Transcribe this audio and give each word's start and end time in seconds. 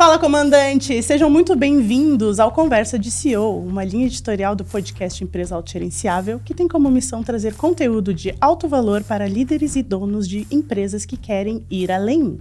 Fala, 0.00 0.18
comandante! 0.18 1.02
Sejam 1.02 1.28
muito 1.28 1.54
bem-vindos 1.54 2.40
ao 2.40 2.50
Conversa 2.50 2.98
de 2.98 3.10
CEO, 3.10 3.62
uma 3.62 3.84
linha 3.84 4.06
editorial 4.06 4.56
do 4.56 4.64
podcast 4.64 5.22
Empresa 5.22 5.54
Autogerenciável, 5.54 6.40
que 6.42 6.54
tem 6.54 6.66
como 6.66 6.90
missão 6.90 7.22
trazer 7.22 7.52
conteúdo 7.52 8.14
de 8.14 8.34
alto 8.40 8.66
valor 8.66 9.04
para 9.04 9.28
líderes 9.28 9.76
e 9.76 9.82
donos 9.82 10.26
de 10.26 10.46
empresas 10.50 11.04
que 11.04 11.18
querem 11.18 11.66
ir 11.70 11.92
além. 11.92 12.38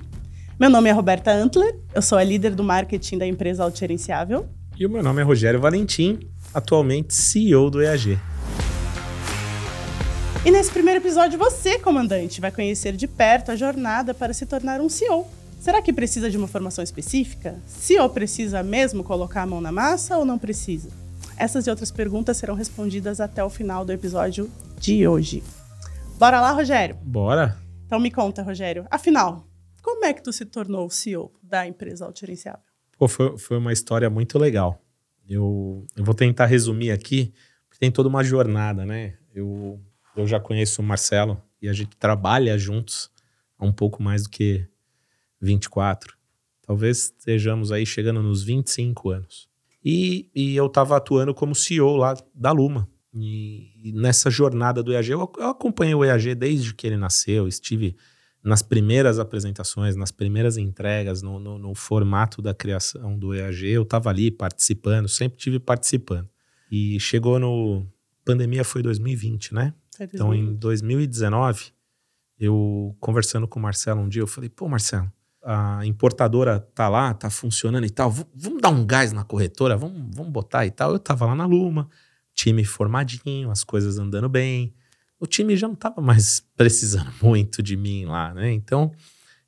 Meu 0.57 0.69
nome 0.69 0.89
é 0.89 0.93
Roberta 0.93 1.33
Antler, 1.33 1.77
eu 1.93 2.01
sou 2.01 2.17
a 2.17 2.23
líder 2.23 2.55
do 2.55 2.63
marketing 2.63 3.17
da 3.17 3.27
empresa 3.27 3.61
Autogerenciável. 3.61 4.47
E 4.77 4.85
o 4.85 4.89
meu 4.89 5.03
nome 5.03 5.19
é 5.19 5.25
Rogério 5.25 5.59
Valentim, 5.59 6.17
atualmente 6.53 7.13
CEO 7.13 7.69
do 7.69 7.81
EAG. 7.81 8.17
E 10.45 10.49
nesse 10.49 10.71
primeiro 10.71 11.01
episódio, 11.01 11.37
você, 11.37 11.77
comandante, 11.77 12.39
vai 12.39 12.53
conhecer 12.53 12.93
de 12.93 13.05
perto 13.05 13.51
a 13.51 13.57
jornada 13.57 14.13
para 14.13 14.33
se 14.33 14.45
tornar 14.45 14.79
um 14.79 14.87
CEO 14.87 15.27
Será 15.59 15.81
que 15.81 15.91
precisa 15.91 16.31
de 16.31 16.37
uma 16.37 16.47
formação 16.47 16.81
específica? 16.81 17.59
Se 17.65 17.99
ou 17.99 18.09
precisa 18.09 18.63
mesmo 18.63 19.03
colocar 19.03 19.41
a 19.41 19.45
mão 19.45 19.59
na 19.59 19.73
massa 19.73 20.17
ou 20.17 20.23
não 20.23 20.39
precisa? 20.39 20.89
Essas 21.37 21.67
e 21.67 21.69
outras 21.69 21.91
perguntas 21.91 22.37
serão 22.37 22.55
respondidas 22.55 23.19
até 23.19 23.43
o 23.43 23.49
final 23.49 23.83
do 23.83 23.91
episódio 23.91 24.49
de 24.79 25.05
hoje. 25.05 25.43
Bora 26.17 26.39
lá, 26.39 26.51
Rogério? 26.51 26.95
Bora. 27.03 27.57
Então 27.85 27.99
me 27.99 28.09
conta, 28.09 28.41
Rogério. 28.41 28.87
Afinal, 28.89 29.45
como 29.81 30.05
é 30.05 30.13
que 30.13 30.23
tu 30.23 30.31
se 30.31 30.45
tornou 30.45 30.87
o 30.87 30.89
CEO 30.89 31.29
da 31.43 31.67
empresa 31.67 32.05
Autogerenciável? 32.05 32.61
Pô, 32.97 33.09
foi, 33.09 33.37
foi 33.37 33.57
uma 33.57 33.73
história 33.73 34.09
muito 34.09 34.39
legal. 34.39 34.81
Eu, 35.27 35.85
eu 35.93 36.05
vou 36.05 36.15
tentar 36.15 36.45
resumir 36.45 36.91
aqui, 36.91 37.33
porque 37.67 37.79
tem 37.79 37.91
toda 37.91 38.07
uma 38.07 38.23
jornada, 38.23 38.85
né? 38.85 39.15
Eu, 39.35 39.77
eu 40.15 40.25
já 40.25 40.39
conheço 40.39 40.81
o 40.81 40.85
Marcelo 40.85 41.41
e 41.61 41.67
a 41.67 41.73
gente 41.73 41.97
trabalha 41.97 42.57
juntos 42.57 43.11
há 43.57 43.65
um 43.65 43.73
pouco 43.73 44.01
mais 44.01 44.23
do 44.23 44.29
que 44.29 44.65
24. 45.41 46.15
Talvez 46.61 47.05
estejamos 47.05 47.71
aí 47.71 47.85
chegando 47.85 48.21
nos 48.21 48.43
25 48.43 49.09
anos. 49.09 49.49
E, 49.83 50.29
e 50.35 50.55
eu 50.55 50.67
estava 50.67 50.97
atuando 50.97 51.33
como 51.33 51.55
CEO 51.55 51.95
lá 51.95 52.15
da 52.33 52.51
Luma. 52.51 52.87
E, 53.13 53.89
e, 53.89 53.91
nessa 53.93 54.29
jornada 54.29 54.83
do 54.83 54.93
EAG, 54.93 55.11
eu, 55.11 55.31
eu 55.37 55.47
acompanhei 55.47 55.95
o 55.95 56.05
EAG 56.05 56.35
desde 56.35 56.73
que 56.73 56.85
ele 56.85 56.97
nasceu, 56.97 57.47
estive 57.47 57.95
nas 58.43 58.61
primeiras 58.61 59.19
apresentações, 59.19 59.95
nas 59.95 60.11
primeiras 60.11 60.57
entregas, 60.57 61.21
no, 61.21 61.39
no, 61.39 61.57
no 61.57 61.75
formato 61.75 62.41
da 62.41 62.53
criação 62.53 63.17
do 63.17 63.33
EAG, 63.33 63.67
eu 63.67 63.83
estava 63.83 64.09
ali 64.09 64.31
participando, 64.31 65.07
sempre 65.07 65.37
tive 65.37 65.59
participando. 65.59 66.29
E 66.71 66.99
chegou 66.99 67.39
no. 67.39 67.85
Pandemia 68.23 68.63
foi 68.63 68.83
2020, 68.83 69.53
né? 69.53 69.73
É 69.99 70.05
2020. 70.05 70.13
Então, 70.13 70.33
em 70.35 70.55
2019, 70.55 71.71
eu 72.39 72.95
conversando 72.99 73.47
com 73.47 73.59
o 73.59 73.61
Marcelo 73.61 74.01
um 74.01 74.07
dia, 74.07 74.21
eu 74.21 74.27
falei: 74.27 74.49
pô, 74.49 74.69
Marcelo, 74.69 75.11
a 75.43 75.85
importadora 75.85 76.59
tá 76.59 76.89
lá, 76.89 77.13
tá 77.13 77.29
funcionando 77.29 77.85
e 77.85 77.89
tal, 77.89 78.11
vamos 78.11 78.61
dar 78.61 78.69
um 78.69 78.85
gás 78.85 79.13
na 79.13 79.23
corretora, 79.23 79.77
vamos, 79.77 80.15
vamos 80.15 80.31
botar 80.31 80.65
e 80.65 80.71
tal. 80.71 80.91
Eu 80.91 80.99
tava 80.99 81.25
lá 81.25 81.35
na 81.35 81.45
Luma, 81.45 81.89
time 82.33 82.63
formadinho, 82.63 83.49
as 83.51 83.63
coisas 83.63 83.97
andando 83.97 84.29
bem. 84.29 84.73
O 85.19 85.27
time 85.27 85.55
já 85.55 85.67
não 85.67 85.75
tava 85.75 86.01
mais 86.01 86.41
precisando 86.55 87.11
muito 87.21 87.61
de 87.61 87.75
mim 87.75 88.05
lá, 88.05 88.33
né? 88.33 88.51
Então, 88.51 88.91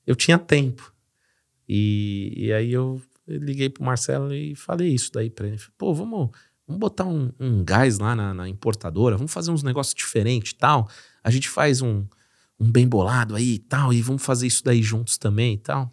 eu 0.06 0.16
tinha 0.16 0.38
tempo. 0.38 0.94
E, 1.68 2.34
e 2.36 2.54
aí 2.54 2.72
eu 2.72 3.02
liguei 3.28 3.70
pro 3.70 3.84
Marcelo 3.84 4.34
e 4.34 4.56
falei 4.56 4.90
isso 4.94 5.12
daí 5.12 5.30
pra 5.30 5.48
ele. 5.48 5.60
Pô, 5.78 5.94
vamos, 5.94 6.30
vamos 6.68 6.80
botar 6.80 7.06
um, 7.06 7.32
um 7.40 7.64
gás 7.64 8.00
lá 8.00 8.16
na, 8.16 8.34
na 8.34 8.50
importadora, 8.50 9.18
vamos 9.18 9.32
fazer 9.32 9.52
uns 9.52 9.64
negócios 9.64 9.94
diferentes 9.94 10.52
e 10.52 10.56
tal. 10.56 10.90
A 11.24 11.30
gente 11.30 11.50
faz 11.50 11.82
um 11.82 12.06
um 12.62 12.72
bem 12.72 12.88
bolado 12.88 13.36
aí 13.36 13.56
e 13.56 13.60
tal, 13.60 13.92
e 13.92 14.02
vamos 14.04 14.24
fazer 14.24 14.46
isso 14.46 14.64
daí 14.64 14.84
juntos 14.84 15.18
também 15.18 15.56
e 15.56 15.58
tal. 15.58 15.92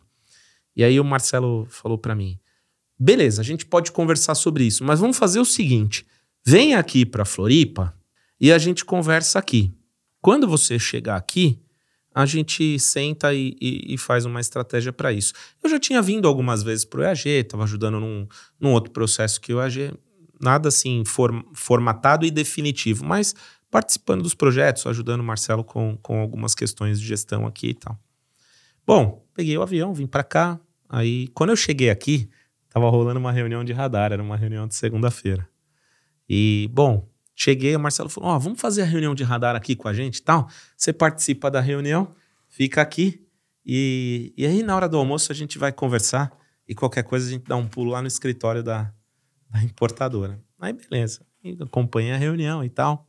E 0.77 0.85
aí 0.85 1.01
o 1.01 1.05
Marcelo 1.05 1.67
falou 1.71 1.97
para 1.97 2.15
mim: 2.15 2.39
beleza, 2.99 3.41
a 3.41 3.45
gente 3.45 3.65
pode 3.65 3.91
conversar 3.91 4.35
sobre 4.35 4.65
isso, 4.65 4.85
mas 4.85 5.01
vamos 5.01 5.17
fazer 5.17 5.41
o 5.41 5.45
seguinte: 5.47 6.07
vem 6.45 6.75
aqui 6.75 7.07
para 7.07 7.25
Floripa 7.25 7.95
e 8.39 8.53
a 8.53 8.59
gente 8.59 8.85
conversa 8.85 9.39
aqui. 9.39 9.75
Quando 10.21 10.47
você 10.47 10.79
chegar 10.79 11.17
aqui, 11.17 11.59
a 12.15 12.27
gente 12.27 12.79
senta 12.79 13.33
e, 13.33 13.57
e, 13.61 13.95
e 13.95 13.99
faz 13.99 14.27
uma 14.27 14.41
estratégia 14.41 14.93
para 14.93 15.13
isso. 15.13 15.33
Eu 15.63 15.71
já 15.71 15.79
tinha 15.79 16.03
vindo 16.03 16.29
algumas 16.29 16.63
vezes 16.63 16.85
para 16.85 17.01
o 17.01 17.03
EAG, 17.03 17.29
estava 17.29 17.65
ajudando 17.65 18.01
num, 18.01 18.27
num, 18.61 18.73
outro 18.73 18.91
processo 18.91 19.41
que 19.41 19.55
o 19.55 19.63
EAG, 19.63 19.93
nada 20.41 20.69
assim 20.69 21.05
form, 21.05 21.43
formatado 21.55 22.27
e 22.27 22.31
definitivo, 22.31 23.05
mas 23.05 23.35
participando 23.71 24.23
dos 24.23 24.35
projetos, 24.35 24.87
ajudando 24.87 25.21
o 25.21 25.25
Marcelo 25.25 25.63
com, 25.63 25.97
com 25.99 26.21
algumas 26.21 26.55
questões 26.55 27.01
de 27.01 27.07
gestão 27.07 27.47
aqui 27.47 27.69
e 27.69 27.75
tal. 27.75 27.99
Bom, 28.87 29.27
peguei 29.35 29.57
o 29.59 29.63
avião, 29.63 29.93
vim 29.93 30.07
para 30.07 30.25
cá. 30.25 30.59
Aí, 30.89 31.29
quando 31.29 31.51
eu 31.51 31.57
cheguei 31.57 31.91
aqui, 31.91 32.31
tava 32.71 32.89
rolando 32.89 33.21
uma 33.21 33.33
reunião 33.33 33.63
de 33.63 33.73
radar, 33.73 34.13
era 34.13 34.23
uma 34.23 34.37
reunião 34.37 34.67
de 34.67 34.75
segunda-feira. 34.75 35.47
E, 36.29 36.71
bom, 36.73 37.09
cheguei, 37.35 37.77
o 37.77 37.81
Marcelo 37.81 38.09
falou: 38.09 38.31
Ó, 38.31 38.37
oh, 38.37 38.41
vamos 38.41 38.61
fazer 38.61 38.83
a 38.83 38.87
reunião 38.87 39.15
de 39.15 39.23
radar 39.23 39.55
aqui 39.55 39.77
com 39.77 39.89
a 39.89 39.93
gente 39.93 40.17
e 40.17 40.23
tal. 40.23 40.49
Você 40.77 40.93
participa 40.93 41.51
da 41.51 41.61
reunião, 41.61 42.15
fica 42.49 42.81
aqui. 42.81 43.25
E, 43.65 44.33
e 44.37 44.47
aí, 44.47 44.63
na 44.63 44.75
hora 44.75 44.89
do 44.89 44.97
almoço, 44.97 45.31
a 45.31 45.35
gente 45.35 45.59
vai 45.59 45.73
conversar. 45.73 46.33
E 46.67 46.75
qualquer 46.75 47.03
coisa, 47.03 47.27
a 47.27 47.31
gente 47.31 47.45
dá 47.45 47.57
um 47.57 47.67
pulo 47.67 47.91
lá 47.91 48.03
no 48.03 48.09
escritório 48.09 48.63
da, 48.63 48.93
da 49.51 49.63
importadora. 49.63 50.43
Aí, 50.59 50.73
beleza. 50.73 51.27
Acompanhei 51.61 52.13
a 52.13 52.17
reunião 52.17 52.65
e 52.65 52.69
tal. 52.69 53.08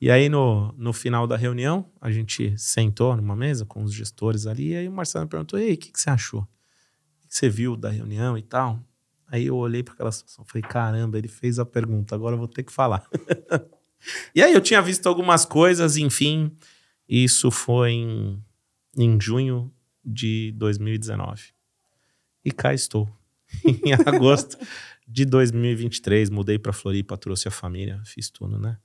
E 0.00 0.10
aí, 0.10 0.28
no, 0.30 0.72
no 0.78 0.92
final 0.92 1.26
da 1.26 1.36
reunião, 1.36 1.84
a 2.00 2.10
gente 2.10 2.56
sentou 2.56 3.14
numa 3.14 3.36
mesa 3.36 3.66
com 3.66 3.82
os 3.82 3.92
gestores 3.92 4.46
ali, 4.46 4.70
e 4.70 4.76
aí 4.76 4.88
o 4.88 4.92
Marcelo 4.92 5.24
me 5.24 5.30
perguntou: 5.30 5.58
Ei, 5.58 5.74
o 5.74 5.76
que, 5.76 5.92
que 5.92 6.00
você 6.00 6.08
achou? 6.08 6.40
O 6.40 7.28
que 7.28 7.36
você 7.36 7.48
viu 7.48 7.76
da 7.76 7.90
reunião 7.90 8.38
e 8.38 8.42
tal? 8.42 8.80
Aí 9.30 9.46
eu 9.46 9.56
olhei 9.56 9.82
para 9.82 9.94
aquela 9.94 10.10
situação 10.10 10.44
falei: 10.44 10.62
caramba, 10.62 11.18
ele 11.18 11.28
fez 11.28 11.58
a 11.58 11.66
pergunta, 11.66 12.14
agora 12.14 12.34
eu 12.34 12.38
vou 12.38 12.48
ter 12.48 12.62
que 12.62 12.72
falar. 12.72 13.06
e 14.34 14.42
aí 14.42 14.52
eu 14.52 14.60
tinha 14.60 14.82
visto 14.82 15.06
algumas 15.06 15.44
coisas, 15.44 15.96
enfim, 15.96 16.50
isso 17.08 17.50
foi 17.50 17.92
em, 17.92 18.42
em 18.96 19.20
junho 19.20 19.72
de 20.04 20.52
2019. 20.56 21.52
E 22.44 22.50
cá 22.50 22.72
estou. 22.72 23.08
em 23.64 23.92
agosto 24.06 24.56
de 25.06 25.24
2023, 25.24 26.30
mudei 26.30 26.58
para 26.58 26.72
Floripa, 26.72 27.16
trouxe 27.16 27.48
a 27.48 27.50
família, 27.50 28.00
fiz 28.04 28.30
tudo, 28.30 28.58
né? 28.58 28.78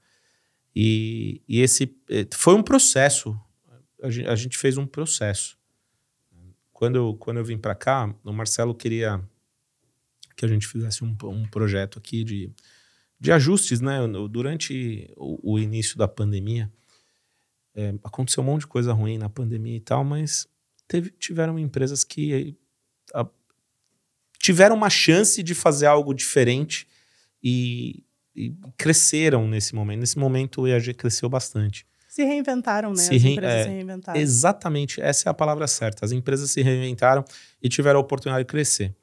E, 0.75 1.41
e 1.47 1.61
esse 1.61 1.95
eh, 2.09 2.27
foi 2.33 2.53
um 2.53 2.63
processo. 2.63 3.39
A 4.03 4.09
gente, 4.09 4.27
a 4.27 4.35
gente, 4.35 4.57
fez 4.57 4.77
um 4.77 4.85
processo. 4.85 5.57
Quando 6.73 6.97
eu, 6.97 7.15
quando 7.15 7.37
eu 7.37 7.45
vim 7.45 7.57
para 7.57 7.73
cá, 7.73 8.13
o 8.23 8.33
Marcelo 8.33 8.75
queria 8.75 9.23
que 10.35 10.43
a 10.43 10.47
gente 10.47 10.67
fizesse 10.67 11.03
um, 11.03 11.15
um 11.23 11.47
projeto 11.47 11.97
aqui 11.97 12.25
de, 12.25 12.51
de 13.17 13.31
ajustes, 13.31 13.79
né? 13.79 13.99
Durante 14.29 15.09
o, 15.15 15.53
o 15.53 15.59
início 15.59 15.97
da 15.97 16.09
pandemia, 16.09 16.69
é, 17.73 17.93
aconteceu 18.03 18.43
um 18.43 18.45
monte 18.45 18.61
de 18.61 18.67
coisa 18.67 18.91
ruim 18.91 19.17
na 19.17 19.29
pandemia 19.29 19.77
e 19.77 19.81
tal, 19.81 20.03
mas 20.03 20.47
teve, 20.87 21.11
tiveram 21.11 21.57
empresas 21.57 22.03
que 22.03 22.57
a, 23.13 23.25
tiveram 24.39 24.75
uma 24.75 24.89
chance 24.89 25.41
de 25.41 25.55
fazer 25.55 25.85
algo 25.85 26.13
diferente 26.13 26.87
e, 27.41 28.04
e 28.35 28.53
cresceram 28.77 29.47
nesse 29.47 29.73
momento. 29.73 29.99
Nesse 30.01 30.19
momento 30.19 30.61
o 30.61 30.67
EAG 30.67 30.93
cresceu 30.93 31.29
bastante. 31.29 31.85
Se 32.07 32.23
reinventaram, 32.23 32.91
né? 32.91 32.97
Se 32.97 33.15
As 33.15 33.23
empresas 33.23 33.59
é, 33.59 33.63
se 33.63 33.69
reinventaram. 33.69 34.19
Exatamente, 34.19 35.01
essa 35.01 35.27
é 35.27 35.29
a 35.29 35.33
palavra 35.33 35.67
certa. 35.67 36.05
As 36.05 36.11
empresas 36.11 36.49
se 36.51 36.61
reinventaram 36.61 37.23
e 37.61 37.67
tiveram 37.67 37.99
a 37.99 38.01
oportunidade 38.01 38.43
de 38.43 38.47
crescer. 38.47 38.95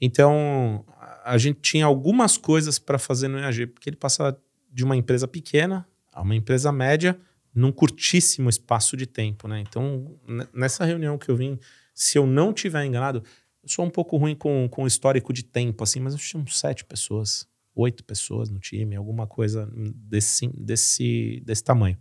Então, 0.00 0.84
a 1.24 1.36
gente 1.36 1.60
tinha 1.60 1.84
algumas 1.84 2.36
coisas 2.36 2.78
para 2.78 2.98
fazer 2.98 3.28
no 3.28 3.38
EAG, 3.38 3.66
porque 3.66 3.90
ele 3.90 3.96
passa 3.96 4.36
de 4.72 4.84
uma 4.84 4.96
empresa 4.96 5.26
pequena 5.26 5.86
a 6.12 6.22
uma 6.22 6.34
empresa 6.34 6.72
média 6.72 7.18
num 7.54 7.72
curtíssimo 7.72 8.48
espaço 8.48 8.96
de 8.96 9.06
tempo, 9.06 9.48
né? 9.48 9.60
Então, 9.60 10.18
nessa 10.54 10.84
reunião 10.84 11.18
que 11.18 11.28
eu 11.28 11.36
vim, 11.36 11.58
se 11.92 12.16
eu 12.16 12.26
não 12.26 12.52
tiver 12.52 12.84
enganado, 12.84 13.22
eu 13.62 13.68
sou 13.68 13.84
um 13.84 13.90
pouco 13.90 14.16
ruim 14.16 14.34
com, 14.34 14.68
com 14.70 14.86
histórico 14.86 15.32
de 15.32 15.42
tempo, 15.42 15.82
assim, 15.82 16.00
mas 16.00 16.12
eu 16.14 16.18
tinha 16.18 16.44
sete 16.48 16.84
pessoas 16.84 17.46
oito 17.78 18.04
pessoas 18.04 18.50
no 18.50 18.58
time, 18.58 18.96
alguma 18.96 19.26
coisa 19.26 19.70
desse, 19.72 20.48
desse, 20.48 21.42
desse 21.44 21.62
tamanho. 21.62 21.96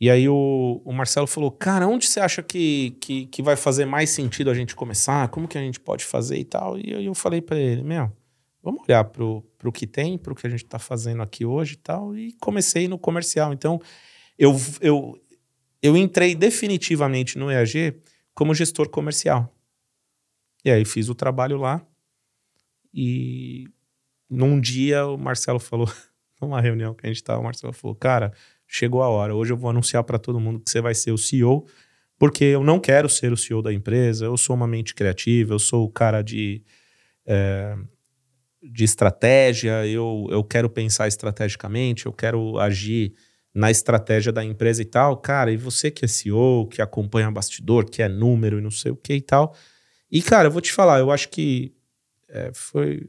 E 0.00 0.08
aí 0.08 0.28
o, 0.28 0.80
o 0.84 0.92
Marcelo 0.92 1.26
falou, 1.26 1.50
cara, 1.50 1.88
onde 1.88 2.06
você 2.06 2.20
acha 2.20 2.40
que, 2.42 2.96
que, 3.00 3.26
que 3.26 3.42
vai 3.42 3.56
fazer 3.56 3.84
mais 3.84 4.10
sentido 4.10 4.50
a 4.50 4.54
gente 4.54 4.76
começar? 4.76 5.28
Como 5.28 5.48
que 5.48 5.58
a 5.58 5.60
gente 5.60 5.80
pode 5.80 6.04
fazer 6.04 6.38
e 6.38 6.44
tal? 6.44 6.78
E 6.78 6.94
aí 6.94 7.06
eu 7.06 7.14
falei 7.14 7.40
para 7.40 7.58
ele, 7.58 7.82
meu, 7.82 8.12
vamos 8.62 8.82
olhar 8.88 9.02
pro, 9.04 9.42
pro 9.58 9.72
que 9.72 9.86
tem, 9.86 10.16
pro 10.16 10.36
que 10.36 10.46
a 10.46 10.50
gente 10.50 10.62
está 10.62 10.78
fazendo 10.78 11.20
aqui 11.20 11.44
hoje 11.44 11.74
e 11.74 11.78
tal. 11.78 12.16
E 12.16 12.32
comecei 12.34 12.86
no 12.86 12.96
comercial. 12.96 13.52
Então, 13.52 13.80
eu, 14.38 14.54
eu, 14.80 15.20
eu 15.82 15.96
entrei 15.96 16.36
definitivamente 16.36 17.36
no 17.36 17.50
EAG 17.50 18.00
como 18.32 18.54
gestor 18.54 18.88
comercial. 18.88 19.52
E 20.64 20.70
aí 20.70 20.84
fiz 20.84 21.08
o 21.08 21.14
trabalho 21.14 21.56
lá 21.56 21.84
e 22.94 23.68
num 24.28 24.60
dia 24.60 25.06
o 25.06 25.16
Marcelo 25.16 25.58
falou, 25.58 25.90
numa 26.40 26.60
reunião 26.60 26.94
que 26.94 27.06
a 27.06 27.08
gente 27.08 27.16
estava, 27.16 27.40
o 27.40 27.44
Marcelo 27.44 27.72
falou: 27.72 27.94
Cara, 27.96 28.32
chegou 28.66 29.02
a 29.02 29.08
hora. 29.08 29.34
Hoje 29.34 29.52
eu 29.52 29.56
vou 29.56 29.70
anunciar 29.70 30.04
para 30.04 30.18
todo 30.18 30.40
mundo 30.40 30.60
que 30.60 30.70
você 30.70 30.80
vai 30.80 30.94
ser 30.94 31.12
o 31.12 31.18
CEO 31.18 31.66
porque 32.18 32.44
eu 32.44 32.64
não 32.64 32.80
quero 32.80 33.08
ser 33.08 33.32
o 33.32 33.36
CEO 33.36 33.62
da 33.62 33.72
empresa, 33.72 34.24
eu 34.24 34.36
sou 34.36 34.56
uma 34.56 34.66
mente 34.66 34.94
criativa, 34.94 35.54
eu 35.54 35.58
sou 35.58 35.84
o 35.84 35.90
cara 35.90 36.20
de, 36.20 36.62
é, 37.24 37.76
de 38.60 38.84
estratégia, 38.84 39.86
eu, 39.86 40.26
eu 40.28 40.42
quero 40.42 40.68
pensar 40.68 41.06
estrategicamente, 41.06 42.06
eu 42.06 42.12
quero 42.12 42.58
agir 42.58 43.14
na 43.54 43.70
estratégia 43.70 44.32
da 44.32 44.44
empresa 44.44 44.82
e 44.82 44.84
tal. 44.84 45.16
Cara, 45.16 45.52
e 45.52 45.56
você 45.56 45.92
que 45.92 46.04
é 46.04 46.08
CEO, 46.08 46.66
que 46.66 46.82
acompanha 46.82 47.30
bastidor, 47.30 47.88
que 47.88 48.02
é 48.02 48.08
número 48.08 48.58
e 48.58 48.62
não 48.62 48.70
sei 48.70 48.90
o 48.90 48.96
que 48.96 49.14
e 49.14 49.22
tal. 49.22 49.54
E, 50.10 50.20
cara, 50.20 50.48
eu 50.48 50.52
vou 50.52 50.60
te 50.60 50.72
falar, 50.72 50.98
eu 50.98 51.12
acho 51.12 51.28
que 51.28 51.72
é, 52.28 52.50
foi, 52.52 53.08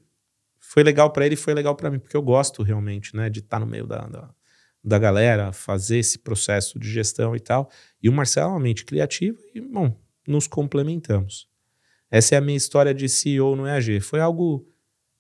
foi 0.70 0.84
legal 0.84 1.12
para 1.12 1.26
ele 1.26 1.36
e 1.36 1.38
foi 1.38 1.54
legal 1.54 1.76
para 1.76 1.90
mim, 1.90 2.00
porque 2.00 2.16
eu 2.16 2.22
gosto 2.22 2.64
realmente, 2.64 3.16
né, 3.16 3.30
de 3.30 3.40
estar 3.40 3.60
tá 3.60 3.66
no 3.66 3.70
meio 3.70 3.88
da, 3.88 4.08
da 4.08 4.30
da 4.84 4.98
galera 4.98 5.52
fazer 5.52 6.00
esse 6.00 6.20
processo 6.20 6.80
de 6.80 6.90
gestão 6.90 7.36
e 7.36 7.40
tal. 7.40 7.70
E 8.02 8.10
o 8.10 8.14
Marcelo 8.14 8.50
é 8.50 8.52
uma 8.54 8.60
mente 8.60 8.86
criativa 8.86 9.38
e, 9.54 9.62
bom, 9.62 9.96
nos 10.28 10.48
complementamos. 10.48 11.48
Essa 12.10 12.36
é 12.36 12.38
a 12.38 12.42
minha 12.42 12.58
história 12.58 12.94
de 12.94 13.08
CEO 13.08 13.56
no 13.56 13.68
EAG. 13.68 14.00
Foi 14.00 14.20
algo 14.20 14.66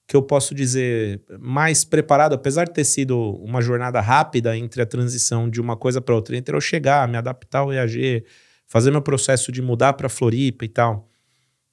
que 0.07 0.16
eu 0.16 0.24
posso 0.24 0.56
dizer 0.56 1.22
mais 1.40 1.84
preparado, 1.84 2.34
apesar 2.34 2.66
de 2.66 2.74
ter 2.74 2.84
sido 2.84 3.16
uma 3.44 3.62
jornada 3.62 4.02
rápida 4.02 4.57
entre 4.57 4.81
a 4.81 4.86
transição 4.86 5.48
de 5.48 5.62
uma 5.62 5.78
coisa 5.78 6.02
para 6.02 6.16
outra, 6.16 6.36
entre 6.36 6.56
eu 6.56 6.62
chegar, 6.62 7.07
me 7.07 7.18
adaptar 7.18 7.60
ao 7.60 7.72
EAG, 7.72 8.25
fazer 8.66 8.90
meu 8.90 9.04
processo 9.04 9.52
de 9.52 9.62
mudar 9.62 9.94
para 9.94 10.10
Floripa 10.10 10.66
e 10.66 10.69
tal, 10.69 11.07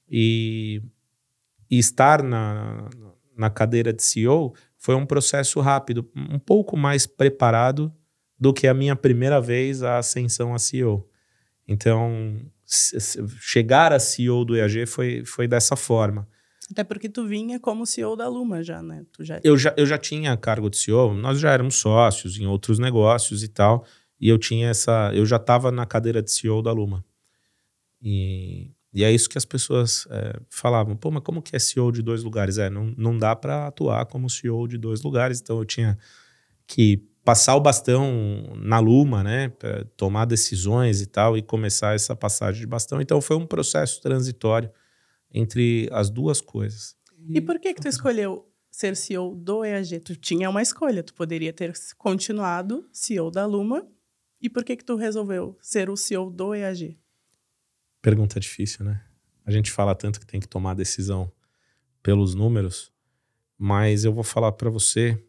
e, 0.07 0.83
e 1.69 1.79
estar 1.79 2.21
na, 2.21 2.87
na 3.37 3.49
cadeira 3.49 3.93
de 3.93 4.03
CEO, 4.03 4.53
foi 4.77 4.95
um 4.95 5.05
processo 5.05 5.59
rápido, 5.59 6.09
um 6.15 6.39
pouco 6.39 6.75
mais 6.75 7.05
preparado 7.05 7.93
do 8.39 8.53
que 8.53 8.67
a 8.67 8.73
minha 8.73 8.95
primeira 8.95 9.41
vez 9.41 9.83
a 9.83 9.97
ascensão 9.97 10.53
a 10.53 10.59
CEO. 10.59 11.07
Então, 11.67 12.39
chegar 13.39 13.91
a 13.91 13.99
CEO 13.99 14.45
do 14.45 14.55
EAG 14.55 14.85
foi, 14.85 15.23
foi 15.25 15.47
dessa 15.47 15.75
forma. 15.75 16.27
Até 16.69 16.83
porque 16.83 17.07
tu 17.07 17.25
vinha 17.25 17.59
como 17.59 17.85
CEO 17.85 18.15
da 18.15 18.27
Luma 18.27 18.61
já, 18.61 18.83
né? 18.83 19.05
Tu 19.13 19.23
já... 19.23 19.39
Eu, 19.43 19.57
já, 19.57 19.73
eu 19.77 19.85
já 19.85 19.97
tinha 19.97 20.35
cargo 20.35 20.69
de 20.69 20.77
CEO, 20.77 21.13
nós 21.13 21.39
já 21.39 21.51
éramos 21.51 21.75
sócios 21.75 22.37
em 22.37 22.45
outros 22.45 22.77
negócios 22.77 23.41
e 23.41 23.47
tal, 23.47 23.85
e 24.19 24.27
eu 24.27 24.37
tinha 24.37 24.69
essa, 24.69 25.11
eu 25.13 25.25
já 25.25 25.37
estava 25.37 25.71
na 25.71 25.85
cadeira 25.85 26.21
de 26.21 26.31
CEO 26.31 26.61
da 26.61 26.71
Luma. 26.71 27.05
E 28.01 28.71
e 28.93 29.03
é 29.03 29.11
isso 29.11 29.29
que 29.29 29.37
as 29.37 29.45
pessoas 29.45 30.07
é, 30.09 30.39
falavam. 30.49 30.95
Pô, 30.95 31.11
mas 31.11 31.23
como 31.23 31.41
que 31.41 31.55
é 31.55 31.59
CEO 31.59 31.91
de 31.91 32.01
dois 32.01 32.23
lugares? 32.23 32.57
É, 32.57 32.69
não, 32.69 32.93
não 32.97 33.17
dá 33.17 33.35
para 33.35 33.67
atuar 33.67 34.05
como 34.05 34.29
CEO 34.29 34.67
de 34.67 34.77
dois 34.77 35.01
lugares. 35.03 35.39
Então 35.41 35.57
eu 35.59 35.65
tinha 35.65 35.97
que 36.65 37.03
passar 37.23 37.55
o 37.55 37.59
bastão 37.59 38.55
na 38.55 38.79
Luma, 38.79 39.23
né? 39.23 39.51
Tomar 39.97 40.25
decisões 40.25 41.01
e 41.01 41.05
tal, 41.05 41.37
e 41.37 41.41
começar 41.41 41.93
essa 41.93 42.15
passagem 42.15 42.61
de 42.61 42.67
bastão. 42.67 43.01
Então 43.01 43.19
foi 43.19 43.35
um 43.35 43.45
processo 43.45 44.01
transitório 44.01 44.71
entre 45.33 45.89
as 45.91 46.09
duas 46.09 46.39
coisas. 46.39 46.95
E 47.29 47.41
por 47.41 47.59
que 47.59 47.73
que 47.73 47.81
tu 47.81 47.87
escolheu 47.89 48.49
ser 48.71 48.95
CEO 48.95 49.35
do 49.35 49.65
EAG? 49.65 49.99
Tu 49.99 50.15
tinha 50.15 50.49
uma 50.49 50.61
escolha, 50.61 51.03
tu 51.03 51.13
poderia 51.13 51.51
ter 51.51 51.73
continuado 51.97 52.87
CEO 52.93 53.29
da 53.29 53.45
Luma. 53.45 53.85
E 54.41 54.49
por 54.49 54.63
que 54.63 54.77
que 54.77 54.85
tu 54.85 54.95
resolveu 54.95 55.57
ser 55.59 55.89
o 55.89 55.97
CEO 55.97 56.29
do 56.29 56.55
EAG? 56.55 56.97
Pergunta 58.07 58.39
difícil, 58.39 58.85
né? 58.85 59.03
A 59.45 59.51
gente 59.51 59.69
fala 59.69 59.93
tanto 59.93 60.21
que 60.21 60.25
tem 60.25 60.39
que 60.39 60.47
tomar 60.47 60.73
decisão 60.75 61.29
pelos 62.01 62.33
números, 62.33 62.89
mas 63.57 64.05
eu 64.05 64.13
vou 64.13 64.23
falar 64.23 64.53
para 64.53 64.69
você. 64.69 65.21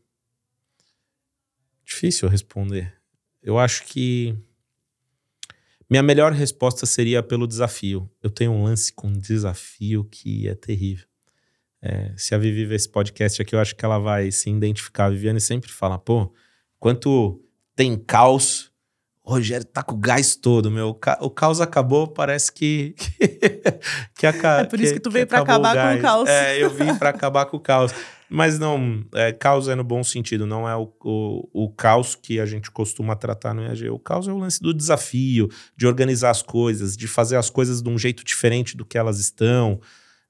Difícil 1.84 2.28
responder. 2.28 2.94
Eu 3.42 3.58
acho 3.58 3.82
que 3.82 4.38
minha 5.90 6.04
melhor 6.04 6.30
resposta 6.30 6.86
seria 6.86 7.20
pelo 7.20 7.48
desafio. 7.48 8.08
Eu 8.22 8.30
tenho 8.30 8.52
um 8.52 8.62
lance 8.62 8.92
com 8.92 9.12
desafio 9.12 10.04
que 10.04 10.46
é 10.46 10.54
terrível. 10.54 11.08
É, 11.82 12.14
se 12.16 12.32
a 12.32 12.38
Vivi 12.38 12.64
ver 12.64 12.76
esse 12.76 12.88
podcast 12.88 13.42
aqui, 13.42 13.56
eu 13.56 13.58
acho 13.58 13.74
que 13.74 13.84
ela 13.84 13.98
vai 13.98 14.30
se 14.30 14.48
identificar. 14.48 15.06
A 15.06 15.10
Viviane 15.10 15.40
sempre 15.40 15.68
fala, 15.68 15.98
pô, 15.98 16.32
quanto 16.78 17.44
tem 17.74 17.98
caos, 17.98 18.67
Rogério 19.28 19.66
tá 19.66 19.82
com 19.82 19.94
o 19.94 19.98
gás 19.98 20.34
todo, 20.34 20.70
meu. 20.70 20.98
O 21.20 21.30
caos 21.30 21.60
acabou, 21.60 22.08
parece 22.08 22.50
que. 22.50 22.94
que 24.16 24.26
a, 24.26 24.30
é 24.60 24.64
por 24.64 24.80
isso 24.80 24.94
que, 24.94 24.98
que 24.98 25.02
tu 25.02 25.10
veio 25.10 25.26
para 25.26 25.40
acabar 25.40 25.76
o 25.76 25.92
com 25.92 25.98
o 25.98 26.02
caos. 26.02 26.28
É, 26.30 26.62
eu 26.62 26.70
vim 26.70 26.94
para 26.94 27.10
acabar 27.10 27.44
com 27.44 27.58
o 27.58 27.60
caos. 27.60 27.92
Mas 28.30 28.58
não, 28.58 29.04
é, 29.14 29.30
caos 29.30 29.68
é 29.68 29.74
no 29.74 29.84
bom 29.84 30.02
sentido, 30.02 30.46
não 30.46 30.66
é 30.66 30.74
o, 30.74 30.90
o, 31.04 31.64
o 31.64 31.70
caos 31.70 32.14
que 32.14 32.40
a 32.40 32.46
gente 32.46 32.70
costuma 32.70 33.14
tratar 33.14 33.52
no 33.52 33.62
EAG. 33.62 33.90
O 33.90 33.98
caos 33.98 34.26
é 34.26 34.32
o 34.32 34.38
lance 34.38 34.62
do 34.62 34.72
desafio, 34.72 35.48
de 35.76 35.86
organizar 35.86 36.30
as 36.30 36.40
coisas, 36.40 36.96
de 36.96 37.06
fazer 37.06 37.36
as 37.36 37.50
coisas 37.50 37.82
de 37.82 37.88
um 37.88 37.98
jeito 37.98 38.24
diferente 38.24 38.76
do 38.78 38.84
que 38.84 38.96
elas 38.96 39.18
estão. 39.18 39.78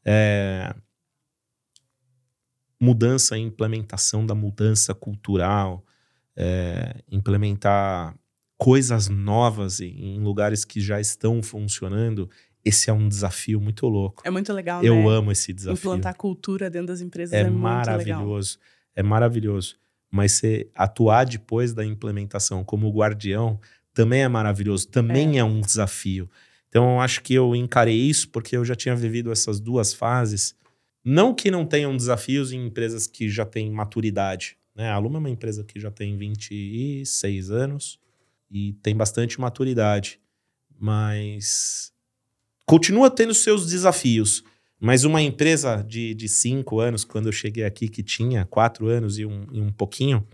É, 0.04 0.74
mudança 2.80 3.38
e 3.38 3.42
implementação 3.42 4.26
da 4.26 4.34
mudança 4.34 4.92
cultural, 4.92 5.84
é, 6.36 6.96
implementar 7.08 8.14
coisas 8.58 9.08
novas 9.08 9.80
em 9.80 10.18
lugares 10.18 10.64
que 10.64 10.80
já 10.80 11.00
estão 11.00 11.40
funcionando, 11.42 12.28
esse 12.64 12.90
é 12.90 12.92
um 12.92 13.08
desafio 13.08 13.60
muito 13.60 13.86
louco. 13.86 14.22
É 14.26 14.30
muito 14.30 14.52
legal, 14.52 14.84
Eu 14.84 14.96
né? 14.96 15.08
amo 15.08 15.30
esse 15.30 15.52
desafio. 15.52 15.78
Implantar 15.78 16.16
cultura 16.16 16.68
dentro 16.68 16.88
das 16.88 17.00
empresas 17.00 17.32
é, 17.32 17.42
é 17.42 17.50
maravilhoso. 17.50 18.58
É 18.96 19.02
maravilhoso. 19.02 19.76
Mas 20.10 20.32
você 20.32 20.68
atuar 20.74 21.24
depois 21.24 21.72
da 21.72 21.84
implementação 21.84 22.64
como 22.64 22.90
guardião 22.90 23.60
também 23.94 24.22
é 24.22 24.28
maravilhoso, 24.28 24.88
também 24.88 25.36
é, 25.36 25.38
é 25.38 25.44
um 25.44 25.60
desafio. 25.60 26.28
Então, 26.68 26.94
eu 26.94 27.00
acho 27.00 27.22
que 27.22 27.34
eu 27.34 27.54
encarei 27.54 27.96
isso 27.96 28.28
porque 28.28 28.56
eu 28.56 28.64
já 28.64 28.74
tinha 28.74 28.94
vivido 28.94 29.30
essas 29.30 29.60
duas 29.60 29.94
fases. 29.94 30.54
Não 31.04 31.32
que 31.32 31.50
não 31.50 31.64
tenham 31.64 31.96
desafios 31.96 32.52
em 32.52 32.66
empresas 32.66 33.06
que 33.06 33.28
já 33.28 33.46
têm 33.46 33.70
maturidade. 33.70 34.58
Né? 34.74 34.90
A 34.90 34.98
Luma 34.98 35.18
é 35.18 35.20
uma 35.20 35.30
empresa 35.30 35.64
que 35.64 35.78
já 35.78 35.90
tem 35.90 36.16
26 36.16 37.50
anos 37.50 37.98
e 38.50 38.72
tem 38.74 38.96
bastante 38.96 39.40
maturidade, 39.40 40.20
mas 40.78 41.92
continua 42.66 43.10
tendo 43.10 43.34
seus 43.34 43.66
desafios. 43.66 44.42
Mas 44.80 45.04
uma 45.04 45.20
empresa 45.20 45.82
de, 45.82 46.14
de 46.14 46.28
cinco 46.28 46.78
anos, 46.78 47.04
quando 47.04 47.26
eu 47.26 47.32
cheguei 47.32 47.64
aqui, 47.64 47.88
que 47.88 48.02
tinha 48.02 48.44
quatro 48.44 48.86
anos 48.86 49.18
e 49.18 49.24
um, 49.24 49.46
e 49.52 49.60
um 49.60 49.72
pouquinho, 49.72 50.24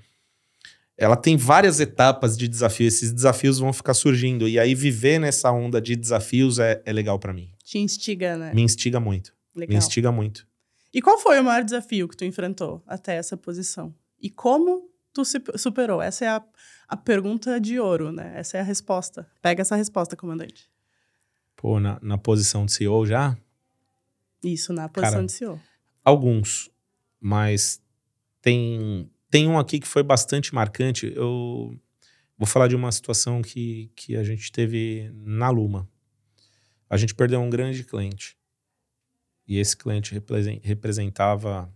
ela 0.96 1.16
tem 1.16 1.36
várias 1.36 1.80
etapas 1.80 2.36
de 2.36 2.46
desafio. 2.46 2.86
Esses 2.86 3.10
desafios 3.10 3.58
vão 3.58 3.72
ficar 3.72 3.94
surgindo. 3.94 4.46
E 4.46 4.58
aí, 4.58 4.74
viver 4.74 5.18
nessa 5.18 5.50
onda 5.50 5.80
de 5.80 5.96
desafios 5.96 6.58
é, 6.58 6.82
é 6.84 6.92
legal 6.92 7.18
para 7.18 7.32
mim. 7.32 7.50
Te 7.64 7.78
instiga, 7.78 8.36
né? 8.36 8.52
Me 8.54 8.62
instiga 8.62 9.00
muito. 9.00 9.32
Legal. 9.54 9.72
Me 9.72 9.78
instiga 9.78 10.12
muito. 10.12 10.46
E 10.92 11.00
qual 11.00 11.18
foi 11.18 11.40
o 11.40 11.44
maior 11.44 11.64
desafio 11.64 12.06
que 12.06 12.16
tu 12.16 12.24
enfrentou 12.24 12.82
até 12.86 13.16
essa 13.16 13.36
posição? 13.36 13.94
E 14.20 14.30
como 14.30 14.88
tu 15.14 15.24
superou? 15.56 16.02
Essa 16.02 16.24
é 16.24 16.28
a, 16.28 16.44
a 16.88 16.96
pergunta 16.96 17.60
de 17.60 17.78
ouro, 17.78 18.10
né? 18.12 18.32
Essa 18.36 18.58
é 18.58 18.60
a 18.60 18.64
resposta. 18.64 19.26
Pega 19.40 19.62
essa 19.62 19.76
resposta, 19.76 20.16
comandante. 20.16 20.68
Pô, 21.56 21.78
na, 21.78 21.98
na 22.02 22.18
posição 22.18 22.66
de 22.66 22.72
CEO 22.72 23.06
já? 23.06 23.36
Isso, 24.42 24.72
na 24.72 24.88
posição 24.88 25.14
Cara, 25.14 25.26
de 25.26 25.32
CEO. 25.32 25.60
Alguns, 26.04 26.70
mas 27.18 27.80
tem, 28.42 29.10
tem 29.30 29.48
um 29.48 29.58
aqui 29.58 29.78
que 29.80 29.88
foi 29.88 30.02
bastante 30.02 30.54
marcante. 30.54 31.10
Eu 31.14 31.74
vou 32.36 32.46
falar 32.46 32.68
de 32.68 32.76
uma 32.76 32.92
situação 32.92 33.40
que, 33.40 33.90
que 33.96 34.16
a 34.16 34.24
gente 34.24 34.52
teve 34.52 35.10
na 35.14 35.48
Luma. 35.48 35.88
A 36.90 36.96
gente 36.96 37.14
perdeu 37.14 37.40
um 37.40 37.48
grande 37.48 37.84
cliente. 37.84 38.36
E 39.46 39.58
esse 39.58 39.76
cliente 39.76 40.14
representava 40.62 41.72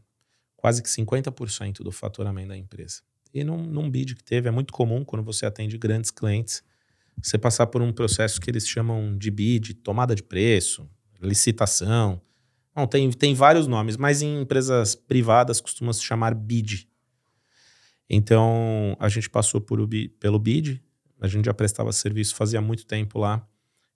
quase 0.56 0.82
que 0.82 0.88
50% 0.88 1.82
do 1.82 1.92
faturamento 1.92 2.48
da 2.48 2.56
empresa. 2.56 3.02
E 3.32 3.44
num, 3.44 3.62
num 3.62 3.90
bid 3.90 4.14
que 4.14 4.24
teve, 4.24 4.48
é 4.48 4.50
muito 4.50 4.72
comum 4.72 5.04
quando 5.04 5.22
você 5.22 5.46
atende 5.46 5.76
grandes 5.76 6.10
clientes, 6.10 6.62
você 7.22 7.36
passar 7.36 7.66
por 7.66 7.82
um 7.82 7.92
processo 7.92 8.40
que 8.40 8.50
eles 8.50 8.66
chamam 8.66 9.16
de 9.16 9.30
bid, 9.30 9.74
tomada 9.74 10.14
de 10.14 10.22
preço, 10.22 10.88
licitação. 11.20 12.20
Não, 12.74 12.86
tem, 12.86 13.10
tem 13.10 13.34
vários 13.34 13.66
nomes, 13.66 13.96
mas 13.96 14.22
em 14.22 14.40
empresas 14.40 14.94
privadas 14.94 15.60
costuma 15.60 15.92
se 15.92 16.02
chamar 16.02 16.34
bid. 16.34 16.88
Então, 18.08 18.96
a 18.98 19.08
gente 19.08 19.28
passou 19.28 19.60
por 19.60 19.78
pelo 20.20 20.38
bid, 20.38 20.82
a 21.20 21.26
gente 21.26 21.46
já 21.46 21.54
prestava 21.54 21.92
serviço 21.92 22.34
fazia 22.34 22.60
muito 22.60 22.86
tempo 22.86 23.18
lá, 23.18 23.46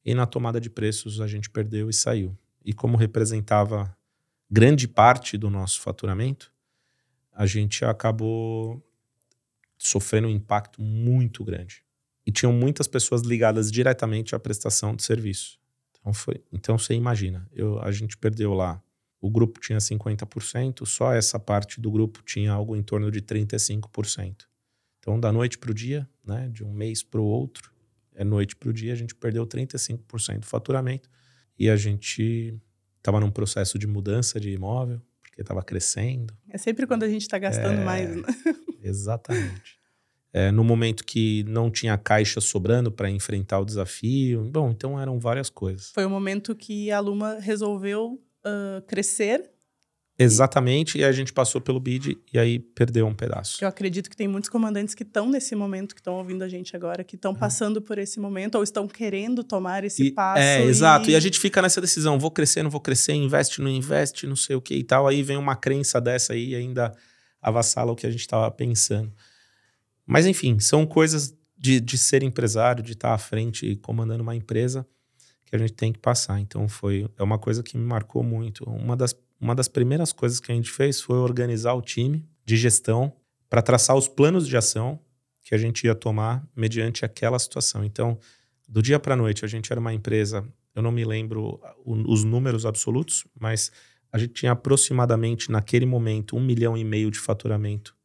e 0.04 0.14
na 0.14 0.26
tomada 0.26 0.60
de 0.60 0.68
preços 0.68 1.20
a 1.20 1.26
gente 1.26 1.48
perdeu 1.48 1.88
e 1.88 1.92
saiu. 1.92 2.36
E 2.64 2.72
como 2.72 2.96
representava 2.96 3.96
grande 4.50 4.86
parte 4.86 5.38
do 5.38 5.48
nosso 5.48 5.80
faturamento, 5.80 6.52
a 7.32 7.46
gente 7.46 7.84
acabou 7.84 8.84
sofrendo 9.88 10.28
um 10.28 10.30
impacto 10.30 10.80
muito 10.80 11.44
grande. 11.44 11.82
E 12.26 12.30
tinham 12.30 12.52
muitas 12.52 12.86
pessoas 12.86 13.22
ligadas 13.22 13.70
diretamente 13.70 14.34
à 14.34 14.38
prestação 14.38 14.94
de 14.94 15.02
serviço. 15.02 15.58
Então, 15.90 16.12
foi, 16.12 16.42
então 16.52 16.78
você 16.78 16.94
imagina, 16.94 17.48
eu, 17.52 17.80
a 17.80 17.90
gente 17.90 18.16
perdeu 18.16 18.54
lá. 18.54 18.82
O 19.20 19.30
grupo 19.30 19.60
tinha 19.60 19.78
50%, 19.78 20.84
só 20.84 21.12
essa 21.12 21.38
parte 21.38 21.80
do 21.80 21.90
grupo 21.90 22.22
tinha 22.24 22.52
algo 22.52 22.74
em 22.76 22.82
torno 22.82 23.10
de 23.10 23.22
35%. 23.22 24.46
Então, 24.98 25.18
da 25.18 25.32
noite 25.32 25.58
para 25.58 25.70
o 25.70 25.74
dia, 25.74 26.08
né, 26.24 26.48
de 26.52 26.64
um 26.64 26.72
mês 26.72 27.02
para 27.02 27.20
o 27.20 27.24
outro, 27.24 27.72
é 28.14 28.24
noite 28.24 28.54
para 28.56 28.68
o 28.68 28.72
dia, 28.72 28.92
a 28.92 28.96
gente 28.96 29.14
perdeu 29.14 29.46
35% 29.46 30.40
do 30.40 30.46
faturamento 30.46 31.08
e 31.58 31.70
a 31.70 31.76
gente 31.76 32.60
estava 32.98 33.20
num 33.20 33.30
processo 33.30 33.78
de 33.78 33.86
mudança 33.86 34.38
de 34.38 34.50
imóvel, 34.50 35.00
porque 35.22 35.40
estava 35.40 35.62
crescendo. 35.62 36.36
É 36.48 36.58
sempre 36.58 36.86
quando 36.86 37.04
a 37.04 37.08
gente 37.08 37.22
está 37.22 37.38
gastando 37.38 37.80
é, 37.80 37.84
mais, 37.84 38.16
né? 38.16 38.22
Exatamente. 38.82 39.80
É, 40.34 40.50
no 40.50 40.64
momento 40.64 41.04
que 41.04 41.44
não 41.46 41.70
tinha 41.70 41.98
caixa 41.98 42.40
sobrando 42.40 42.90
para 42.90 43.10
enfrentar 43.10 43.58
o 43.60 43.66
desafio. 43.66 44.48
Bom, 44.50 44.70
então 44.70 44.98
eram 44.98 45.20
várias 45.20 45.50
coisas. 45.50 45.90
Foi 45.90 46.06
o 46.06 46.10
momento 46.10 46.54
que 46.54 46.90
a 46.90 47.00
Luma 47.00 47.38
resolveu 47.38 48.18
uh, 48.44 48.80
crescer 48.86 49.52
Exatamente, 50.18 50.98
e 50.98 51.04
a 51.04 51.10
gente 51.10 51.32
passou 51.32 51.60
pelo 51.60 51.80
bid 51.80 52.18
e 52.32 52.38
aí 52.38 52.58
perdeu 52.58 53.06
um 53.06 53.14
pedaço. 53.14 53.64
Eu 53.64 53.68
acredito 53.68 54.10
que 54.10 54.16
tem 54.16 54.28
muitos 54.28 54.50
comandantes 54.50 54.94
que 54.94 55.02
estão 55.02 55.28
nesse 55.28 55.54
momento, 55.54 55.94
que 55.94 56.00
estão 56.00 56.14
ouvindo 56.14 56.42
a 56.42 56.48
gente 56.48 56.76
agora, 56.76 57.02
que 57.02 57.16
estão 57.16 57.34
passando 57.34 57.80
por 57.80 57.98
esse 57.98 58.20
momento 58.20 58.56
ou 58.56 58.62
estão 58.62 58.86
querendo 58.86 59.42
tomar 59.42 59.84
esse 59.84 60.04
e, 60.04 60.10
passo. 60.12 60.42
É, 60.42 60.64
e... 60.64 60.68
exato. 60.68 61.10
E 61.10 61.16
a 61.16 61.20
gente 61.20 61.40
fica 61.40 61.62
nessa 61.62 61.80
decisão: 61.80 62.18
vou 62.18 62.30
crescer, 62.30 62.62
não 62.62 62.70
vou 62.70 62.80
crescer, 62.80 63.14
investe, 63.14 63.60
não 63.60 63.70
investe, 63.70 64.26
não 64.26 64.36
sei 64.36 64.54
o 64.54 64.60
que 64.60 64.74
e 64.74 64.84
tal. 64.84 65.08
Aí 65.08 65.22
vem 65.22 65.36
uma 65.36 65.56
crença 65.56 66.00
dessa 66.00 66.34
aí 66.34 66.50
e 66.50 66.54
ainda 66.54 66.92
avassala 67.42 67.92
o 67.92 67.96
que 67.96 68.06
a 68.06 68.11
gente 68.11 68.20
estava 68.20 68.50
pensando. 68.50 69.12
Mas 70.06 70.25
enfim, 70.25 70.58
são 70.58 70.87
coisas 70.87 71.37
de, 71.58 71.80
de 71.80 71.99
ser 71.99 72.22
empresário, 72.22 72.82
de 72.82 72.92
estar 72.92 73.12
à 73.12 73.18
frente 73.18 73.76
comandando 73.76 74.22
uma 74.22 74.34
empresa 74.34 74.87
que 75.44 75.54
a 75.54 75.58
gente 75.58 75.72
tem 75.72 75.92
que 75.92 75.99
passar. 75.99 76.40
Então 76.40 76.68
foi 76.68 77.08
é 77.18 77.22
uma 77.22 77.38
coisa 77.38 77.62
que 77.62 77.76
me 77.76 77.84
marcou 77.84 78.22
muito. 78.22 78.64
Uma 78.64 78.96
das 78.96 79.14
uma 79.42 79.56
das 79.56 79.66
primeiras 79.66 80.12
coisas 80.12 80.38
que 80.38 80.52
a 80.52 80.54
gente 80.54 80.70
fez 80.70 81.00
foi 81.00 81.18
organizar 81.18 81.75
o 81.75 81.82
time 81.82 82.25
de 82.44 82.56
gestão 82.56 83.12
para 83.50 83.61
traçar 83.61 83.96
os 83.96 84.06
planos 84.06 84.46
de 84.46 84.56
ação 84.56 85.00
que 85.42 85.52
a 85.52 85.58
gente 85.58 85.84
ia 85.84 85.96
tomar 85.96 86.46
mediante 86.54 87.04
aquela 87.04 87.37
situação. 87.40 87.84
Então, 87.84 88.16
do 88.68 88.80
dia 88.80 89.00
para 89.00 89.14
a 89.14 89.16
noite, 89.16 89.44
a 89.44 89.49
gente 89.49 89.72
era 89.72 89.80
uma 89.80 89.92
empresa, 89.92 90.46
eu 90.76 90.80
não 90.80 90.92
me 90.92 91.04
lembro 91.04 91.61
os 91.84 92.22
números 92.22 92.64
absolutos, 92.64 93.26
mas 93.38 93.72
a 94.12 94.19
gente 94.19 94.35
tinha 94.35 94.52
aproximadamente, 94.52 95.50
naquele 95.50 95.87
momento, 95.87 96.37
um 96.37 96.40
milhão 96.40 96.76
e 96.76 96.85
meio 96.85 97.11
de 97.11 97.19
faturamento 97.19 97.97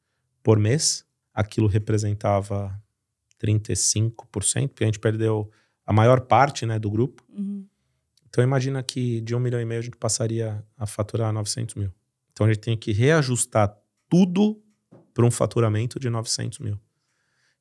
por 0.41 0.57
mês. 0.57 1.05
Aquilo 1.33 1.67
representava 1.67 2.81
35%, 3.43 4.69
porque 4.69 4.85
a 4.85 4.87
gente 4.87 4.99
perdeu 4.99 5.51
a 5.85 5.91
maior 5.91 6.21
parte 6.21 6.65
né, 6.65 6.79
do 6.79 6.89
grupo. 6.89 7.21
Uhum. 7.29 7.65
Então 8.27 8.43
imagina 8.43 8.81
que 8.81 9.19
de 9.21 9.35
um 9.35 9.39
milhão 9.39 9.59
e 9.59 9.65
meio 9.65 9.79
a 9.79 9.83
gente 9.83 9.97
passaria 9.97 10.63
a 10.77 10.85
faturar 10.85 11.33
900 11.33 11.75
mil. 11.75 11.93
Então 12.31 12.45
a 12.45 12.53
gente 12.53 12.61
tem 12.61 12.77
que 12.77 12.93
reajustar 12.93 13.77
tudo 14.09 14.61
para 15.13 15.25
um 15.25 15.31
faturamento 15.31 15.99
de 15.99 16.09
900 16.09 16.59
mil. 16.59 16.79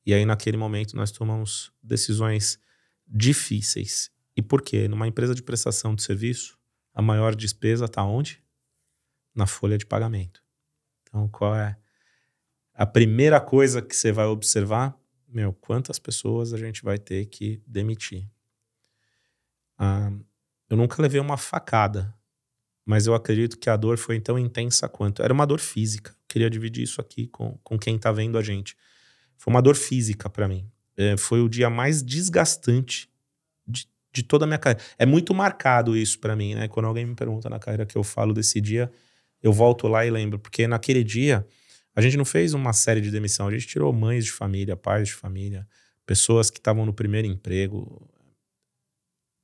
E 0.05 0.15
aí 0.15 0.25
naquele 0.25 0.57
momento 0.57 0.95
nós 0.95 1.11
tomamos 1.11 1.73
decisões 1.83 2.61
difíceis. 3.07 4.11
E 4.37 4.43
por 4.43 4.63
quê? 4.63 4.87
Numa 4.87 5.09
empresa 5.09 5.35
de 5.35 5.43
prestação 5.43 5.95
de 5.95 6.03
serviço, 6.03 6.59
a 6.97 7.03
maior 7.03 7.35
despesa 7.35 7.85
está 7.85 8.03
onde? 8.03 8.43
Na 9.35 9.47
folha 9.47 9.77
de 9.77 9.85
pagamento. 9.85 10.43
Então 11.03 11.29
qual 11.29 11.55
é 11.55 11.77
a 12.73 12.87
primeira 12.87 13.39
coisa 13.39 13.83
que 13.83 13.95
você 13.95 14.11
vai 14.11 14.25
observar? 14.25 14.99
Meu, 15.29 15.53
quantas 15.53 15.99
pessoas 15.99 16.55
a 16.55 16.57
gente 16.57 16.83
vai 16.83 16.97
ter 16.99 17.27
que 17.27 17.63
demitir? 17.67 18.27
Ah, 19.77 20.11
eu 20.71 20.77
nunca 20.79 21.03
levei 21.03 21.21
uma 21.21 21.37
facada, 21.37 22.15
mas 22.83 23.07
eu 23.07 23.15
acredito 23.15 23.59
que 23.59 23.69
a 23.69 23.77
dor 23.77 23.99
foi 23.99 24.19
tão 24.19 24.39
intensa 24.39 24.89
quanto. 24.89 25.23
Era 25.23 25.35
uma 25.35 25.47
dor 25.47 25.61
física. 25.61 26.17
Queria 26.27 26.49
dividir 26.49 26.85
isso 26.85 26.99
aqui 26.99 27.27
com, 27.27 27.59
com 27.63 27.79
quem 27.79 27.99
tá 27.99 28.11
vendo 28.11 28.39
a 28.39 28.43
gente. 28.43 28.75
Foi 29.37 29.53
uma 29.53 29.61
dor 29.61 29.77
física 29.77 30.31
para 30.31 30.49
mim. 30.49 30.67
É, 30.97 31.15
foi 31.19 31.43
o 31.43 31.49
dia 31.49 31.69
mais 31.69 32.03
desgastante 32.03 33.11
de, 34.17 34.23
toda 34.23 34.45
a 34.45 34.47
minha 34.47 34.59
carreira. 34.59 34.83
É 34.99 35.05
muito 35.05 35.35
marcado 35.35 35.97
isso 35.97 36.19
para 36.19 36.35
mim, 36.35 36.55
né? 36.55 36.69
Quando 36.69 36.87
alguém 36.87 37.05
me 37.05 37.15
pergunta 37.15 37.51
na 37.51 37.59
carreira 37.59 37.85
que 37.85 37.97
eu 37.97 38.03
falo 38.03 38.33
desse 38.33 38.61
dia, 38.61 38.91
eu 39.43 39.53
volto 39.53 39.87
lá 39.87 40.07
e 40.07 40.11
lembro, 40.11 40.39
porque 40.39 40.67
naquele 40.67 41.05
dia 41.05 41.47
a 41.95 42.01
gente 42.01 42.17
não 42.17 42.25
fez 42.25 42.55
uma 42.55 42.73
série 42.73 43.01
de 43.01 43.11
demissão, 43.11 43.49
a 43.49 43.51
gente 43.51 43.67
tirou 43.67 43.93
mães 43.93 44.25
de 44.25 44.33
família, 44.33 44.77
pais 44.77 45.09
de 45.09 45.15
família, 45.15 45.67
pessoas 46.05 46.51
que 46.51 46.59
estavam 46.59 46.87
no 46.87 46.93
primeiro 46.93 47.27
emprego, 47.27 48.09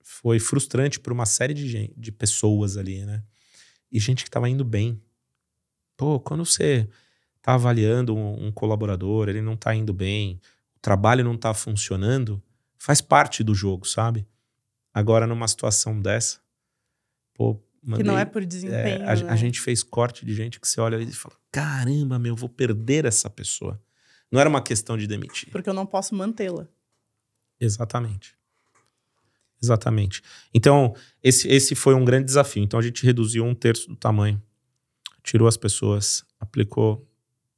foi 0.02 0.38
frustrante 0.38 1.00
para 1.00 1.12
uma 1.12 1.26
série 1.26 1.54
de, 1.54 1.68
gente, 1.68 1.94
de 1.96 2.12
pessoas 2.12 2.76
ali, 2.76 3.04
né? 3.04 3.22
E 3.90 3.98
gente 4.00 4.22
que 4.22 4.28
estava 4.28 4.48
indo 4.48 4.64
bem. 4.64 5.00
Pô, 5.96 6.18
quando 6.18 6.44
você 6.44 6.88
está 7.36 7.54
avaliando 7.54 8.14
um, 8.14 8.46
um, 8.46 8.52
colaborador, 8.52 9.28
ele 9.28 9.42
não 9.42 9.54
está 9.54 9.74
indo 9.74 9.92
bem, 9.92 10.40
o 10.76 10.80
trabalho 10.80 11.24
não 11.24 11.34
está 11.34 11.52
funcionando, 11.52 12.42
faz 12.78 13.00
parte 13.00 13.42
do 13.42 13.54
jogo, 13.54 13.86
sabe? 13.86 14.26
Agora, 14.92 15.26
numa 15.26 15.48
situação 15.48 16.00
dessa, 16.00 16.38
pô. 17.34 17.60
Mandei, 17.84 18.04
que 18.04 18.08
não 18.08 18.16
é 18.16 18.24
por 18.24 18.44
desempenho. 18.44 19.02
É, 19.02 19.10
a, 19.10 19.16
né? 19.16 19.30
a, 19.30 19.34
gente 19.34 19.60
fez 19.60 19.82
corte 19.82 20.24
de 20.24 20.32
gente 20.32 20.60
que 20.60 20.68
você 20.68 20.80
olha 20.80 21.02
e 21.02 21.12
fala: 21.12 21.34
caramba, 21.50 22.16
meu, 22.16 22.36
vou 22.36 22.48
perder 22.48 23.04
essa 23.04 23.28
pessoa. 23.28 23.82
Não 24.30 24.40
era 24.40 24.48
uma 24.48 24.62
questão 24.62 24.96
de 24.96 25.06
demitir. 25.06 25.50
Porque 25.50 25.68
eu 25.68 25.74
não 25.74 25.84
posso 25.84 26.14
mantê-la. 26.14 26.68
Exatamente. 27.60 28.36
Exatamente. 29.62 30.22
Então, 30.52 30.94
esse, 31.22 31.48
esse 31.48 31.74
foi 31.74 31.94
um 31.94 32.04
grande 32.04 32.26
desafio. 32.26 32.62
Então, 32.62 32.80
a 32.80 32.82
gente 32.82 33.04
reduziu 33.04 33.44
um 33.44 33.54
terço 33.54 33.88
do 33.88 33.96
tamanho, 33.96 34.42
tirou 35.22 35.46
as 35.46 35.56
pessoas, 35.56 36.24
aplicou 36.40 37.08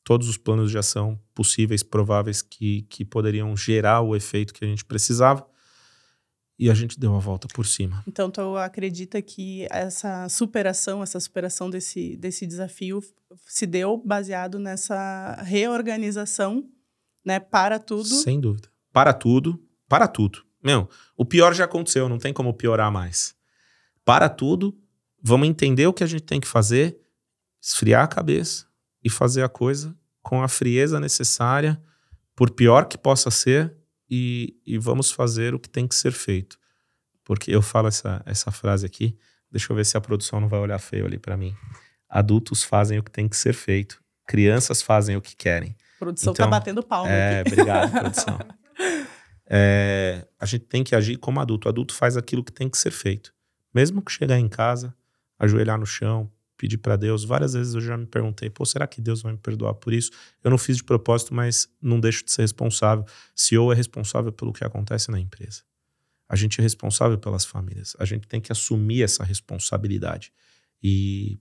todos 0.05 0.29
os 0.29 0.37
planos 0.37 0.71
de 0.71 0.77
ação 0.77 1.19
possíveis, 1.35 1.83
prováveis, 1.83 2.43
que, 2.43 2.83
que 2.83 3.05
poderiam 3.05 3.57
gerar 3.57 4.03
o 4.03 4.15
efeito 4.15 4.53
que 4.53 4.65
a 4.65 4.69
gente 4.69 4.85
precisava. 4.85 5.47
E 6.59 6.71
a 6.71 6.75
gente 6.75 6.99
deu 6.99 7.15
a 7.17 7.19
volta 7.19 7.49
por 7.49 7.67
cima. 7.67 8.03
Então, 8.07 8.31
tu 8.31 8.57
acredita 8.57 9.21
que 9.21 9.67
essa 9.71 10.29
superação, 10.29 11.03
essa 11.03 11.19
superação 11.19 11.69
desse, 11.69 12.17
desse 12.17 12.47
desafio 12.47 13.03
se 13.47 13.67
deu 13.67 14.01
baseado 14.05 14.59
nessa 14.59 15.43
reorganização, 15.43 16.65
né, 17.25 17.41
para 17.41 17.79
tudo? 17.79 18.05
Sem 18.05 18.41
dúvida. 18.41 18.69
Para 18.93 19.13
tudo, 19.13 19.61
para 19.89 20.07
tudo. 20.07 20.45
Meu, 20.63 20.89
o 21.17 21.25
pior 21.25 21.53
já 21.55 21.65
aconteceu, 21.65 22.09
não 22.09 22.19
tem 22.19 22.33
como 22.33 22.55
piorar 22.55 22.91
mais. 22.91 23.35
Para 24.05 24.29
tudo, 24.29 24.79
vamos 25.21 25.49
entender 25.49 25.87
o 25.87 25.93
que 25.93 26.05
a 26.05 26.07
gente 26.07 26.23
tem 26.23 26.41
que 26.41 26.47
fazer, 26.47 26.99
esfriar 27.61 28.05
a 28.05 28.09
cabeça 28.09 28.67
e 29.03 29.11
fazer 29.11 29.43
a 29.43 29.49
coisa 29.49 29.97
com 30.23 30.43
a 30.43 30.49
frieza 30.49 30.99
necessária, 30.99 31.81
por 32.35 32.51
pior 32.51 32.87
que 32.87 32.97
possa 32.97 33.31
ser, 33.31 33.77
e, 34.17 34.57
e 34.65 34.79
vamos 34.79 35.11
fazer 35.11 35.55
o 35.55 35.59
que 35.59 35.69
tem 35.69 35.89
que 35.89 35.95
ser 35.95 36.13
feito. 36.13 36.57
Porque 37.25 37.51
eu 37.51 37.61
falo 37.61 37.89
essa, 37.89 38.23
essa 38.25 38.53
frase 38.53 38.87
aqui, 38.87 39.19
deixa 39.51 39.73
eu 39.73 39.77
ver 39.77 39.85
se 39.85 39.97
a 39.97 40.01
produção 40.01 40.41
não 40.41 40.49
vai 40.49 40.61
olhar 40.61 40.79
feio 40.79 41.05
ali 41.05 41.19
para 41.19 41.37
mim. 41.37 41.53
Adultos 42.09 42.63
fazem 42.63 42.97
o 42.97 43.03
que 43.03 43.11
tem 43.11 43.29
que 43.29 43.37
ser 43.37 43.55
feito, 43.55 44.01
crianças 44.25 44.83
fazem 44.83 45.17
o 45.17 45.21
que 45.21 45.35
querem. 45.35 45.75
A 45.97 45.99
produção 45.99 46.33
tá 46.33 46.45
então, 46.45 46.51
tá 46.51 46.59
batendo 46.59 46.83
palma. 46.83 47.11
É, 47.11 47.41
aqui. 47.41 47.53
obrigado, 47.53 47.91
produção. 47.91 48.39
É, 49.47 50.27
a 50.41 50.47
gente 50.47 50.65
tem 50.65 50.83
que 50.83 50.97
agir 50.97 51.19
como 51.19 51.39
adulto. 51.39 51.69
O 51.69 51.71
adulto 51.71 51.93
faz 51.95 52.17
aquilo 52.17 52.43
que 52.43 52.51
tem 52.51 52.67
que 52.67 52.79
ser 52.79 52.91
feito. 52.91 53.35
Mesmo 53.75 54.01
que 54.01 54.11
chegar 54.11 54.39
em 54.39 54.49
casa, 54.49 54.97
ajoelhar 55.39 55.79
no 55.79 55.85
chão, 55.85 56.33
pedir 56.57 56.79
para 56.79 56.97
Deus. 56.97 57.25
Várias 57.25 57.55
vezes 57.55 57.75
eu 57.75 57.81
já 57.81 57.97
me 57.97 58.07
perguntei: 58.07 58.51
pô, 58.51 58.65
será 58.65 58.87
que 58.87 59.01
Deus 59.01 59.23
vai 59.23 59.33
me 59.33 59.39
perdoar 59.39 59.75
por 59.75 59.93
isso? 59.93 60.11
Eu 60.43 60.51
não 60.51 60.59
fiz 60.59 60.77
de 60.77 60.85
propósito, 60.85 61.35
mas 61.35 61.69
não 61.81 62.01
deixo 62.01 62.25
de 62.25 62.33
ser 62.33 62.43
responsável. 62.43 63.05
CEO 63.35 63.73
é 63.73 63.75
responsável 63.75 64.33
pelo 64.33 64.53
que 64.53 64.65
acontece 64.65 65.11
na 65.11 65.21
empresa. 65.21 65.63
A 66.29 66.37
gente 66.37 66.61
é 66.61 66.63
responsável 66.63 67.19
pelas 67.19 67.45
famílias. 67.45 67.95
A 67.99 68.05
gente 68.05 68.27
tem 68.27 68.41
que 68.41 68.51
assumir 68.51 69.03
essa 69.03 69.23
responsabilidade. 69.23 70.33
E 70.83 71.39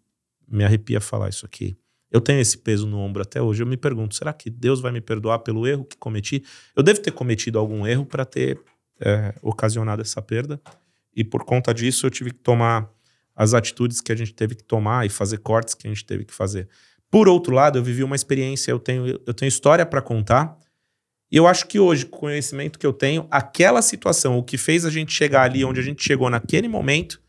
me 0.48 0.64
arrepia 0.64 1.00
falar 1.00 1.30
isso 1.30 1.46
aqui. 1.46 1.78
Eu 2.12 2.22
tenho 2.22 2.40
esse 2.40 2.58
peso 2.58 2.86
no 2.86 3.00
ombro 3.00 3.22
até 3.22 3.42
hoje. 3.42 3.64
Eu 3.64 3.68
me 3.68 3.78
pergunto: 3.78 4.16
será 4.16 4.32
que 4.34 4.50
Deus 4.50 4.80
vai 4.80 4.92
me 4.92 5.02
perdoar 5.02 5.40
pelo 5.40 5.66
erro 5.66 5.86
que 5.86 5.98
cometi? 5.98 6.44
Eu 6.76 6.84
devo 6.84 7.02
ter 7.02 7.12
cometido 7.12 7.58
algum 7.58 7.88
erro 7.88 8.06
para 8.06 8.26
ter 8.26 8.62
é, 9.00 9.34
ocasionado 9.42 10.02
essa 10.02 10.22
perda. 10.22 10.62
E 11.16 11.24
por 11.24 11.44
conta 11.44 11.74
disso, 11.74 12.06
eu 12.06 12.12
tive 12.12 12.32
que 12.32 12.40
tomar 12.40 12.90
as 13.36 13.54
atitudes 13.54 14.02
que 14.02 14.12
a 14.12 14.16
gente 14.16 14.34
teve 14.34 14.56
que 14.56 14.64
tomar 14.64 15.06
e 15.06 15.10
fazer 15.10 15.38
cortes 15.40 15.74
que 15.74 15.88
a 15.88 15.90
gente 15.90 16.06
teve 16.06 16.26
que 16.26 16.34
fazer. 16.34 16.68
Por 17.10 17.28
outro 17.28 17.54
lado, 17.54 17.78
eu 17.78 17.84
vivi 17.84 18.04
uma 18.04 18.16
experiência, 18.16 18.72
eu 18.72 18.80
tenho, 18.80 19.20
eu 19.26 19.34
tenho 19.34 19.48
história 19.48 19.86
para 19.86 20.02
contar. 20.02 20.58
E 21.32 21.38
eu 21.38 21.48
acho 21.48 21.68
que 21.68 21.80
hoje, 21.80 22.06
com 22.06 22.18
o 22.18 22.20
conhecimento 22.22 22.78
que 22.78 22.86
eu 22.86 22.94
tenho, 22.94 23.28
aquela 23.32 23.82
situação, 23.82 24.38
o 24.38 24.44
que 24.44 24.58
fez 24.58 24.86
a 24.86 24.90
gente 24.90 25.12
chegar 25.12 25.44
ali 25.44 25.66
onde 25.66 25.80
a 25.80 25.84
gente 25.84 26.04
chegou 26.04 26.30
naquele 26.30 26.68
momento, 26.68 27.20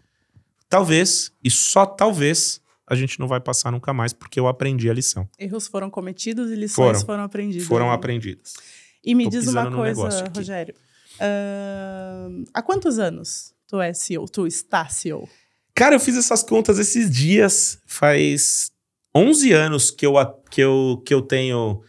talvez, 0.68 1.32
e 1.42 1.50
só 1.50 1.86
talvez, 1.86 2.60
a 2.86 2.94
gente 2.94 3.18
não 3.18 3.26
vai 3.26 3.40
passar 3.40 3.70
nunca 3.70 3.92
mais, 3.92 4.12
porque 4.12 4.38
eu 4.38 4.46
aprendi 4.46 4.90
a 4.90 4.92
lição. 4.92 5.28
Erros 5.38 5.66
foram 5.66 5.88
cometidos 5.88 6.50
e 6.50 6.54
lições 6.54 6.98
foram, 6.98 7.00
foram 7.00 7.22
aprendidas. 7.22 7.66
Foram 7.66 7.86
né? 7.88 7.94
aprendidas. 7.94 8.54
E 9.02 9.14
me 9.14 9.24
Tô 9.24 9.30
diz 9.30 9.48
uma 9.48 9.70
coisa, 9.70 10.24
Rogério. 10.34 10.74
Uh, 11.14 12.44
há 12.52 12.62
quantos 12.62 12.98
anos 12.98 13.54
tu 13.66 13.80
é 13.80 13.92
CEO? 13.92 14.26
Tu 14.26 14.46
está 14.46 14.86
CEO? 14.88 15.28
Cara, 15.74 15.94
eu 15.94 16.00
fiz 16.00 16.16
essas 16.16 16.42
contas 16.42 16.78
esses 16.78 17.10
dias. 17.10 17.78
Faz 17.86 18.70
11 19.14 19.52
anos 19.52 19.90
que 19.90 20.06
eu, 20.06 20.14
que 20.50 20.60
eu, 20.60 21.02
que 21.04 21.12
eu 21.12 21.20
tenho 21.20 21.82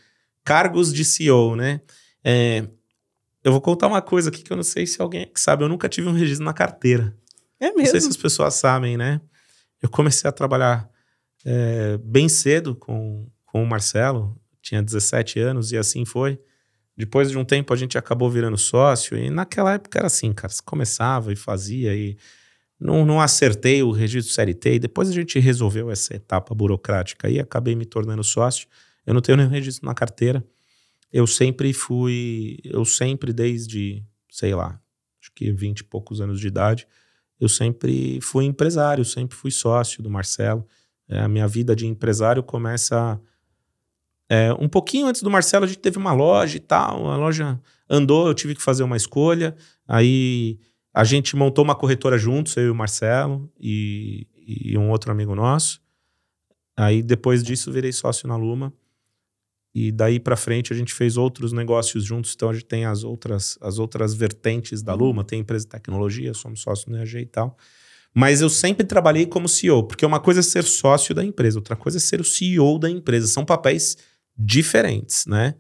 cargos 0.43 0.93
de 0.93 1.05
CEO, 1.05 1.55
né? 1.55 1.81
É, 2.23 2.67
eu 3.43 3.51
vou 3.51 3.61
contar 3.61 3.87
uma 3.87 4.01
coisa 4.01 4.29
aqui 4.29 4.41
que 4.41 4.51
eu 4.51 4.57
não 4.57 4.63
sei 4.63 4.87
se 4.87 5.01
alguém 5.01 5.29
sabe. 5.35 5.63
Eu 5.63 5.69
nunca 5.69 5.87
tive 5.87 6.07
um 6.07 6.13
registro 6.13 6.45
na 6.45 6.53
carteira. 6.53 7.15
É 7.59 7.67
mesmo? 7.67 7.83
Não 7.83 7.85
sei 7.85 8.01
se 8.01 8.09
as 8.09 8.17
pessoas 8.17 8.55
sabem, 8.55 8.97
né? 8.97 9.21
Eu 9.81 9.89
comecei 9.89 10.27
a 10.27 10.33
trabalhar 10.33 10.89
é, 11.45 11.97
bem 12.03 12.27
cedo 12.27 12.75
com, 12.75 13.29
com 13.45 13.63
o 13.63 13.67
Marcelo, 13.67 14.35
tinha 14.61 14.81
17 14.81 15.39
anos 15.39 15.71
e 15.71 15.77
assim 15.77 16.05
foi. 16.05 16.39
Depois 16.97 17.29
de 17.29 17.37
um 17.37 17.45
tempo 17.45 17.71
a 17.71 17.77
gente 17.77 17.97
acabou 17.97 18.31
virando 18.31 18.57
sócio 18.57 19.15
e 19.15 19.29
naquela 19.29 19.73
época 19.73 19.99
era 19.99 20.07
assim, 20.07 20.33
cara, 20.33 20.51
você 20.51 20.61
começava 20.63 21.31
e 21.31 21.35
fazia 21.35 21.93
e 21.93 22.17
não, 22.79 23.05
não 23.05 23.21
acertei 23.21 23.81
o 23.81 23.91
registro 23.91 24.33
CLT 24.33 24.75
e 24.75 24.79
depois 24.79 25.09
a 25.09 25.13
gente 25.13 25.39
resolveu 25.39 25.89
essa 25.89 26.15
etapa 26.15 26.53
burocrática 26.53 27.29
e 27.29 27.39
acabei 27.39 27.75
me 27.75 27.85
tornando 27.85 28.23
sócio. 28.23 28.67
Eu 29.05 29.13
não 29.13 29.21
tenho 29.21 29.37
nenhum 29.37 29.49
registro 29.49 29.85
na 29.85 29.93
carteira. 29.93 30.45
Eu 31.11 31.25
sempre 31.25 31.71
fui, 31.71 32.59
eu 32.63 32.83
sempre 32.83 33.31
desde, 33.31 34.03
sei 34.29 34.53
lá, 34.53 34.79
acho 35.21 35.31
que 35.33 35.51
20 35.51 35.79
e 35.79 35.83
poucos 35.85 36.19
anos 36.19 36.39
de 36.39 36.47
idade, 36.47 36.87
eu 37.39 37.47
sempre 37.47 38.19
fui 38.21 38.45
empresário, 38.45 39.05
sempre 39.05 39.35
fui 39.35 39.51
sócio 39.51 40.03
do 40.03 40.09
Marcelo. 40.09 40.65
É, 41.07 41.19
a 41.19 41.27
minha 41.27 41.47
vida 41.47 41.75
de 41.75 41.85
empresário 41.85 42.43
começa 42.43 43.19
é, 44.29 44.53
um 44.53 44.67
pouquinho 44.67 45.07
antes 45.07 45.21
do 45.21 45.29
Marcelo. 45.29 45.65
A 45.65 45.67
gente 45.67 45.79
teve 45.79 45.97
uma 45.97 46.13
loja 46.13 46.57
e 46.57 46.59
tal, 46.59 47.07
a 47.09 47.15
loja 47.15 47.59
andou, 47.89 48.27
eu 48.27 48.33
tive 48.33 48.55
que 48.55 48.61
fazer 48.61 48.83
uma 48.83 48.97
escolha. 48.97 49.55
Aí 49.87 50.59
a 50.95 51.03
gente 51.03 51.35
montou 51.35 51.61
uma 51.61 51.75
corretora 51.75 52.17
juntos, 52.17 52.55
eu 52.55 52.67
e 52.67 52.69
o 52.69 52.75
Marcelo 52.75 53.51
e, 53.59 54.25
e 54.37 54.77
um 54.77 54.89
outro 54.89 55.11
amigo 55.11 55.35
nosso. 55.35 55.81
Aí 56.77 57.03
depois 57.03 57.43
disso 57.43 57.69
virei 57.69 57.91
sócio 57.91 58.29
na 58.29 58.37
Luma. 58.37 58.73
E 59.73 59.91
daí 59.91 60.21
para 60.21 60.37
frente 60.37 60.71
a 60.71 60.75
gente 60.75 60.93
fez 60.93 61.17
outros 61.17 61.51
negócios 61.51 62.05
juntos, 62.05 62.31
então 62.33 62.49
a 62.49 62.53
gente 62.53 62.63
tem 62.63 62.85
as 62.85 63.03
outras, 63.03 63.57
as 63.59 63.77
outras 63.77 64.13
vertentes 64.13 64.81
da 64.81 64.93
Luma, 64.93 65.25
tem 65.25 65.41
empresa 65.41 65.65
de 65.65 65.71
tecnologia, 65.71 66.33
somos 66.33 66.61
sócios 66.61 66.87
no 66.87 66.97
EAG 66.97 67.17
e 67.17 67.25
tal. 67.25 67.57
Mas 68.13 68.39
eu 68.39 68.49
sempre 68.49 68.85
trabalhei 68.85 69.25
como 69.25 69.49
CEO, 69.49 69.83
porque 69.83 70.05
uma 70.05 70.21
coisa 70.21 70.39
é 70.39 70.43
ser 70.43 70.63
sócio 70.63 71.13
da 71.13 71.25
empresa, 71.25 71.59
outra 71.59 71.75
coisa 71.75 71.97
é 71.97 71.99
ser 71.99 72.21
o 72.21 72.23
CEO 72.23 72.79
da 72.79 72.89
empresa. 72.89 73.27
São 73.27 73.43
papéis 73.43 73.97
diferentes, 74.37 75.25
né? 75.25 75.55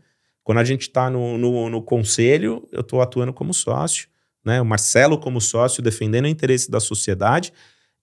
Quando 0.45 0.59
a 0.59 0.63
gente 0.63 0.83
está 0.83 1.09
no, 1.09 1.37
no, 1.37 1.69
no, 1.69 1.81
conselho, 1.81 2.65
eu 2.71 2.79
estou 2.79 3.01
atuando 3.01 3.33
como 3.33 3.53
sócio, 3.53 4.07
né? 4.45 4.61
O 4.61 4.65
Marcelo 4.65 5.17
como 5.17 5.41
sócio, 5.41 5.81
defendendo 5.81 6.25
o 6.25 6.29
interesse 6.29 6.69
da 6.69 6.79
sociedade, 6.79 7.51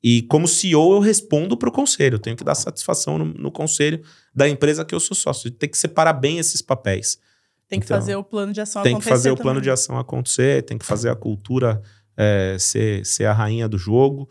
e 0.02 0.22
como 0.22 0.48
CEO, 0.48 0.94
eu 0.94 0.98
respondo 0.98 1.56
para 1.56 1.68
o 1.68 1.72
conselho. 1.72 2.16
Eu 2.16 2.18
tenho 2.18 2.36
que 2.36 2.42
dar 2.42 2.56
satisfação 2.56 3.18
no, 3.18 3.24
no, 3.24 3.52
conselho 3.52 4.02
da 4.34 4.48
empresa 4.48 4.84
que 4.84 4.94
eu 4.94 4.98
sou 4.98 5.16
sócio. 5.16 5.48
Tem 5.50 5.68
que 5.68 5.78
separar 5.78 6.14
bem 6.14 6.38
esses 6.38 6.60
papéis. 6.60 7.20
Tem 7.68 7.78
que 7.78 7.86
então, 7.86 7.96
fazer 7.96 8.16
o 8.16 8.24
plano 8.24 8.52
de 8.52 8.60
ação 8.60 8.82
tem 8.82 8.92
acontecer. 8.92 9.08
Tem 9.08 9.12
que 9.12 9.16
fazer 9.16 9.28
também. 9.28 9.40
o 9.40 9.42
plano 9.42 9.60
de 9.60 9.70
ação 9.70 9.98
acontecer, 9.98 10.62
tem 10.64 10.76
que 10.76 10.84
fazer 10.84 11.08
a 11.08 11.14
cultura 11.14 11.80
é, 12.16 12.56
ser, 12.58 13.06
ser 13.06 13.26
a 13.26 13.32
rainha 13.32 13.68
do 13.68 13.78
jogo. 13.78 14.28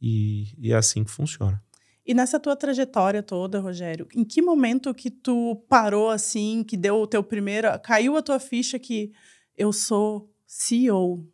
E, 0.00 0.54
e 0.58 0.72
é 0.72 0.76
assim 0.76 1.02
que 1.02 1.10
funciona. 1.10 1.62
E 2.06 2.12
nessa 2.12 2.38
tua 2.38 2.54
trajetória 2.54 3.22
toda, 3.22 3.60
Rogério, 3.60 4.06
em 4.14 4.24
que 4.24 4.42
momento 4.42 4.92
que 4.92 5.10
tu 5.10 5.56
parou 5.70 6.10
assim, 6.10 6.62
que 6.62 6.76
deu 6.76 6.96
o 6.96 7.06
teu 7.06 7.24
primeiro. 7.24 7.66
caiu 7.80 8.14
a 8.14 8.22
tua 8.22 8.38
ficha 8.38 8.78
que 8.78 9.10
eu 9.56 9.72
sou 9.72 10.30
CEO 10.46 11.26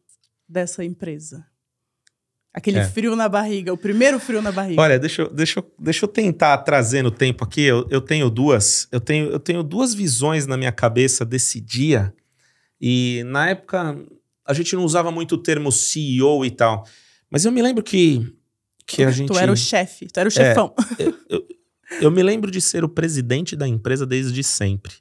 dessa 0.51 0.85
empresa? 0.85 1.47
Aquele 2.53 2.79
é. 2.79 2.85
frio 2.85 3.15
na 3.15 3.29
barriga, 3.29 3.73
o 3.73 3.77
primeiro 3.77 4.19
frio 4.19 4.43
na 4.43 4.51
barriga. 4.51 4.83
Olha, 4.83 4.99
deixa 4.99 5.23
eu, 5.23 5.33
deixa 5.33 5.65
deixa 5.79 6.05
eu 6.05 6.09
tentar 6.09 6.59
trazer 6.59 7.03
no 7.03 7.11
tempo 7.11 7.45
aqui. 7.45 7.63
Eu, 7.63 7.87
eu 7.89 8.01
tenho 8.01 8.29
duas, 8.29 8.89
eu 8.91 9.01
tenho, 9.01 9.31
eu 9.31 9.39
tenho 9.39 9.63
duas 9.63 9.95
visões 9.95 10.49
na 10.49 10.57
minha 10.57 10.73
cabeça 10.73 11.25
desse 11.25 11.61
dia. 11.61 12.13
E 12.81 13.23
na 13.27 13.51
época 13.51 13.97
a 14.45 14.53
gente 14.53 14.75
não 14.75 14.85
usava 14.85 15.13
muito 15.13 15.37
o 15.37 15.39
termo 15.39 15.71
CEO 15.71 16.45
e 16.45 16.51
tal. 16.51 16.85
Mas 17.31 17.45
eu 17.45 17.53
me 17.53 17.63
lembro 17.63 17.85
que, 17.85 18.35
que 18.85 19.05
a 19.05 19.13
gente. 19.13 19.29
Tu 19.29 19.39
era 19.39 19.53
o 19.53 19.57
chefe, 19.57 20.09
tu 20.09 20.19
era 20.19 20.29
o 20.29 20.33
chefão. 20.33 20.75
É, 20.99 21.05
eu, 21.29 21.47
eu 22.03 22.11
me 22.11 22.23
lembro 22.23 22.51
de 22.51 22.61
ser 22.61 22.83
o 22.83 22.89
presidente 22.89 23.55
da 23.55 23.69
empresa 23.69 24.05
desde 24.05 24.43
sempre. 24.43 24.95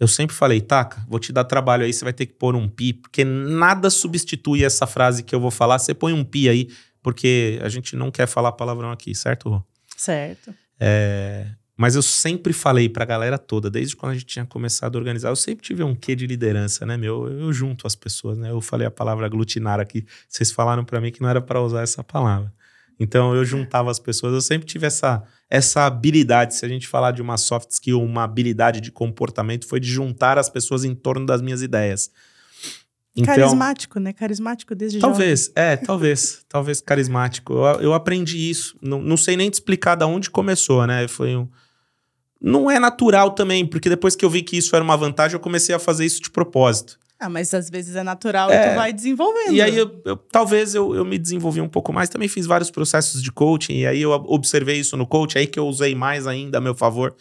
Eu 0.00 0.08
sempre 0.08 0.34
falei, 0.34 0.62
Taca, 0.62 1.04
vou 1.06 1.20
te 1.20 1.30
dar 1.30 1.44
trabalho 1.44 1.84
aí, 1.84 1.92
você 1.92 2.02
vai 2.02 2.12
ter 2.14 2.24
que 2.24 2.32
pôr 2.32 2.56
um 2.56 2.66
pi, 2.66 2.94
porque 2.94 3.22
nada 3.22 3.90
substitui 3.90 4.64
essa 4.64 4.86
frase 4.86 5.22
que 5.22 5.34
eu 5.34 5.38
vou 5.40 5.50
falar. 5.50 5.78
Você 5.78 5.92
põe 5.92 6.14
um 6.14 6.24
pi 6.24 6.48
aí, 6.48 6.70
porque 7.02 7.60
a 7.62 7.68
gente 7.68 7.94
não 7.94 8.10
quer 8.10 8.26
falar 8.26 8.52
palavrão 8.52 8.90
aqui, 8.90 9.14
certo, 9.14 9.50
Rô? 9.50 9.62
Certo. 9.94 10.54
É, 10.80 11.48
mas 11.76 11.96
eu 11.96 12.02
sempre 12.02 12.54
falei 12.54 12.88
pra 12.88 13.04
galera 13.04 13.38
toda, 13.38 13.70
desde 13.70 13.94
quando 13.94 14.12
a 14.12 14.14
gente 14.14 14.26
tinha 14.26 14.46
começado 14.46 14.96
a 14.96 14.98
organizar, 14.98 15.28
eu 15.28 15.36
sempre 15.36 15.64
tive 15.64 15.82
um 15.82 15.94
quê 15.94 16.16
de 16.16 16.26
liderança, 16.26 16.86
né, 16.86 16.96
meu? 16.96 17.28
Eu, 17.28 17.40
eu 17.40 17.52
junto 17.52 17.86
as 17.86 17.94
pessoas, 17.94 18.38
né? 18.38 18.50
Eu 18.50 18.62
falei 18.62 18.86
a 18.86 18.90
palavra 18.90 19.26
aglutinar 19.26 19.80
aqui, 19.80 20.06
vocês 20.26 20.50
falaram 20.50 20.82
para 20.82 20.98
mim 21.00 21.10
que 21.12 21.20
não 21.20 21.28
era 21.28 21.42
para 21.42 21.60
usar 21.60 21.82
essa 21.82 22.02
palavra. 22.02 22.50
Então 23.00 23.34
eu 23.34 23.46
juntava 23.46 23.90
as 23.90 23.98
pessoas, 23.98 24.34
eu 24.34 24.42
sempre 24.42 24.66
tive 24.66 24.86
essa, 24.86 25.22
essa 25.48 25.86
habilidade. 25.86 26.54
Se 26.54 26.66
a 26.66 26.68
gente 26.68 26.86
falar 26.86 27.12
de 27.12 27.22
uma 27.22 27.38
soft 27.38 27.70
skill, 27.70 28.02
uma 28.02 28.24
habilidade 28.24 28.78
de 28.78 28.92
comportamento, 28.92 29.66
foi 29.66 29.80
de 29.80 29.88
juntar 29.88 30.36
as 30.36 30.50
pessoas 30.50 30.84
em 30.84 30.94
torno 30.94 31.24
das 31.24 31.40
minhas 31.40 31.62
ideias. 31.62 32.10
Então, 33.16 33.34
carismático, 33.34 33.98
né? 33.98 34.12
Carismático 34.12 34.74
desde 34.74 34.98
Talvez, 34.98 35.46
jovem. 35.46 35.52
é, 35.56 35.76
talvez. 35.76 36.44
talvez 36.46 36.80
carismático. 36.82 37.54
Eu, 37.54 37.80
eu 37.80 37.94
aprendi 37.94 38.50
isso. 38.50 38.76
Não, 38.82 39.00
não 39.00 39.16
sei 39.16 39.34
nem 39.34 39.48
te 39.48 39.54
explicar 39.54 39.96
de 39.96 40.04
onde 40.04 40.30
começou, 40.30 40.86
né? 40.86 41.08
Foi 41.08 41.34
um. 41.34 41.48
Não 42.38 42.70
é 42.70 42.78
natural 42.78 43.32
também, 43.32 43.66
porque 43.66 43.88
depois 43.88 44.14
que 44.14 44.24
eu 44.24 44.30
vi 44.30 44.42
que 44.42 44.56
isso 44.58 44.76
era 44.76 44.84
uma 44.84 44.96
vantagem, 44.96 45.34
eu 45.34 45.40
comecei 45.40 45.74
a 45.74 45.78
fazer 45.78 46.04
isso 46.04 46.22
de 46.22 46.30
propósito. 46.30 46.98
Ah, 47.20 47.28
mas 47.28 47.52
às 47.52 47.68
vezes 47.68 47.94
é 47.96 48.02
natural 48.02 48.50
é, 48.50 48.54
e 48.54 48.70
tu 48.70 48.76
vai 48.76 48.92
desenvolvendo. 48.94 49.52
E 49.52 49.60
aí, 49.60 49.76
eu, 49.76 50.00
eu, 50.06 50.16
talvez 50.16 50.74
eu, 50.74 50.94
eu 50.94 51.04
me 51.04 51.18
desenvolvi 51.18 51.60
um 51.60 51.68
pouco 51.68 51.92
mais. 51.92 52.08
Também 52.08 52.28
fiz 52.28 52.46
vários 52.46 52.70
processos 52.70 53.22
de 53.22 53.30
coaching, 53.30 53.74
e 53.74 53.86
aí 53.86 54.00
eu 54.00 54.10
observei 54.10 54.80
isso 54.80 54.96
no 54.96 55.06
coach, 55.06 55.36
aí 55.36 55.46
que 55.46 55.58
eu 55.58 55.66
usei 55.66 55.94
mais 55.94 56.26
ainda 56.26 56.56
a 56.56 56.60
meu 56.60 56.74
favor. 56.74 57.14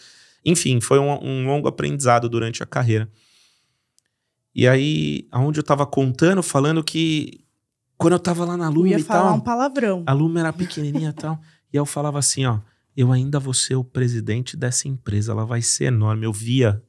Enfim, 0.45 0.79
foi 0.79 0.99
um, 0.99 1.21
um 1.21 1.45
longo 1.45 1.67
aprendizado 1.67 2.29
durante 2.29 2.63
a 2.63 2.65
carreira. 2.65 3.09
E 4.55 4.67
aí, 4.67 5.27
aonde 5.31 5.59
eu 5.59 5.63
tava 5.63 5.85
contando, 5.85 6.41
falando 6.41 6.81
que 6.81 7.43
quando 7.97 8.13
eu 8.13 8.19
tava 8.19 8.45
lá 8.45 8.55
na 8.55 8.69
Luma 8.69 8.87
ia 8.87 8.97
e 8.97 9.03
falar 9.03 9.29
tal, 9.29 9.35
um 9.35 9.41
palavrão. 9.41 10.03
A 10.07 10.13
Luma 10.13 10.39
era 10.39 10.53
pequenininha 10.53 11.09
e 11.09 11.13
tal. 11.13 11.37
E 11.71 11.75
eu 11.75 11.85
falava 11.85 12.17
assim, 12.17 12.45
ó, 12.45 12.59
eu 12.95 13.11
ainda 13.11 13.39
vou 13.39 13.53
ser 13.53 13.75
o 13.75 13.83
presidente 13.83 14.55
dessa 14.55 14.87
empresa, 14.87 15.33
ela 15.33 15.45
vai 15.45 15.61
ser 15.61 15.85
enorme. 15.85 16.25
Eu 16.25 16.31
via 16.31 16.81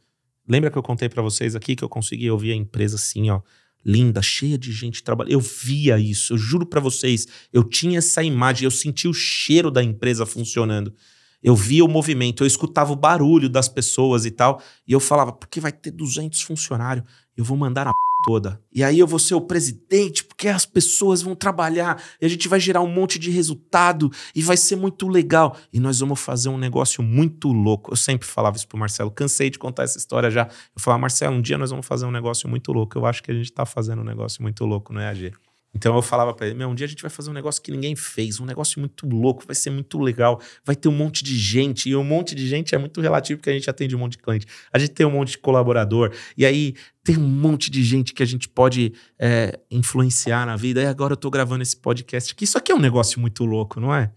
Lembra 0.50 0.68
que 0.68 0.76
eu 0.76 0.82
contei 0.82 1.08
para 1.08 1.22
vocês 1.22 1.54
aqui 1.54 1.76
que 1.76 1.84
eu 1.84 1.88
consegui 1.88 2.28
ouvir 2.28 2.50
a 2.50 2.56
empresa 2.56 2.96
assim, 2.96 3.30
ó, 3.30 3.40
linda, 3.84 4.20
cheia 4.20 4.58
de 4.58 4.72
gente 4.72 5.00
trabalhando. 5.00 5.32
Eu 5.32 5.38
via 5.38 5.96
isso, 5.96 6.32
eu 6.32 6.38
juro 6.38 6.66
para 6.66 6.80
vocês, 6.80 7.28
eu 7.52 7.62
tinha 7.62 7.98
essa 7.98 8.20
imagem, 8.20 8.64
eu 8.64 8.70
sentia 8.72 9.08
o 9.08 9.14
cheiro 9.14 9.70
da 9.70 9.80
empresa 9.80 10.26
funcionando. 10.26 10.92
Eu 11.40 11.54
via 11.54 11.84
o 11.84 11.88
movimento, 11.88 12.42
eu 12.42 12.48
escutava 12.48 12.92
o 12.92 12.96
barulho 12.96 13.48
das 13.48 13.68
pessoas 13.68 14.26
e 14.26 14.30
tal, 14.32 14.60
e 14.88 14.92
eu 14.92 14.98
falava, 14.98 15.32
porque 15.32 15.60
vai 15.60 15.70
ter 15.70 15.92
200 15.92 16.42
funcionários, 16.42 17.06
eu 17.40 17.44
vou 17.44 17.56
mandar 17.56 17.88
a 17.88 17.92
toda. 18.22 18.60
E 18.70 18.84
aí 18.84 18.98
eu 18.98 19.06
vou 19.06 19.18
ser 19.18 19.34
o 19.34 19.40
presidente, 19.40 20.22
porque 20.24 20.46
as 20.46 20.66
pessoas 20.66 21.22
vão 21.22 21.34
trabalhar 21.34 22.02
e 22.20 22.26
a 22.26 22.28
gente 22.28 22.48
vai 22.48 22.60
gerar 22.60 22.82
um 22.82 22.86
monte 22.86 23.18
de 23.18 23.30
resultado 23.30 24.10
e 24.34 24.42
vai 24.42 24.58
ser 24.58 24.76
muito 24.76 25.08
legal. 25.08 25.56
E 25.72 25.80
nós 25.80 26.00
vamos 26.00 26.20
fazer 26.20 26.50
um 26.50 26.58
negócio 26.58 27.02
muito 27.02 27.48
louco. 27.48 27.92
Eu 27.92 27.96
sempre 27.96 28.28
falava 28.28 28.56
isso 28.56 28.68
pro 28.68 28.78
Marcelo, 28.78 29.10
cansei 29.10 29.48
de 29.48 29.58
contar 29.58 29.84
essa 29.84 29.96
história 29.96 30.30
já. 30.30 30.42
Eu 30.42 30.82
falava, 30.82 31.00
Marcelo, 31.00 31.36
um 31.36 31.40
dia 31.40 31.56
nós 31.56 31.70
vamos 31.70 31.86
fazer 31.86 32.04
um 32.04 32.10
negócio 32.10 32.46
muito 32.46 32.72
louco. 32.72 32.98
Eu 32.98 33.06
acho 33.06 33.22
que 33.22 33.30
a 33.30 33.34
gente 33.34 33.50
tá 33.50 33.64
fazendo 33.64 34.02
um 34.02 34.04
negócio 34.04 34.42
muito 34.42 34.66
louco 34.66 34.92
no 34.92 35.00
EAG. 35.00 35.32
Então 35.74 35.94
eu 35.94 36.02
falava 36.02 36.34
para 36.34 36.46
ele: 36.46 36.56
Meu, 36.56 36.68
um 36.68 36.74
dia 36.74 36.86
a 36.86 36.88
gente 36.88 37.02
vai 37.02 37.10
fazer 37.10 37.30
um 37.30 37.32
negócio 37.32 37.62
que 37.62 37.70
ninguém 37.70 37.94
fez, 37.94 38.40
um 38.40 38.44
negócio 38.44 38.80
muito 38.80 39.06
louco, 39.06 39.44
vai 39.46 39.54
ser 39.54 39.70
muito 39.70 39.98
legal, 39.98 40.40
vai 40.64 40.74
ter 40.74 40.88
um 40.88 40.92
monte 40.92 41.22
de 41.22 41.38
gente, 41.38 41.88
e 41.88 41.96
um 41.96 42.04
monte 42.04 42.34
de 42.34 42.46
gente 42.48 42.74
é 42.74 42.78
muito 42.78 43.00
relativo 43.00 43.38
porque 43.38 43.50
a 43.50 43.52
gente 43.52 43.70
atende 43.70 43.94
um 43.94 43.98
monte 43.98 44.12
de 44.12 44.18
cliente. 44.18 44.46
A 44.72 44.78
gente 44.78 44.90
tem 44.90 45.06
um 45.06 45.10
monte 45.10 45.32
de 45.32 45.38
colaborador, 45.38 46.12
e 46.36 46.44
aí 46.44 46.74
tem 47.04 47.16
um 47.16 47.28
monte 47.28 47.70
de 47.70 47.82
gente 47.84 48.12
que 48.12 48.22
a 48.22 48.26
gente 48.26 48.48
pode 48.48 48.92
é, 49.18 49.58
influenciar 49.70 50.44
na 50.44 50.56
vida. 50.56 50.82
E 50.82 50.86
agora 50.86 51.12
eu 51.12 51.16
tô 51.16 51.30
gravando 51.30 51.62
esse 51.62 51.76
podcast 51.76 52.32
aqui. 52.32 52.44
Isso 52.44 52.58
aqui 52.58 52.72
é 52.72 52.74
um 52.74 52.80
negócio 52.80 53.20
muito 53.20 53.44
louco, 53.44 53.80
não 53.80 53.94
é? 53.94 54.12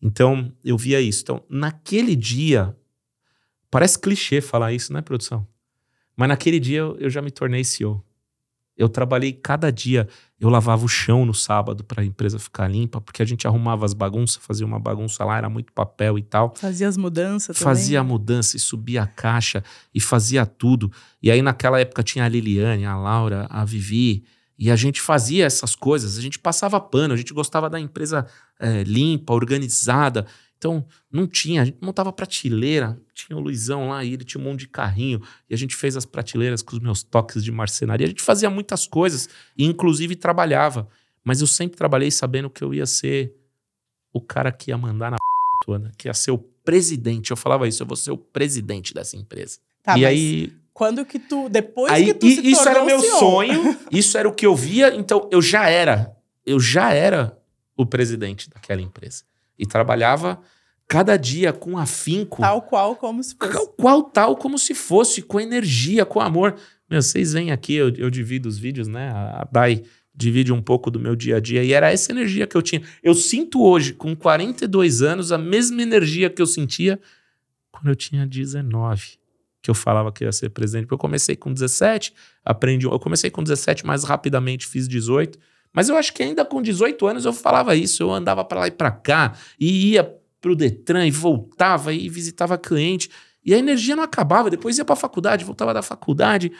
Então 0.00 0.52
eu 0.64 0.78
via 0.78 1.00
isso. 1.00 1.22
Então, 1.22 1.44
naquele 1.48 2.16
dia, 2.16 2.74
parece 3.70 3.98
clichê 3.98 4.40
falar 4.40 4.72
isso, 4.72 4.92
né, 4.92 5.02
produção? 5.02 5.46
Mas 6.16 6.28
naquele 6.28 6.58
dia 6.58 6.78
eu, 6.78 6.96
eu 6.98 7.10
já 7.10 7.20
me 7.20 7.30
tornei 7.30 7.62
CEO. 7.62 8.02
Eu 8.76 8.88
trabalhei 8.88 9.32
cada 9.32 9.70
dia, 9.70 10.06
eu 10.38 10.50
lavava 10.50 10.84
o 10.84 10.88
chão 10.88 11.24
no 11.24 11.32
sábado 11.32 11.82
para 11.82 12.02
a 12.02 12.04
empresa 12.04 12.38
ficar 12.38 12.68
limpa, 12.68 13.00
porque 13.00 13.22
a 13.22 13.24
gente 13.24 13.46
arrumava 13.46 13.86
as 13.86 13.94
bagunças, 13.94 14.36
fazia 14.36 14.66
uma 14.66 14.78
bagunça 14.78 15.24
lá, 15.24 15.38
era 15.38 15.48
muito 15.48 15.72
papel 15.72 16.18
e 16.18 16.22
tal. 16.22 16.54
Fazia 16.54 16.86
as 16.86 16.96
mudanças 16.96 17.56
também. 17.56 17.74
Fazia 17.74 18.00
a 18.00 18.04
mudança 18.04 18.56
e 18.56 18.60
subia 18.60 19.02
a 19.02 19.06
caixa 19.06 19.64
e 19.94 20.00
fazia 20.00 20.44
tudo. 20.44 20.92
E 21.22 21.30
aí 21.30 21.40
naquela 21.40 21.80
época 21.80 22.02
tinha 22.02 22.24
a 22.24 22.28
Liliane, 22.28 22.84
a 22.84 22.96
Laura, 22.96 23.46
a 23.48 23.64
Vivi, 23.64 24.24
e 24.58 24.70
a 24.70 24.76
gente 24.76 25.00
fazia 25.00 25.44
essas 25.44 25.74
coisas, 25.74 26.16
a 26.16 26.20
gente 26.20 26.38
passava 26.38 26.80
pano, 26.80 27.12
a 27.12 27.16
gente 27.16 27.34
gostava 27.34 27.68
da 27.68 27.78
empresa 27.78 28.26
é, 28.58 28.82
limpa, 28.84 29.34
organizada. 29.34 30.26
Então, 30.66 30.84
não 31.12 31.28
tinha, 31.28 31.62
a 31.62 31.64
gente 31.64 31.78
montava 31.80 32.12
prateleira, 32.12 33.00
tinha 33.14 33.36
o 33.36 33.40
Luizão 33.40 33.88
lá 33.90 34.02
e 34.04 34.12
ele 34.14 34.24
tinha 34.24 34.40
um 34.40 34.44
monte 34.44 34.60
de 34.60 34.68
carrinho, 34.68 35.22
e 35.48 35.54
a 35.54 35.56
gente 35.56 35.76
fez 35.76 35.96
as 35.96 36.04
prateleiras 36.04 36.60
com 36.60 36.74
os 36.74 36.82
meus 36.82 37.04
toques 37.04 37.44
de 37.44 37.52
marcenaria. 37.52 38.04
A 38.04 38.08
gente 38.08 38.22
fazia 38.22 38.50
muitas 38.50 38.84
coisas, 38.86 39.28
e 39.56 39.64
inclusive 39.64 40.16
trabalhava. 40.16 40.88
Mas 41.24 41.40
eu 41.40 41.46
sempre 41.46 41.76
trabalhei 41.76 42.10
sabendo 42.10 42.50
que 42.50 42.64
eu 42.64 42.74
ia 42.74 42.84
ser 42.84 43.32
o 44.12 44.20
cara 44.20 44.50
que 44.50 44.72
ia 44.72 44.76
mandar 44.78 45.12
na 45.12 45.16
p 45.62 45.66
toda, 45.66 45.92
que 45.96 46.08
ia 46.08 46.14
ser 46.14 46.32
o 46.32 46.38
presidente. 46.38 47.30
Eu 47.30 47.36
falava 47.36 47.68
isso, 47.68 47.82
eu 47.82 47.86
vou 47.86 47.96
ser 47.96 48.10
o 48.10 48.18
presidente 48.18 48.92
dessa 48.92 49.16
empresa. 49.16 49.58
Tá, 49.84 49.96
e 49.96 50.04
aí. 50.04 50.52
Quando 50.72 51.06
que 51.06 51.18
tu. 51.20 51.48
Depois 51.48 51.92
Aí, 51.92 52.06
que 52.06 52.14
tu 52.14 52.26
e- 52.26 52.34
se 52.34 52.50
isso 52.50 52.68
era 52.68 52.84
meu 52.84 53.00
CEO. 53.00 53.18
sonho, 53.20 53.78
isso 53.90 54.18
era 54.18 54.28
o 54.28 54.32
que 54.34 54.44
eu 54.44 54.54
via, 54.56 54.94
então 54.94 55.28
eu 55.32 55.40
já 55.40 55.68
era, 55.70 56.14
eu 56.44 56.58
já 56.58 56.92
era 56.92 57.38
o 57.76 57.86
presidente 57.86 58.50
daquela 58.50 58.82
empresa. 58.82 59.22
E 59.58 59.64
trabalhava 59.64 60.38
cada 60.88 61.16
dia 61.16 61.52
com 61.52 61.76
afinco, 61.76 62.40
Tal 62.40 62.62
qual 62.62 62.96
como 62.96 63.22
se 63.22 63.34
fosse. 63.34 63.52
qual, 63.52 63.66
qual 63.68 64.02
tal 64.02 64.36
como 64.36 64.58
se 64.58 64.74
fosse, 64.74 65.22
com 65.22 65.40
energia, 65.40 66.04
com 66.04 66.20
amor. 66.20 66.56
Meu, 66.88 67.02
vocês 67.02 67.32
vêm 67.32 67.50
aqui, 67.50 67.74
eu, 67.74 67.88
eu 67.96 68.10
divido 68.10 68.48
os 68.48 68.58
vídeos, 68.58 68.86
né? 68.88 69.10
A 69.10 69.42
a 69.42 69.48
Dai 69.50 69.82
divide 70.14 70.52
um 70.52 70.62
pouco 70.62 70.90
do 70.90 70.98
meu 70.98 71.14
dia 71.14 71.36
a 71.36 71.40
dia, 71.40 71.62
e 71.62 71.72
era 71.72 71.92
essa 71.92 72.10
energia 72.10 72.46
que 72.46 72.56
eu 72.56 72.62
tinha. 72.62 72.82
Eu 73.02 73.14
sinto 73.14 73.62
hoje, 73.62 73.92
com 73.92 74.16
42 74.16 75.02
anos, 75.02 75.30
a 75.30 75.36
mesma 75.36 75.82
energia 75.82 76.30
que 76.30 76.40
eu 76.40 76.46
sentia 76.46 76.98
quando 77.70 77.88
eu 77.88 77.96
tinha 77.96 78.26
19 78.26 79.18
que 79.66 79.70
eu 79.70 79.74
falava 79.74 80.12
que 80.12 80.22
ia 80.22 80.30
ser 80.30 80.50
presidente. 80.50 80.84
Porque 80.84 80.94
eu 80.94 80.98
comecei 80.98 81.34
com 81.34 81.52
17, 81.52 82.14
aprendi. 82.44 82.86
Eu 82.86 83.00
comecei 83.00 83.30
com 83.30 83.42
17, 83.42 83.84
mais 83.84 84.04
rapidamente 84.04 84.64
fiz 84.64 84.86
18. 84.86 85.36
Mas 85.72 85.88
eu 85.88 85.96
acho 85.96 86.14
que 86.14 86.22
ainda 86.22 86.44
com 86.44 86.62
18 86.62 87.04
anos 87.04 87.24
eu 87.24 87.32
falava 87.32 87.74
isso. 87.74 88.00
Eu 88.00 88.12
andava 88.12 88.44
para 88.44 88.60
lá 88.60 88.68
e 88.68 88.70
para 88.70 88.92
cá, 88.92 89.36
e 89.58 89.90
ia 89.90 90.16
pro 90.46 90.54
Detran 90.54 91.04
e 91.04 91.10
voltava 91.10 91.92
e 91.92 92.08
visitava 92.08 92.56
cliente. 92.56 93.10
E 93.44 93.52
a 93.52 93.58
energia 93.58 93.96
não 93.96 94.04
acabava. 94.04 94.48
Depois 94.48 94.78
ia 94.78 94.84
pra 94.84 94.94
faculdade, 94.94 95.44
voltava 95.44 95.74
da 95.74 95.82
faculdade. 95.82 96.52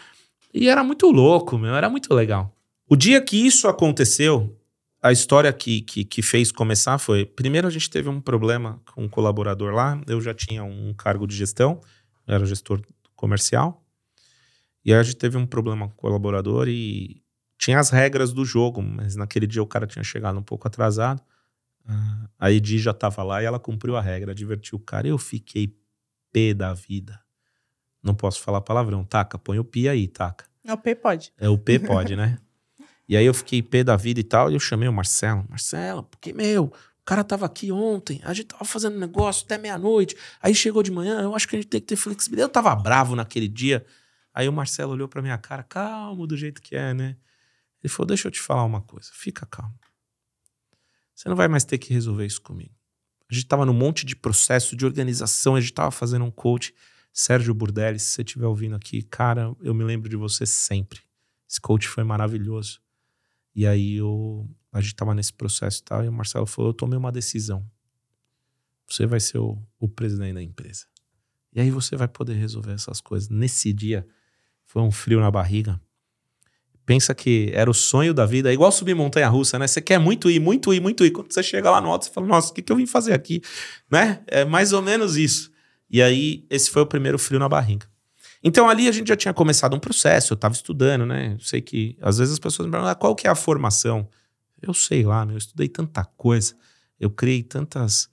E 0.53 0.69
era 0.69 0.83
muito 0.83 1.09
louco, 1.13 1.57
meu. 1.57 1.73
Era 1.73 1.89
muito 1.89 2.13
legal. 2.13 2.53
O 2.89 2.97
dia 2.97 3.21
que 3.21 3.37
isso 3.37 3.69
aconteceu, 3.69 4.59
a 5.01 5.13
história 5.13 5.53
que, 5.53 5.83
que, 5.83 6.05
que 6.05 6.21
fez 6.21 6.51
começar 6.51 6.99
foi: 6.99 7.25
primeiro 7.25 7.69
a 7.69 7.71
gente 7.71 7.89
teve 7.89 8.09
um 8.09 8.21
problema 8.21 8.83
com 8.93 9.05
um 9.05 9.09
colaborador 9.09 9.73
lá. 9.73 10.01
Eu 10.09 10.21
já 10.21 10.35
tinha 10.35 10.65
um 10.65 10.93
cargo 10.93 11.25
de 11.25 11.37
gestão, 11.37 11.81
era 12.27 12.45
gestor 12.45 12.83
comercial. 13.15 13.85
E 14.85 14.93
aí 14.93 14.99
a 14.99 15.03
gente 15.05 15.17
teve 15.17 15.37
um 15.37 15.47
problema 15.47 15.87
com 15.87 15.95
o 15.95 15.97
colaborador 15.97 16.67
e 16.67 17.23
tinha 17.57 17.79
as 17.79 17.91
regras 17.91 18.33
do 18.33 18.45
jogo, 18.45 18.83
mas 18.83 19.15
naquele 19.15 19.47
dia 19.47 19.63
o 19.63 19.67
cara 19.67 19.87
tinha 19.87 20.03
chegado 20.03 20.37
um 20.41 20.43
pouco 20.43 20.67
atrasado. 20.67 21.23
A 22.39 22.51
Edi 22.51 22.79
já 22.79 22.93
tava 22.93 23.23
lá 23.23 23.43
e 23.43 23.45
ela 23.45 23.59
cumpriu 23.59 23.97
a 23.97 24.01
regra, 24.01 24.35
divertiu 24.35 24.79
o 24.79 24.81
cara. 24.81 25.07
Eu 25.07 25.19
fiquei 25.19 25.77
pé 26.33 26.53
da 26.53 26.75
vida. 26.75 27.21
Não 28.03 28.15
posso 28.15 28.41
falar 28.41 28.61
palavrão. 28.61 29.05
Taca, 29.05 29.39
põe 29.39 29.59
o 29.59 29.65
pi 29.65 29.89
aí, 29.89 30.07
taca. 30.07 30.45
O 30.73 30.77
P 30.77 30.95
pode. 30.95 31.33
É 31.39 31.49
o 31.49 31.57
P 31.57 31.79
pode, 31.81 32.17
né? 32.17 32.39
E 33.09 33.17
aí 33.17 33.25
eu 33.25 33.35
fiquei 33.35 33.63
pé 33.63 33.85
da 33.85 33.97
vida 33.97 34.19
e 34.19 34.25
tal, 34.25 34.51
e 34.51 34.55
eu 34.55 34.61
chamei 34.61 34.89
o 34.89 34.93
Marcelo. 34.93 35.45
Marcelo, 35.49 36.03
porque, 36.03 36.33
meu, 36.33 36.65
o 36.65 37.05
cara 37.05 37.23
tava 37.23 37.47
aqui 37.47 37.71
ontem, 37.71 38.21
a 38.25 38.35
gente 38.35 38.47
tava 38.47 38.65
fazendo 38.65 38.99
negócio 38.99 39.45
até 39.45 39.57
meia-noite, 39.57 40.17
aí 40.43 40.55
chegou 40.55 40.83
de 40.83 40.91
manhã, 40.91 41.23
eu 41.23 41.35
acho 41.35 41.47
que 41.47 41.55
a 41.55 41.59
gente 41.61 41.69
tem 41.69 41.81
que 41.81 41.87
ter 41.87 41.97
flexibilidade. 41.97 42.49
Eu 42.49 42.53
tava 42.53 42.75
bravo 42.75 43.15
naquele 43.15 43.47
dia. 43.47 43.87
Aí 44.35 44.49
o 44.49 44.53
Marcelo 44.53 44.93
olhou 44.93 45.09
pra 45.09 45.23
minha 45.23 45.39
cara, 45.39 45.63
calmo 45.63 46.27
do 46.27 46.37
jeito 46.37 46.61
que 46.61 46.75
é, 46.75 46.93
né? 46.93 47.17
Ele 47.83 47.93
falou, 47.93 48.09
deixa 48.09 48.27
eu 48.27 48.33
te 48.33 48.41
falar 48.41 48.65
uma 48.65 48.83
coisa, 48.83 49.09
fica 49.13 49.47
calmo. 49.47 49.75
Você 51.17 51.31
não 51.31 51.35
vai 51.35 51.49
mais 51.49 51.65
ter 51.65 51.79
que 51.79 51.95
resolver 51.95 52.27
isso 52.27 52.43
comigo. 52.43 52.75
A 53.31 53.35
gente 53.35 53.47
tava 53.47 53.65
num 53.65 53.73
monte 53.73 54.05
de 54.05 54.15
processo 54.15 54.77
de 54.77 54.85
organização, 54.85 55.57
a 55.57 55.61
gente 55.61 55.73
tava 55.73 55.91
fazendo 55.91 56.27
um 56.27 56.31
coach. 56.31 56.75
Sérgio 57.11 57.55
Burdelli, 57.55 57.99
se 57.99 58.11
você 58.11 58.23
estiver 58.23 58.47
ouvindo 58.47 58.77
aqui, 58.77 59.03
cara, 59.03 59.57
eu 59.63 59.73
me 59.75 59.83
lembro 59.83 60.11
de 60.11 60.17
você 60.17 60.45
sempre. 60.45 61.01
Esse 61.49 61.59
coach 61.59 61.89
foi 61.89 62.05
maravilhoso. 62.05 62.81
E 63.55 63.67
aí 63.67 63.97
eu, 63.97 64.47
a 64.71 64.83
gente 64.83 64.95
tava 64.95 65.15
nesse 65.15 65.33
processo 65.33 65.81
e 65.81 65.85
tal, 65.85 66.05
e 66.05 66.09
o 66.09 66.13
Marcelo 66.13 66.45
falou: 66.45 66.71
Eu 66.71 66.75
tomei 66.75 66.99
uma 66.99 67.11
decisão. 67.11 67.67
Você 68.87 69.07
vai 69.07 69.19
ser 69.19 69.39
o, 69.39 69.59
o 69.81 69.89
presidente 69.89 70.35
da 70.35 70.43
empresa. 70.43 70.85
E 71.51 71.61
aí 71.61 71.71
você 71.71 71.97
vai 71.97 72.07
poder 72.07 72.35
resolver 72.35 72.73
essas 72.73 73.01
coisas. 73.01 73.31
Nesse 73.31 73.73
dia, 73.73 74.07
foi 74.67 74.83
um 74.83 74.91
frio 74.91 75.19
na 75.19 75.31
barriga. 75.31 75.81
Pensa 76.87 77.13
que 77.15 77.51
era 77.53 77.69
o 77.69 77.75
sonho 77.75 78.15
da 78.15 78.25
vida, 78.25 78.49
é 78.49 78.55
igual 78.55 78.71
subir 78.71 78.95
montanha 78.95 79.29
russa, 79.29 79.59
né? 79.59 79.67
Você 79.67 79.83
quer 79.83 79.99
muito 79.99 80.31
ir, 80.31 80.39
muito 80.39 80.73
ir, 80.73 80.81
muito 80.81 81.05
ir. 81.05 81.11
Quando 81.11 81.33
você 81.33 81.43
chega 81.43 81.69
lá 81.69 81.81
no 81.81 81.91
alto, 81.91 82.05
você 82.05 82.13
fala: 82.13 82.29
Nossa, 82.29 82.53
o 82.53 82.55
que, 82.55 82.63
que 82.63 82.73
eu 82.73 82.77
vim 82.77 82.87
fazer 82.87 83.13
aqui? 83.13 83.43
Né? 83.91 84.23
É 84.29 84.45
mais 84.45 84.73
ou 84.73 84.81
menos 84.81 85.17
isso. 85.17 85.51
E 85.91 86.01
aí, 86.01 86.47
esse 86.49 86.71
foi 86.71 86.83
o 86.83 86.87
primeiro 86.87 87.19
frio 87.19 87.41
na 87.41 87.49
barriga. 87.49 87.87
Então 88.43 88.69
ali 88.69 88.87
a 88.87 88.93
gente 88.93 89.09
já 89.09 89.17
tinha 89.17 89.35
começado 89.35 89.75
um 89.75 89.81
processo, 89.81 90.33
eu 90.33 90.37
estava 90.37 90.55
estudando, 90.55 91.05
né? 91.05 91.35
Eu 91.35 91.41
sei 91.41 91.61
que 91.61 91.97
às 92.01 92.19
vezes 92.19 92.35
as 92.35 92.39
pessoas 92.39 92.67
me 92.67 92.71
perguntam, 92.71 92.93
ah, 92.93 92.95
qual 92.95 93.13
que 93.13 93.27
é 93.27 93.31
a 93.31 93.35
formação? 93.35 94.09
Eu 94.63 94.73
sei 94.73 95.03
lá, 95.03 95.27
meu, 95.27 95.35
eu 95.35 95.39
estudei 95.39 95.69
tanta 95.69 96.05
coisa, 96.05 96.55
eu 97.01 97.11
criei 97.11 97.43
tantas, 97.43 98.09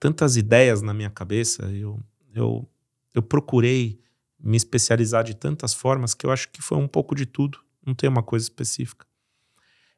tantas 0.00 0.36
ideias 0.36 0.82
na 0.82 0.92
minha 0.92 1.10
cabeça, 1.10 1.62
eu, 1.66 2.00
eu, 2.34 2.68
eu 3.14 3.22
procurei 3.22 4.00
me 4.40 4.56
especializar 4.56 5.22
de 5.22 5.34
tantas 5.34 5.72
formas 5.72 6.12
que 6.12 6.26
eu 6.26 6.32
acho 6.32 6.48
que 6.48 6.60
foi 6.60 6.76
um 6.76 6.88
pouco 6.88 7.14
de 7.14 7.24
tudo, 7.24 7.60
não 7.88 7.94
tem 7.94 8.08
uma 8.08 8.22
coisa 8.22 8.44
específica. 8.44 9.06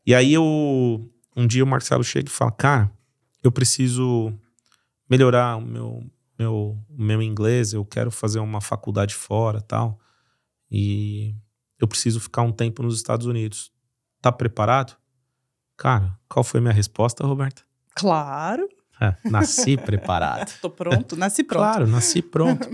E 0.07 0.15
aí 0.15 0.33
eu, 0.33 1.11
um 1.37 1.47
dia 1.47 1.65
o 1.65 1.67
Marcelo 1.67 2.05
chega 2.05 2.29
e 2.29 2.33
fala, 2.33 2.53
cara, 2.53 2.91
eu 3.43 3.51
preciso 3.51 4.33
melhorar 5.09 5.57
o 5.57 5.61
meu, 5.61 6.05
meu, 6.39 6.79
o 6.89 7.03
meu 7.03 7.21
inglês, 7.21 7.73
eu 7.73 7.85
quero 7.85 8.11
fazer 8.11 8.39
uma 8.39 8.61
faculdade 8.61 9.15
fora 9.15 9.61
tal. 9.61 9.99
E 10.71 11.35
eu 11.79 11.89
preciso 11.89 12.21
ficar 12.21 12.43
um 12.43 12.53
tempo 12.53 12.83
nos 12.83 12.97
Estados 12.97 13.27
Unidos. 13.27 13.73
Tá 14.23 14.31
preparado? 14.31 14.97
Cara, 15.77 16.17
qual 16.29 16.45
foi 16.45 16.59
a 16.59 16.61
minha 16.63 16.75
resposta, 16.75 17.27
Roberta? 17.27 17.63
Claro. 17.95 18.69
É, 19.01 19.17
nasci 19.29 19.77
preparado. 19.77 20.53
Tô 20.61 20.71
pronto, 20.71 21.17
nasci 21.17 21.43
pronto. 21.43 21.63
Claro, 21.63 21.87
nasci 21.87 22.23
pronto. 22.23 22.69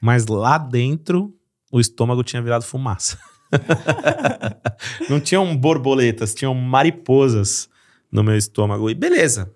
Mas 0.00 0.26
lá 0.26 0.58
dentro, 0.58 1.38
o 1.70 1.78
estômago 1.78 2.24
tinha 2.24 2.42
virado 2.42 2.64
fumaça. 2.64 3.18
Não 5.08 5.20
tinham 5.20 5.56
borboletas, 5.56 6.34
tinham 6.34 6.54
mariposas 6.54 7.68
no 8.10 8.22
meu 8.22 8.36
estômago. 8.36 8.90
E 8.90 8.94
beleza. 8.94 9.52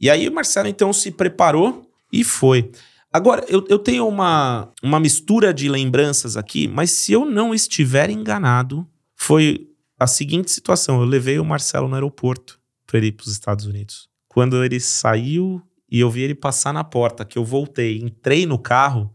E 0.00 0.08
aí 0.08 0.28
o 0.28 0.32
Marcelo 0.32 0.68
então 0.68 0.92
se 0.92 1.10
preparou 1.10 1.90
e 2.12 2.24
foi. 2.24 2.70
Agora, 3.12 3.44
eu, 3.48 3.64
eu 3.68 3.78
tenho 3.78 4.06
uma, 4.06 4.72
uma 4.82 5.00
mistura 5.00 5.52
de 5.52 5.68
lembranças 5.68 6.36
aqui, 6.36 6.68
mas 6.68 6.92
se 6.92 7.12
eu 7.12 7.24
não 7.24 7.52
estiver 7.52 8.08
enganado, 8.08 8.86
foi 9.16 9.68
a 9.98 10.06
seguinte 10.06 10.50
situação. 10.50 11.00
Eu 11.00 11.06
levei 11.06 11.38
o 11.38 11.44
Marcelo 11.44 11.88
no 11.88 11.94
aeroporto 11.94 12.58
para 12.86 12.98
ele 12.98 13.08
ir 13.08 13.12
para 13.12 13.24
os 13.24 13.32
Estados 13.32 13.66
Unidos. 13.66 14.08
Quando 14.28 14.64
ele 14.64 14.78
saiu 14.78 15.60
e 15.90 15.98
eu 16.00 16.08
vi 16.08 16.22
ele 16.22 16.36
passar 16.36 16.72
na 16.72 16.84
porta, 16.84 17.24
que 17.24 17.36
eu 17.36 17.44
voltei, 17.44 17.98
entrei 17.98 18.46
no 18.46 18.58
carro, 18.58 19.12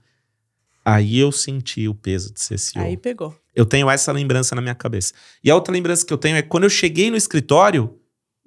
aí 0.84 1.17
eu 1.17 1.32
senti 1.32 1.88
o 1.88 1.95
peso 1.95 2.34
de 2.34 2.41
ser 2.41 2.60
CEO. 2.60 2.84
Aí 2.84 2.98
pegou. 2.98 3.34
Eu 3.56 3.65
tenho 3.65 3.89
essa 3.89 4.12
lembrança 4.12 4.54
na 4.56 4.62
minha 4.62 4.76
cabeça. 4.76 5.13
E 5.44 5.50
a 5.50 5.56
outra 5.56 5.74
lembrança 5.74 6.06
que 6.06 6.12
eu 6.13 6.18
tenho 6.18 6.36
é 6.36 6.41
quando 6.41 6.65
eu 6.65 6.70
cheguei 6.70 7.10
no 7.10 7.15
escritório 7.18 7.98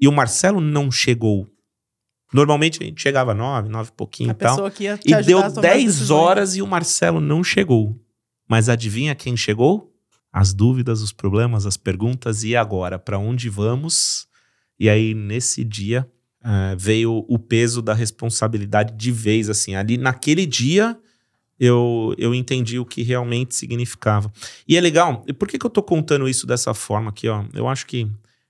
e 0.00 0.06
o 0.06 0.12
Marcelo 0.12 0.60
não 0.60 0.90
chegou. 0.90 1.48
Normalmente 2.32 2.82
a 2.82 2.86
gente 2.86 3.00
chegava 3.00 3.32
nove, 3.32 3.68
nove 3.70 3.88
e 3.88 3.92
pouquinho 3.92 4.30
A 4.30 4.32
e 4.32 4.34
tal. 4.36 4.70
que 4.70 4.84
ia 4.84 4.98
te 4.98 5.10
E 5.10 5.22
deu 5.22 5.38
a 5.38 5.42
tomar 5.42 5.46
as 5.46 5.54
10 5.62 5.84
decisões. 5.86 6.10
horas 6.10 6.56
e 6.56 6.62
o 6.62 6.66
Marcelo 6.66 7.20
não 7.20 7.42
chegou. 7.42 7.98
Mas 8.46 8.68
adivinha 8.68 9.14
quem 9.14 9.34
chegou? 9.36 9.94
As 10.30 10.52
dúvidas, 10.52 11.00
os 11.00 11.10
problemas, 11.12 11.64
as 11.64 11.76
perguntas. 11.78 12.44
E 12.44 12.54
agora? 12.54 12.98
Para 12.98 13.18
onde 13.18 13.48
vamos? 13.48 14.26
E 14.78 14.90
aí, 14.90 15.14
nesse 15.14 15.64
dia, 15.64 16.06
eh, 16.44 16.76
veio 16.78 17.24
o 17.28 17.38
peso 17.38 17.80
da 17.80 17.94
responsabilidade 17.94 18.94
de 18.94 19.10
vez. 19.10 19.48
Assim, 19.48 19.74
ali 19.74 19.96
naquele 19.96 20.44
dia, 20.44 20.98
eu, 21.58 22.14
eu 22.16 22.34
entendi 22.34 22.78
o 22.78 22.84
que 22.84 23.02
realmente 23.02 23.54
significava. 23.54 24.32
E 24.66 24.76
é 24.76 24.80
legal. 24.80 25.24
Por 25.38 25.48
que, 25.48 25.58
que 25.58 25.66
eu 25.66 25.70
tô 25.70 25.82
contando 25.82 26.28
isso 26.28 26.46
dessa 26.46 26.72
forma 26.72 27.10
aqui? 27.10 27.28
Ó? 27.28 27.44
Eu 27.52 27.68
acho 27.68 27.86
que 27.86 28.08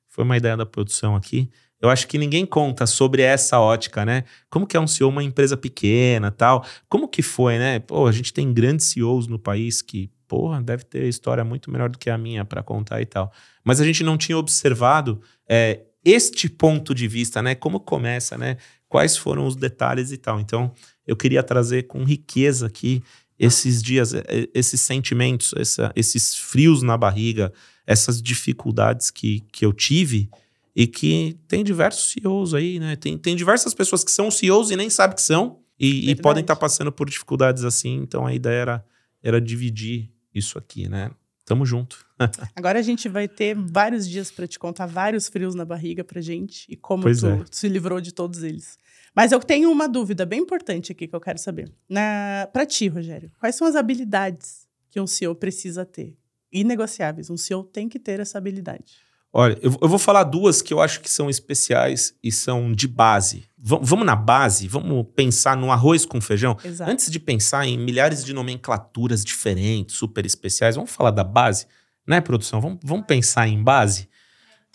foi 0.09 0.25
uma 0.25 0.37
ideia 0.37 0.57
da 0.57 0.67
produção 0.67 1.17
aqui. 1.17 1.49
Eu 1.81 1.89
acho 1.89 2.09
que 2.09 2.19
ninguém 2.19 2.45
conta 2.45 2.87
sobre 2.87 3.23
essa 3.23 3.61
ótica, 3.61 4.05
né? 4.05 4.25
Como 4.51 4.67
que 4.67 4.77
é 4.77 4.81
um 4.81 4.87
CEO 4.87 5.09
uma 5.09 5.23
empresa 5.23 5.57
pequena 5.57 6.31
tal? 6.31 6.65
Como 6.89 7.07
que 7.07 7.23
foi, 7.23 7.57
né? 7.57 7.79
Pô, 7.79 8.07
a 8.07 8.13
gente 8.13 8.33
tem 8.33 8.53
grandes 8.53 8.87
CEOs 8.87 9.29
no 9.29 9.39
país 9.39 9.81
que, 9.81 10.11
porra, 10.27 10.61
deve 10.61 10.85
ter 10.85 11.09
história 11.09 11.45
muito 11.45 11.71
melhor 11.71 11.89
do 11.89 11.97
que 11.97 12.11
a 12.11 12.19
minha 12.19 12.45
para 12.45 12.65
contar 12.65 13.01
e 13.01 13.07
tal. 13.07 13.33
Mas 13.65 13.81
a 13.81 13.85
gente 13.85 14.03
não 14.03 14.19
tinha 14.19 14.37
observado 14.37 15.21
é, 15.49 15.83
este 16.05 16.49
ponto 16.49 16.93
de 16.95 17.07
vista, 17.07 17.41
né? 17.41 17.55
Como 17.55 17.79
começa, 17.79 18.37
né? 18.37 18.57
Quais 18.89 19.17
foram 19.17 19.47
os 19.47 19.55
detalhes 19.57 20.13
e 20.13 20.17
tal. 20.17 20.41
Então, 20.41 20.73
eu 21.07 21.17
queria 21.17 21.43
trazer 21.43 21.85
com 21.85 22.05
riqueza 22.05 22.67
aqui 22.67 23.03
esses 23.39 23.83
dias, 23.83 24.13
esses 24.55 24.81
sentimentos, 24.81 25.53
essa- 25.57 25.93
esses 25.95 26.35
frios 26.35 26.83
na 26.83 26.97
barriga, 26.97 27.53
essas 27.87 28.21
dificuldades 28.21 29.11
que, 29.11 29.41
que 29.53 29.65
eu 29.65 29.73
tive 29.73 30.29
e 30.75 30.87
que 30.87 31.37
tem 31.47 31.63
diversos 31.65 32.11
CEOs 32.11 32.55
aí, 32.55 32.79
né? 32.81 32.97
Tem, 32.97 33.17
tem 33.17 33.37
diversas 33.37 33.75
pessoas 33.75 34.03
que 34.05 34.11
são 34.11 34.31
CEOs 34.31 34.71
e 34.71 34.77
nem 34.77 34.91
sabem 34.91 35.17
que 35.17 35.23
são 35.23 35.61
e, 35.79 36.11
e 36.11 36.15
podem 36.17 36.41
estar 36.41 36.55
tá 36.57 36.61
passando 36.61 36.91
por 36.91 37.09
dificuldades 37.09 37.65
assim. 37.65 37.97
Então 37.97 38.27
a 38.27 38.35
ideia 38.35 38.61
era, 38.61 38.85
era 39.23 39.41
dividir 39.41 40.11
isso 40.35 40.59
aqui, 40.59 40.89
né? 40.89 41.11
Tamo 41.49 41.65
junto. 41.65 42.07
Agora 42.55 42.79
a 42.79 42.83
gente 42.83 43.09
vai 43.09 43.27
ter 43.27 43.57
vários 43.57 44.07
dias 44.07 44.31
para 44.31 44.47
te 44.47 44.59
contar 44.59 44.85
vários 44.85 45.29
frios 45.29 45.55
na 45.55 45.65
barriga 45.65 46.05
pra 46.05 46.21
gente 46.21 46.67
e 46.69 46.77
como 46.77 47.05
Pois 47.05 47.21
tu 47.21 47.27
é. 47.27 47.45
se 47.51 47.69
livrou 47.69 48.03
de 48.03 48.13
todos 48.13 48.43
eles. 48.43 48.77
Mas 49.17 49.33
eu 49.33 49.41
tenho 49.41 49.71
uma 49.73 49.89
dúvida 49.89 50.27
bem 50.27 50.41
importante 50.41 50.93
aqui 50.93 51.09
que 51.09 51.17
eu 51.17 51.21
quero 51.21 51.39
saber. 51.39 51.73
Na, 51.89 52.47
para 52.53 52.67
ti, 52.67 52.87
Rogério, 52.89 53.33
quais 53.41 53.55
são 53.55 53.67
as 53.67 53.77
habilidades 53.77 54.69
que 54.91 55.01
um 55.01 55.07
CEO 55.07 55.35
precisa 55.35 55.87
ter? 55.87 56.15
Inegociáveis. 56.53 57.31
Um 57.31 57.37
CEO 57.39 57.65
tem 57.65 57.89
que 57.89 57.99
ter 57.99 58.21
essa 58.21 58.37
habilidade. 58.37 58.97
Olha, 59.33 59.59
eu, 59.61 59.77
eu 59.83 59.89
vou 59.89 59.99
falar 59.99 60.25
duas 60.25 60.63
que 60.63 60.73
eu 60.73 60.81
acho 60.81 61.01
que 61.01 61.11
são 61.11 61.29
especiais 61.29 62.15
e 62.25 62.33
são 62.33 62.73
de 62.73 62.89
base. 62.89 63.45
V- 63.59 63.79
vamos 63.83 64.07
na 64.07 64.17
base, 64.17 64.67
vamos 64.67 65.07
pensar 65.15 65.57
no 65.57 65.71
arroz 65.71 66.07
com 66.07 66.21
feijão. 66.21 66.57
Exato. 66.65 66.91
Antes 66.91 67.11
de 67.11 67.21
pensar 67.21 67.67
em 67.67 67.77
milhares 67.77 68.25
de 68.25 68.33
nomenclaturas 68.33 69.23
diferentes, 69.25 69.97
super 69.97 70.25
especiais, 70.25 70.77
vamos 70.77 70.91
falar 70.91 71.11
da 71.11 71.23
base, 71.23 71.67
né, 72.07 72.21
produção? 72.23 72.61
Vamos, 72.61 72.79
vamos 72.83 73.07
pensar 73.07 73.47
em 73.47 73.63
base? 73.63 74.09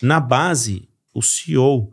Na 0.00 0.20
base, 0.20 0.88
o 1.12 1.20
CEO, 1.20 1.92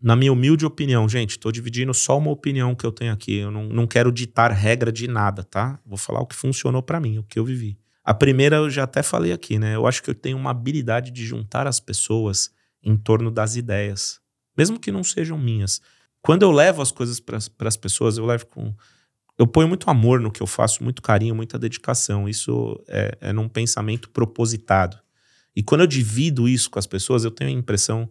na 0.00 0.14
minha 0.14 0.32
humilde 0.32 0.66
opinião, 0.66 1.08
gente, 1.08 1.30
estou 1.30 1.50
dividindo 1.50 1.94
só 1.94 2.18
uma 2.18 2.30
opinião 2.30 2.74
que 2.74 2.84
eu 2.84 2.92
tenho 2.92 3.12
aqui. 3.12 3.36
Eu 3.36 3.50
não, 3.50 3.64
não 3.64 3.86
quero 3.86 4.12
ditar 4.12 4.50
regra 4.50 4.92
de 4.92 5.08
nada, 5.08 5.42
tá? 5.42 5.80
Vou 5.86 5.96
falar 5.96 6.20
o 6.20 6.26
que 6.26 6.34
funcionou 6.34 6.82
para 6.82 7.00
mim, 7.00 7.18
o 7.18 7.22
que 7.24 7.38
eu 7.38 7.44
vivi. 7.44 7.78
A 8.04 8.12
primeira 8.12 8.56
eu 8.56 8.70
já 8.70 8.84
até 8.84 9.02
falei 9.02 9.32
aqui, 9.32 9.58
né? 9.58 9.76
Eu 9.76 9.86
acho 9.86 10.02
que 10.02 10.10
eu 10.10 10.14
tenho 10.14 10.36
uma 10.36 10.50
habilidade 10.50 11.10
de 11.10 11.24
juntar 11.24 11.66
as 11.66 11.78
pessoas 11.78 12.50
em 12.82 12.96
torno 12.96 13.30
das 13.30 13.54
ideias, 13.54 14.20
mesmo 14.56 14.78
que 14.78 14.90
não 14.90 15.04
sejam 15.04 15.38
minhas. 15.38 15.80
Quando 16.20 16.42
eu 16.42 16.50
levo 16.50 16.82
as 16.82 16.90
coisas 16.90 17.20
para 17.20 17.38
as 17.68 17.76
pessoas, 17.76 18.18
eu 18.18 18.26
levo 18.26 18.46
com. 18.46 18.74
Eu 19.38 19.46
ponho 19.46 19.68
muito 19.68 19.88
amor 19.88 20.20
no 20.20 20.30
que 20.30 20.42
eu 20.42 20.46
faço, 20.46 20.84
muito 20.84 21.00
carinho, 21.00 21.34
muita 21.34 21.58
dedicação. 21.58 22.28
Isso 22.28 22.80
é, 22.86 23.16
é 23.20 23.32
num 23.32 23.48
pensamento 23.48 24.10
propositado. 24.10 24.98
E 25.54 25.62
quando 25.62 25.82
eu 25.82 25.86
divido 25.86 26.48
isso 26.48 26.70
com 26.70 26.78
as 26.78 26.86
pessoas, 26.86 27.24
eu 27.24 27.30
tenho 27.30 27.50
a 27.50 27.52
impressão 27.52 28.08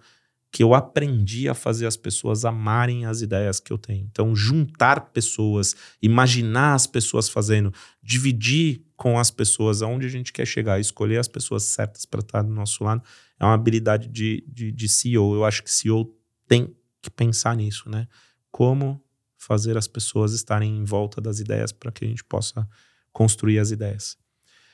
que 0.51 0.61
eu 0.61 0.73
aprendi 0.73 1.47
a 1.47 1.53
fazer 1.53 1.85
as 1.85 1.95
pessoas 1.95 2.43
amarem 2.43 3.05
as 3.05 3.21
ideias 3.21 3.59
que 3.59 3.71
eu 3.71 3.77
tenho. 3.77 4.05
Então, 4.11 4.35
juntar 4.35 5.11
pessoas, 5.11 5.75
imaginar 6.01 6.73
as 6.73 6.85
pessoas 6.85 7.29
fazendo, 7.29 7.73
dividir 8.03 8.83
com 8.97 9.17
as 9.17 9.31
pessoas 9.31 9.81
aonde 9.81 10.05
a 10.05 10.09
gente 10.09 10.33
quer 10.33 10.45
chegar, 10.45 10.79
escolher 10.79 11.19
as 11.19 11.27
pessoas 11.27 11.63
certas 11.63 12.05
para 12.05 12.19
estar 12.19 12.41
do 12.41 12.53
nosso 12.53 12.83
lado, 12.83 13.01
é 13.39 13.45
uma 13.45 13.53
habilidade 13.53 14.09
de, 14.09 14.43
de, 14.45 14.71
de 14.73 14.89
CEO. 14.89 15.33
Eu 15.35 15.45
acho 15.45 15.63
que 15.63 15.71
CEO 15.71 16.13
tem 16.47 16.75
que 17.01 17.09
pensar 17.09 17.55
nisso, 17.55 17.89
né? 17.89 18.07
Como 18.51 19.01
fazer 19.37 19.77
as 19.77 19.87
pessoas 19.87 20.33
estarem 20.33 20.77
em 20.77 20.83
volta 20.83 21.21
das 21.21 21.39
ideias 21.39 21.71
para 21.71 21.91
que 21.91 22.03
a 22.03 22.07
gente 22.07 22.23
possa 22.25 22.67
construir 23.11 23.57
as 23.57 23.71
ideias. 23.71 24.17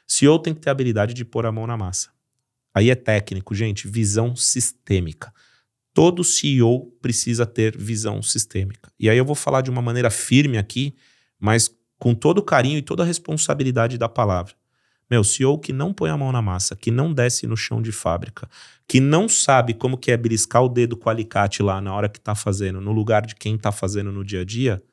CEO 0.07 0.39
tem 0.39 0.53
que 0.53 0.61
ter 0.61 0.69
a 0.69 0.71
habilidade 0.71 1.13
de 1.13 1.23
pôr 1.23 1.45
a 1.45 1.51
mão 1.51 1.67
na 1.67 1.77
massa. 1.77 2.09
Aí 2.73 2.89
é 2.89 2.95
técnico, 2.95 3.55
gente, 3.55 3.87
visão 3.87 4.35
sistêmica. 4.35 5.33
Todo 5.97 6.23
CEO 6.23 6.91
precisa 7.01 7.43
ter 7.43 7.75
visão 7.75 8.21
sistêmica. 8.21 8.91
E 8.99 9.10
aí 9.10 9.17
eu 9.17 9.25
vou 9.25 9.33
falar 9.33 9.62
de 9.62 9.71
uma 9.71 9.81
maneira 9.81 10.12
firme 10.12 10.55
aqui, 10.55 10.93
mas 11.39 11.75
com 11.97 12.13
todo 12.13 12.38
o 12.38 12.43
carinho 12.43 12.77
e 12.77 12.83
toda 12.83 13.01
a 13.01 13.05
responsabilidade 13.07 13.97
da 13.97 14.07
palavra. 14.07 14.53
Meu, 15.10 15.23
CEO 15.23 15.57
que 15.57 15.73
não 15.73 15.91
põe 15.91 16.12
a 16.12 16.15
mão 16.15 16.31
na 16.31 16.39
massa, 16.39 16.75
que 16.75 16.91
não 16.91 17.12
desce 17.12 17.47
no 17.47 17.57
chão 17.57 17.81
de 17.81 17.91
fábrica, 17.91 18.47
que 18.88 18.99
não 18.99 19.27
sabe 19.27 19.73
como 19.73 19.97
que 19.97 20.12
é 20.12 20.17
beliscar 20.17 20.63
o 20.63 20.69
dedo 20.69 20.95
com 20.95 21.10
o 21.10 21.12
alicate 21.12 21.63
lá 21.63 21.81
na 21.81 21.91
hora 21.91 22.07
que 22.07 22.19
tá 22.19 22.36
fazendo, 22.36 22.79
no 22.79 22.91
lugar 22.91 23.25
de 23.25 23.33
quem 23.33 23.57
tá 23.57 23.71
fazendo 23.71 24.12
no 24.12 24.23
dia 24.23 24.41
a 24.41 24.45
dia, 24.45 24.83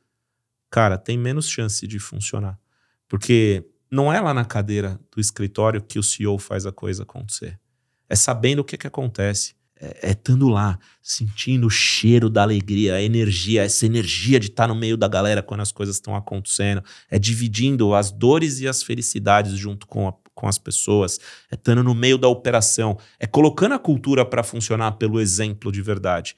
cara, 0.70 0.96
tem 0.96 1.18
menos 1.18 1.50
chance 1.50 1.86
de 1.86 1.98
funcionar. 1.98 2.58
Porque 3.06 3.62
não 3.90 4.10
é 4.10 4.18
lá 4.22 4.32
na 4.32 4.46
cadeira 4.46 4.98
do 5.14 5.20
escritório 5.20 5.82
que 5.82 5.98
o 5.98 6.02
CEO 6.02 6.38
faz 6.38 6.64
a 6.64 6.72
coisa 6.72 7.02
acontecer. 7.02 7.60
É 8.08 8.16
sabendo 8.16 8.60
o 8.60 8.64
que, 8.64 8.78
que 8.78 8.86
acontece. 8.86 9.54
É, 10.02 10.08
é 10.08 10.10
estando 10.12 10.48
lá, 10.48 10.78
sentindo 11.02 11.66
o 11.66 11.70
cheiro 11.70 12.30
da 12.30 12.42
alegria, 12.42 12.94
a 12.94 13.02
energia, 13.02 13.62
essa 13.64 13.84
energia 13.86 14.40
de 14.40 14.46
estar 14.48 14.66
no 14.68 14.74
meio 14.74 14.96
da 14.96 15.06
galera 15.08 15.42
quando 15.42 15.60
as 15.60 15.70
coisas 15.72 15.96
estão 15.96 16.16
acontecendo. 16.16 16.82
É 17.10 17.18
dividindo 17.18 17.94
as 17.94 18.10
dores 18.10 18.60
e 18.60 18.68
as 18.68 18.82
felicidades 18.82 19.52
junto 19.58 19.86
com, 19.86 20.08
a- 20.08 20.14
com 20.34 20.48
as 20.48 20.58
pessoas. 20.58 21.18
É 21.50 21.54
estando 21.54 21.82
no 21.82 21.94
meio 21.94 22.16
da 22.16 22.28
operação. 22.28 22.98
É 23.18 23.26
colocando 23.26 23.74
a 23.74 23.78
cultura 23.78 24.24
para 24.24 24.42
funcionar 24.42 24.92
pelo 24.92 25.20
exemplo 25.20 25.70
de 25.70 25.82
verdade. 25.82 26.36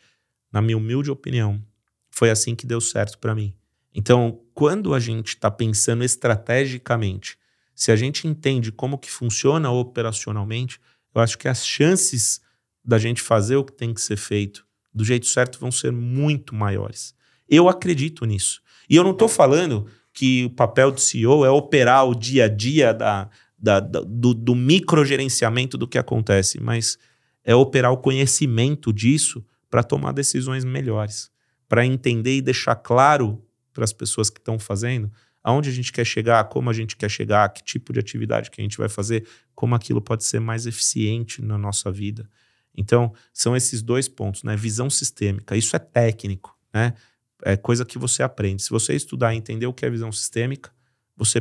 Na 0.53 0.61
minha 0.63 0.77
humilde 0.77 1.11
opinião, 1.11 1.63
foi 2.11 2.31
assim 2.31 2.55
que 2.55 2.67
deu 2.67 2.81
certo 2.81 3.19
para 3.19 3.35
mim. 3.35 3.55
Então, 3.95 4.41
quando 4.55 4.95
a 4.95 5.01
gente 5.01 5.29
está 5.29 5.51
pensando 5.51 6.03
estrategicamente, 6.05 7.39
se 7.75 7.93
a 7.93 7.97
gente 7.97 8.27
entende 8.27 8.73
como 8.73 8.99
que 8.99 9.11
funciona 9.11 9.71
operacionalmente, 9.71 10.81
eu 11.15 11.21
acho 11.21 11.37
que 11.39 11.49
as 11.49 11.67
chances 11.67 12.41
da 12.87 12.99
gente 12.99 13.21
fazer 13.21 13.57
o 13.57 13.65
que 13.65 13.73
tem 13.73 13.93
que 13.93 14.01
ser 14.01 14.17
feito 14.17 14.65
do 14.95 15.05
jeito 15.05 15.27
certo 15.27 15.59
vão 15.59 15.71
ser 15.71 15.93
muito 15.93 16.55
maiores. 16.55 17.15
Eu 17.47 17.69
acredito 17.69 18.25
nisso. 18.25 18.63
E 18.89 18.97
eu 18.97 19.05
não 19.05 19.11
estou 19.11 19.29
falando 19.29 19.87
que 20.13 20.47
o 20.47 20.51
papel 20.51 20.91
do 20.91 20.99
CEO 21.01 21.45
é 21.45 21.51
operar 21.51 22.07
o 22.09 22.15
dia 22.15 22.47
a 22.47 22.49
dia 22.49 22.95
da, 22.95 23.29
da- 23.59 23.81
da- 23.81 24.01
do, 24.01 24.33
do 24.33 24.55
microgerenciamento 24.55 25.77
do 25.77 25.87
que 25.87 25.99
acontece, 25.99 26.59
mas 26.63 26.97
é 27.45 27.55
operar 27.55 27.93
o 27.93 27.99
conhecimento 27.99 28.93
disso 28.93 29.45
para 29.69 29.83
tomar 29.83 30.13
decisões 30.13 30.65
melhores, 30.65 31.31
para 31.69 31.85
entender 31.85 32.37
e 32.37 32.41
deixar 32.43 32.77
claro 32.77 33.43
para 33.75 33.85
as 33.85 33.93
pessoas 33.93 34.31
que 34.31 34.39
estão 34.41 34.59
fazendo 34.59 35.11
aonde 35.45 35.69
a 35.69 35.73
gente 35.73 35.93
quer 35.93 36.05
chegar, 36.05 36.43
como 36.49 36.71
a 36.71 36.73
gente 36.73 36.97
quer 36.97 37.09
chegar, 37.09 37.49
que 37.51 37.63
tipo 37.63 37.93
de 37.93 38.01
atividade 38.01 38.51
que 38.51 38.61
a 38.61 38.65
gente 38.65 38.79
vai 38.79 38.89
fazer, 38.89 39.25
como 39.55 39.77
aquilo 39.77 40.01
pode 40.01 40.25
ser 40.25 40.41
mais 40.41 40.67
eficiente 40.67 41.41
na 41.41 41.57
nossa 41.57 41.93
vida. 41.93 42.29
Então, 42.77 43.13
são 43.33 43.57
esses 43.57 43.83
dois 43.83 44.09
pontos, 44.09 44.43
né? 44.43 44.55
Visão 44.55 44.91
sistêmica. 44.91 45.57
Isso 45.57 45.75
é 45.75 45.79
técnico, 45.79 46.57
né? 46.73 46.95
É 47.43 47.57
coisa 47.57 47.85
que 47.85 47.99
você 47.99 48.23
aprende. 48.23 48.63
Se 48.63 48.71
você 48.71 48.95
estudar 48.95 49.35
e 49.35 49.39
entender 49.39 49.67
o 49.67 49.73
que 49.73 49.87
é 49.87 49.91
visão 49.91 50.11
sistêmica, 50.13 50.71
você 51.17 51.39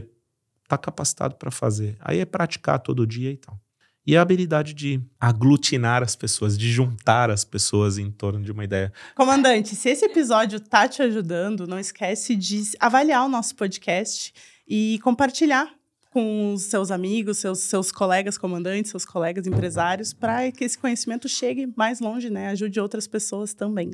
está 0.63 0.77
capacitado 0.77 1.35
para 1.35 1.51
fazer. 1.51 1.95
Aí 1.99 2.19
é 2.19 2.25
praticar 2.25 2.79
todo 2.79 3.05
dia 3.05 3.31
e 3.31 3.37
tal. 3.37 3.59
E 4.07 4.15
a 4.15 4.21
habilidade 4.21 4.73
de 4.73 5.01
aglutinar 5.19 6.03
as 6.03 6.15
pessoas, 6.15 6.55
de 6.57 6.71
juntar 6.71 7.31
as 7.31 7.43
pessoas 7.43 7.97
em 7.97 8.11
torno 8.11 8.43
de 8.43 8.51
uma 8.51 8.63
ideia. 8.63 8.93
Comandante, 9.15 9.75
se 9.75 9.89
esse 9.89 10.05
episódio 10.05 10.59
tá 10.59 10.87
te 10.87 11.01
ajudando, 11.01 11.65
não 11.65 11.79
esquece 11.79 12.35
de 12.35 12.61
avaliar 12.79 13.25
o 13.25 13.29
nosso 13.29 13.55
podcast 13.55 14.31
e 14.67 14.99
compartilhar 15.03 15.73
com 16.15 16.53
os 16.53 16.61
seus 16.63 16.91
amigos, 16.91 17.39
seus, 17.39 17.59
seus 17.59 17.91
colegas 17.91 18.37
comandantes, 18.37 18.89
seus 18.89 19.03
colegas 19.03 19.45
empresários, 19.45 20.13
para 20.13 20.49
que 20.49 20.63
esse 20.63 20.77
conhecimento 20.77 21.27
chegue 21.27 21.67
mais 21.75 21.99
longe, 21.99 22.29
né? 22.29 22.47
Ajude 22.47 22.79
outras 22.79 23.05
pessoas 23.05 23.53
também. 23.53 23.91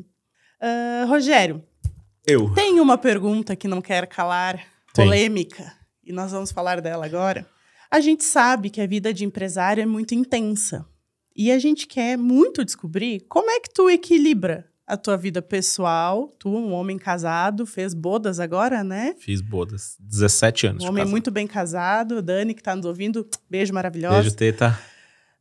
Ah, 0.62 1.06
Rogério, 1.08 1.64
Eu. 2.28 2.54
tem 2.54 2.80
uma 2.80 2.96
pergunta 2.96 3.56
que 3.56 3.68
não 3.68 3.82
quer 3.82 4.06
calar, 4.06 4.64
polêmica, 4.94 5.74
e 6.04 6.14
nós 6.14 6.32
vamos 6.32 6.52
falar 6.52 6.80
dela 6.80 7.08
agora. 7.08 7.50
A 7.90 8.00
gente 8.00 8.24
sabe 8.24 8.70
que 8.70 8.82
a 8.82 8.86
vida 8.86 9.12
de 9.12 9.26
empresário 9.26 9.82
é 9.82 9.86
muito 9.88 10.14
intensa. 10.14 10.86
E 11.36 11.52
a 11.52 11.58
gente 11.58 11.88
quer 11.88 12.20
muito 12.20 12.64
descobrir 12.64 13.22
como 13.22 13.50
é 13.50 13.60
que 13.60 13.74
tu 13.74 13.90
equilibra 13.90 14.71
a 14.86 14.98
tua 14.98 15.16
vida 15.18 15.42
pessoal. 15.42 16.30
Tu, 16.40 16.50
um 16.50 16.72
homem 16.74 16.98
casado, 16.98 17.66
fez 17.66 17.94
bodas 17.94 18.40
agora, 18.40 18.84
né? 18.84 19.16
Fiz 19.20 19.42
bodas. 19.42 19.96
17 20.00 20.68
anos. 20.68 20.84
Um 20.84 20.88
homem 20.88 21.02
casado. 21.04 21.12
muito 21.12 21.32
bem 21.32 21.48
casado. 21.48 22.22
Dani, 22.22 22.54
que 22.54 22.64
tá 22.64 22.76
nos 22.76 22.86
ouvindo, 22.86 23.28
beijo 23.50 23.74
maravilhosa. 23.74 24.22
Beijo, 24.22 24.36
teta. 24.36 24.78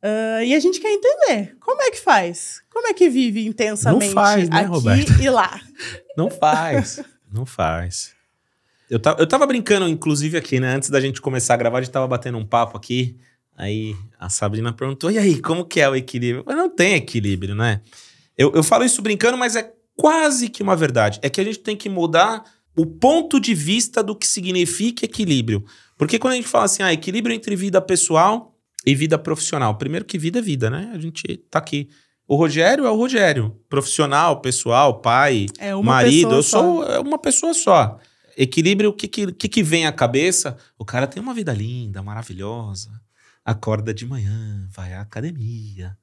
Ah, 0.02 0.42
e 0.44 0.54
a 0.54 0.60
gente 0.60 0.80
quer 0.80 0.90
entender 0.90 1.56
como 1.60 1.82
é 1.82 1.90
que 1.90 1.98
faz? 1.98 2.62
Como 2.72 2.86
é 2.88 2.94
que 2.94 3.08
vive 3.10 3.46
intensamente 3.46 4.06
Não 4.06 4.12
faz, 4.14 4.48
né, 4.48 4.56
aqui 4.60 4.68
Roberto? 4.68 5.12
e 5.20 5.28
lá? 5.28 5.60
Não 6.16 6.30
faz. 6.30 7.00
não 7.32 7.46
faz. 7.46 8.12
Eu 8.90 8.98
tava, 8.98 9.20
eu 9.20 9.26
tava 9.26 9.46
brincando, 9.46 9.88
inclusive, 9.88 10.36
aqui, 10.36 10.58
né? 10.58 10.74
Antes 10.74 10.90
da 10.90 11.00
gente 11.00 11.20
começar 11.20 11.54
a 11.54 11.56
gravar, 11.56 11.78
a 11.78 11.82
gente 11.82 11.92
tava 11.92 12.06
batendo 12.08 12.36
um 12.36 12.44
papo 12.44 12.76
aqui. 12.76 13.16
Aí 13.56 13.94
a 14.18 14.28
Sabrina 14.28 14.72
perguntou: 14.72 15.10
e 15.10 15.18
aí, 15.18 15.40
como 15.40 15.64
que 15.64 15.80
é 15.80 15.88
o 15.88 15.94
equilíbrio? 15.94 16.42
Mas 16.46 16.56
não 16.56 16.68
tem 16.68 16.94
equilíbrio, 16.94 17.54
né? 17.54 17.80
Eu, 18.40 18.50
eu 18.54 18.62
falo 18.62 18.84
isso 18.84 19.02
brincando, 19.02 19.36
mas 19.36 19.54
é 19.54 19.70
quase 19.94 20.48
que 20.48 20.62
uma 20.62 20.74
verdade. 20.74 21.18
É 21.20 21.28
que 21.28 21.42
a 21.42 21.44
gente 21.44 21.58
tem 21.58 21.76
que 21.76 21.90
mudar 21.90 22.42
o 22.74 22.86
ponto 22.86 23.38
de 23.38 23.52
vista 23.52 24.02
do 24.02 24.16
que 24.16 24.26
significa 24.26 25.04
equilíbrio. 25.04 25.62
Porque 25.98 26.18
quando 26.18 26.32
a 26.32 26.36
gente 26.36 26.48
fala 26.48 26.64
assim, 26.64 26.82
ah, 26.82 26.90
equilíbrio 26.90 27.36
entre 27.36 27.54
vida 27.54 27.82
pessoal 27.82 28.56
e 28.86 28.94
vida 28.94 29.18
profissional. 29.18 29.76
Primeiro 29.76 30.06
que 30.06 30.16
vida 30.16 30.38
é 30.38 30.42
vida, 30.42 30.70
né? 30.70 30.90
A 30.94 30.98
gente 30.98 31.36
tá 31.50 31.58
aqui. 31.58 31.90
O 32.26 32.34
Rogério 32.34 32.86
é 32.86 32.90
o 32.90 32.96
Rogério. 32.96 33.60
Profissional, 33.68 34.40
pessoal, 34.40 35.02
pai, 35.02 35.44
É 35.58 35.74
marido. 35.74 36.36
Eu 36.36 36.42
só. 36.42 36.62
sou 36.62 36.84
é 36.84 36.98
uma 36.98 37.18
pessoa 37.18 37.52
só. 37.52 37.98
Equilíbrio, 38.38 38.88
o 38.88 38.94
que, 38.94 39.06
que 39.06 39.48
que 39.50 39.62
vem 39.62 39.86
à 39.86 39.92
cabeça? 39.92 40.56
O 40.78 40.84
cara 40.86 41.06
tem 41.06 41.22
uma 41.22 41.34
vida 41.34 41.52
linda, 41.52 42.02
maravilhosa. 42.02 42.90
Acorda 43.44 43.92
de 43.92 44.06
manhã, 44.06 44.66
vai 44.70 44.94
à 44.94 45.02
academia, 45.02 45.94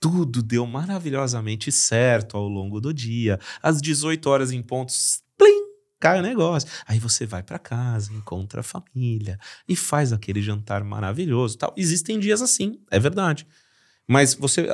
tudo 0.00 0.42
deu 0.42 0.66
maravilhosamente 0.66 1.72
certo 1.72 2.36
ao 2.36 2.48
longo 2.48 2.80
do 2.80 2.92
dia. 2.92 3.38
Às 3.62 3.80
18 3.80 4.28
horas 4.28 4.52
em 4.52 4.62
pontos, 4.62 5.22
plim, 5.36 5.64
cai 5.98 6.20
o 6.20 6.22
negócio. 6.22 6.68
Aí 6.86 6.98
você 6.98 7.26
vai 7.26 7.42
para 7.42 7.58
casa, 7.58 8.12
encontra 8.12 8.60
a 8.60 8.64
família 8.64 9.38
e 9.68 9.74
faz 9.74 10.12
aquele 10.12 10.40
jantar 10.40 10.84
maravilhoso, 10.84 11.58
tal. 11.58 11.74
Existem 11.76 12.18
dias 12.18 12.40
assim, 12.40 12.78
é 12.90 12.98
verdade. 12.98 13.46
Mas 14.06 14.34
você 14.34 14.68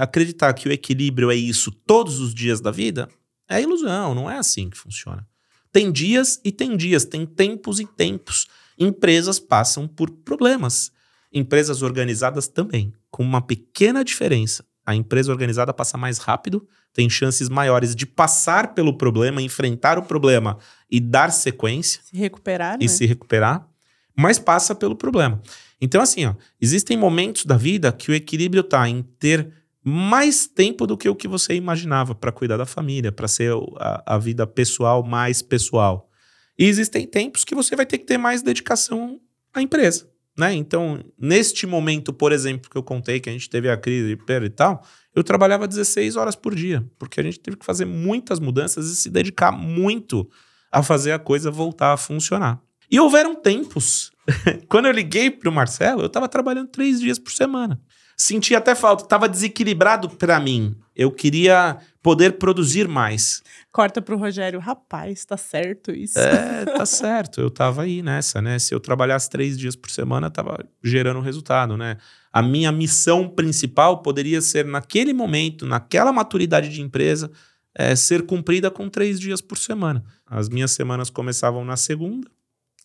acreditar 0.00 0.52
que 0.52 0.68
o 0.68 0.72
equilíbrio 0.72 1.30
é 1.30 1.36
isso 1.36 1.70
todos 1.70 2.18
os 2.18 2.34
dias 2.34 2.60
da 2.60 2.72
vida 2.72 3.08
é 3.48 3.62
ilusão, 3.62 4.14
não 4.14 4.28
é 4.28 4.38
assim 4.38 4.68
que 4.68 4.76
funciona. 4.76 5.26
Tem 5.70 5.92
dias 5.92 6.40
e 6.44 6.50
tem 6.50 6.76
dias, 6.76 7.04
tem 7.04 7.26
tempos 7.26 7.78
e 7.78 7.86
tempos. 7.86 8.48
Empresas 8.78 9.38
passam 9.38 9.86
por 9.86 10.10
problemas. 10.10 10.90
Empresas 11.32 11.82
organizadas 11.82 12.48
também, 12.48 12.92
com 13.14 13.22
uma 13.22 13.40
pequena 13.40 14.02
diferença. 14.02 14.64
A 14.84 14.92
empresa 14.92 15.30
organizada 15.30 15.72
passa 15.72 15.96
mais 15.96 16.18
rápido, 16.18 16.66
tem 16.92 17.08
chances 17.08 17.48
maiores 17.48 17.94
de 17.94 18.04
passar 18.04 18.74
pelo 18.74 18.98
problema, 18.98 19.40
enfrentar 19.40 20.00
o 20.00 20.02
problema 20.02 20.58
e 20.90 20.98
dar 20.98 21.30
sequência. 21.30 22.00
Se 22.02 22.16
recuperar. 22.16 22.76
E 22.80 22.86
né? 22.86 22.88
se 22.88 23.06
recuperar, 23.06 23.68
mas 24.16 24.40
passa 24.40 24.74
pelo 24.74 24.96
problema. 24.96 25.40
Então, 25.80 26.02
assim, 26.02 26.26
ó, 26.26 26.34
existem 26.60 26.96
momentos 26.96 27.46
da 27.46 27.56
vida 27.56 27.92
que 27.92 28.10
o 28.10 28.14
equilíbrio 28.14 28.62
está 28.62 28.88
em 28.88 29.00
ter 29.00 29.48
mais 29.80 30.48
tempo 30.48 30.84
do 30.84 30.96
que 30.96 31.08
o 31.08 31.14
que 31.14 31.28
você 31.28 31.54
imaginava 31.54 32.16
para 32.16 32.32
cuidar 32.32 32.56
da 32.56 32.66
família, 32.66 33.12
para 33.12 33.28
ser 33.28 33.52
a, 33.76 34.14
a, 34.16 34.18
vida 34.18 34.44
pessoal 34.44 35.04
mais 35.04 35.40
pessoal. 35.40 36.10
E 36.58 36.64
existem 36.64 37.06
tempos 37.06 37.44
que 37.44 37.54
você 37.54 37.76
vai 37.76 37.86
ter 37.86 37.98
que 37.98 38.06
ter 38.06 38.18
mais 38.18 38.42
dedicação 38.42 39.20
à 39.52 39.62
empresa. 39.62 40.12
Né? 40.36 40.54
Então, 40.54 40.98
neste 41.18 41.66
momento, 41.66 42.12
por 42.12 42.32
exemplo, 42.32 42.68
que 42.68 42.76
eu 42.76 42.82
contei 42.82 43.20
que 43.20 43.28
a 43.28 43.32
gente 43.32 43.48
teve 43.48 43.70
a 43.70 43.76
crise 43.76 44.18
e 44.28 44.50
tal, 44.50 44.84
eu 45.14 45.22
trabalhava 45.22 45.68
16 45.68 46.16
horas 46.16 46.34
por 46.34 46.54
dia, 46.54 46.84
porque 46.98 47.20
a 47.20 47.22
gente 47.22 47.38
teve 47.38 47.56
que 47.56 47.64
fazer 47.64 47.84
muitas 47.84 48.40
mudanças 48.40 48.90
e 48.90 48.96
se 48.96 49.08
dedicar 49.08 49.52
muito 49.52 50.28
a 50.72 50.82
fazer 50.82 51.12
a 51.12 51.18
coisa 51.18 51.50
voltar 51.52 51.92
a 51.92 51.96
funcionar. 51.96 52.60
E 52.90 52.98
houveram 52.98 53.34
tempos. 53.36 54.10
Quando 54.68 54.86
eu 54.86 54.92
liguei 54.92 55.30
para 55.30 55.48
o 55.48 55.52
Marcelo, 55.52 56.02
eu 56.02 56.06
estava 56.06 56.28
trabalhando 56.28 56.68
três 56.68 57.00
dias 57.00 57.18
por 57.18 57.32
semana. 57.32 57.80
Senti 58.16 58.54
até 58.54 58.74
falta, 58.74 59.04
estava 59.04 59.28
desequilibrado 59.28 60.08
para 60.08 60.38
mim. 60.40 60.76
Eu 60.96 61.10
queria 61.10 61.78
poder 62.02 62.38
produzir 62.38 62.86
mais. 62.86 63.42
Corta 63.72 64.00
pro 64.00 64.16
Rogério, 64.16 64.60
rapaz, 64.60 65.24
tá 65.24 65.36
certo 65.36 65.90
isso. 65.90 66.18
É, 66.18 66.64
tá 66.76 66.86
certo. 66.86 67.40
Eu 67.40 67.50
tava 67.50 67.82
aí 67.82 68.02
nessa, 68.02 68.40
né? 68.40 68.58
Se 68.58 68.74
eu 68.74 68.78
trabalhasse 68.78 69.28
três 69.28 69.58
dias 69.58 69.74
por 69.74 69.90
semana, 69.90 70.30
tava 70.30 70.58
gerando 70.82 71.20
resultado, 71.20 71.76
né? 71.76 71.96
A 72.32 72.42
minha 72.42 72.70
missão 72.70 73.28
principal 73.28 74.02
poderia 74.02 74.40
ser, 74.40 74.64
naquele 74.64 75.12
momento, 75.12 75.66
naquela 75.66 76.12
maturidade 76.12 76.68
de 76.68 76.80
empresa, 76.80 77.30
é, 77.74 77.96
ser 77.96 78.24
cumprida 78.24 78.70
com 78.70 78.88
três 78.88 79.18
dias 79.18 79.40
por 79.40 79.58
semana. 79.58 80.04
As 80.26 80.48
minhas 80.48 80.70
semanas 80.70 81.10
começavam 81.10 81.64
na 81.64 81.76
segunda, 81.76 82.28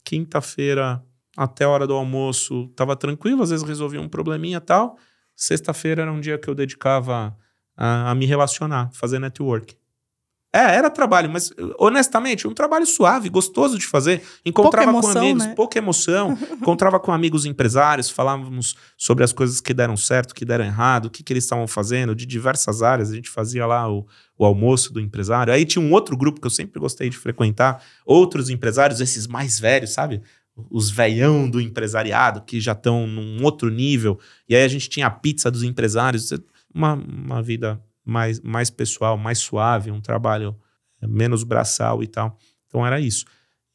quinta-feira 0.04 1.04
até 1.38 1.64
a 1.64 1.70
hora 1.70 1.88
do 1.88 1.94
almoço 1.94 2.68
tava 2.76 2.96
tranquilo, 2.96 3.44
às 3.44 3.50
vezes 3.50 3.66
resolvia 3.66 4.02
um 4.02 4.10
probleminha 4.10 4.58
e 4.58 4.62
tal. 4.62 4.98
Sexta-feira 5.36 6.02
era 6.02 6.12
um 6.12 6.20
dia 6.20 6.38
que 6.38 6.50
eu 6.50 6.56
dedicava 6.56 7.38
a, 7.80 8.12
a, 8.12 8.16
me 8.16 8.26
relacionar, 8.26 8.90
fazer 8.92 9.20
network. 9.20 9.74
É, 10.52 10.76
era 10.76 10.90
trabalho, 10.90 11.30
mas 11.30 11.54
honestamente, 11.78 12.48
um 12.48 12.54
trabalho 12.56 12.86
suave, 12.86 13.30
gostoso 13.30 13.78
de 13.78 13.86
fazer. 13.86 14.22
Encontrava 14.44 14.90
emoção, 14.90 15.14
com 15.14 15.20
amigos, 15.20 15.46
né? 15.46 15.54
pouca 15.56 15.78
emoção. 15.78 16.38
encontrava 16.60 17.00
com 17.00 17.14
amigos 17.14 17.46
empresários, 17.46 18.10
falávamos 18.10 18.76
sobre 18.98 19.24
as 19.24 19.32
coisas 19.32 19.62
que 19.62 19.76
deram 19.76 19.96
certo, 19.96 20.34
que 20.34 20.44
deram 20.44 20.66
errado, 20.66 21.06
o 21.06 21.10
que, 21.10 21.24
que 21.24 21.32
eles 21.32 21.44
estavam 21.44 21.68
fazendo, 21.68 22.16
de 22.16 22.26
diversas 22.26 22.82
áreas. 22.82 23.12
A 23.12 23.16
gente 23.16 23.30
fazia 23.30 23.66
lá 23.68 23.90
o, 23.90 24.08
o 24.38 24.44
almoço 24.44 24.92
do 24.92 25.00
empresário. 25.00 25.54
Aí 25.54 25.66
tinha 25.66 25.86
um 25.86 25.94
outro 25.94 26.18
grupo 26.18 26.42
que 26.42 26.48
eu 26.48 26.52
sempre 26.52 26.80
gostei 26.80 27.12
de 27.12 27.18
frequentar, 27.18 27.84
outros 28.04 28.50
empresários, 28.50 29.00
esses 29.00 29.28
mais 29.28 29.60
velhos, 29.60 29.92
sabe? 29.92 30.22
os 30.70 30.90
veião 30.90 31.50
do 31.50 31.62
empresariado 31.62 32.42
que 32.42 32.60
já 32.60 32.74
estão 32.74 33.08
num 33.08 33.44
outro 33.44 33.70
nível. 33.70 34.20
E 34.48 34.56
aí 34.56 34.64
a 34.64 34.68
gente 34.68 34.90
tinha 34.90 35.08
a 35.08 35.12
pizza 35.12 35.50
dos 35.50 35.64
empresários, 35.64 36.34
uma, 36.74 36.94
uma 36.94 37.42
vida 37.42 37.84
mais, 38.06 38.40
mais 38.42 38.70
pessoal, 38.70 39.18
mais 39.18 39.40
suave, 39.40 39.92
um 39.92 40.02
trabalho 40.02 40.56
é, 41.02 41.08
menos 41.08 41.44
braçal 41.44 42.04
e 42.04 42.08
tal. 42.08 42.38
Então 42.68 42.86
era 42.86 43.00
isso. 43.00 43.26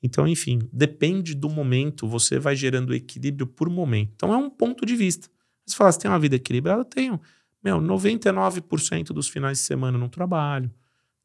Então, 0.02 0.28
enfim, 0.28 0.59
depende 0.72 1.35
do 1.35 1.48
momento, 1.48 2.07
você 2.07 2.38
vai 2.38 2.54
gerando 2.54 2.94
equilíbrio 2.94 3.46
por 3.46 3.70
momento. 3.70 4.12
Então 4.14 4.33
é 4.33 4.37
um 4.37 4.50
ponto 4.50 4.85
de 4.85 4.94
vista. 4.94 5.28
Você 5.66 5.76
fala, 5.76 5.90
você 5.90 6.00
tem 6.00 6.11
uma 6.11 6.18
vida 6.18 6.37
equilibrada? 6.37 6.83
Eu 6.83 6.85
tenho. 6.85 7.20
Meu, 7.62 7.80
99% 7.80 9.07
dos 9.07 9.28
finais 9.28 9.59
de 9.59 9.64
semana 9.64 9.96
no 9.96 10.09
trabalho 10.09 10.70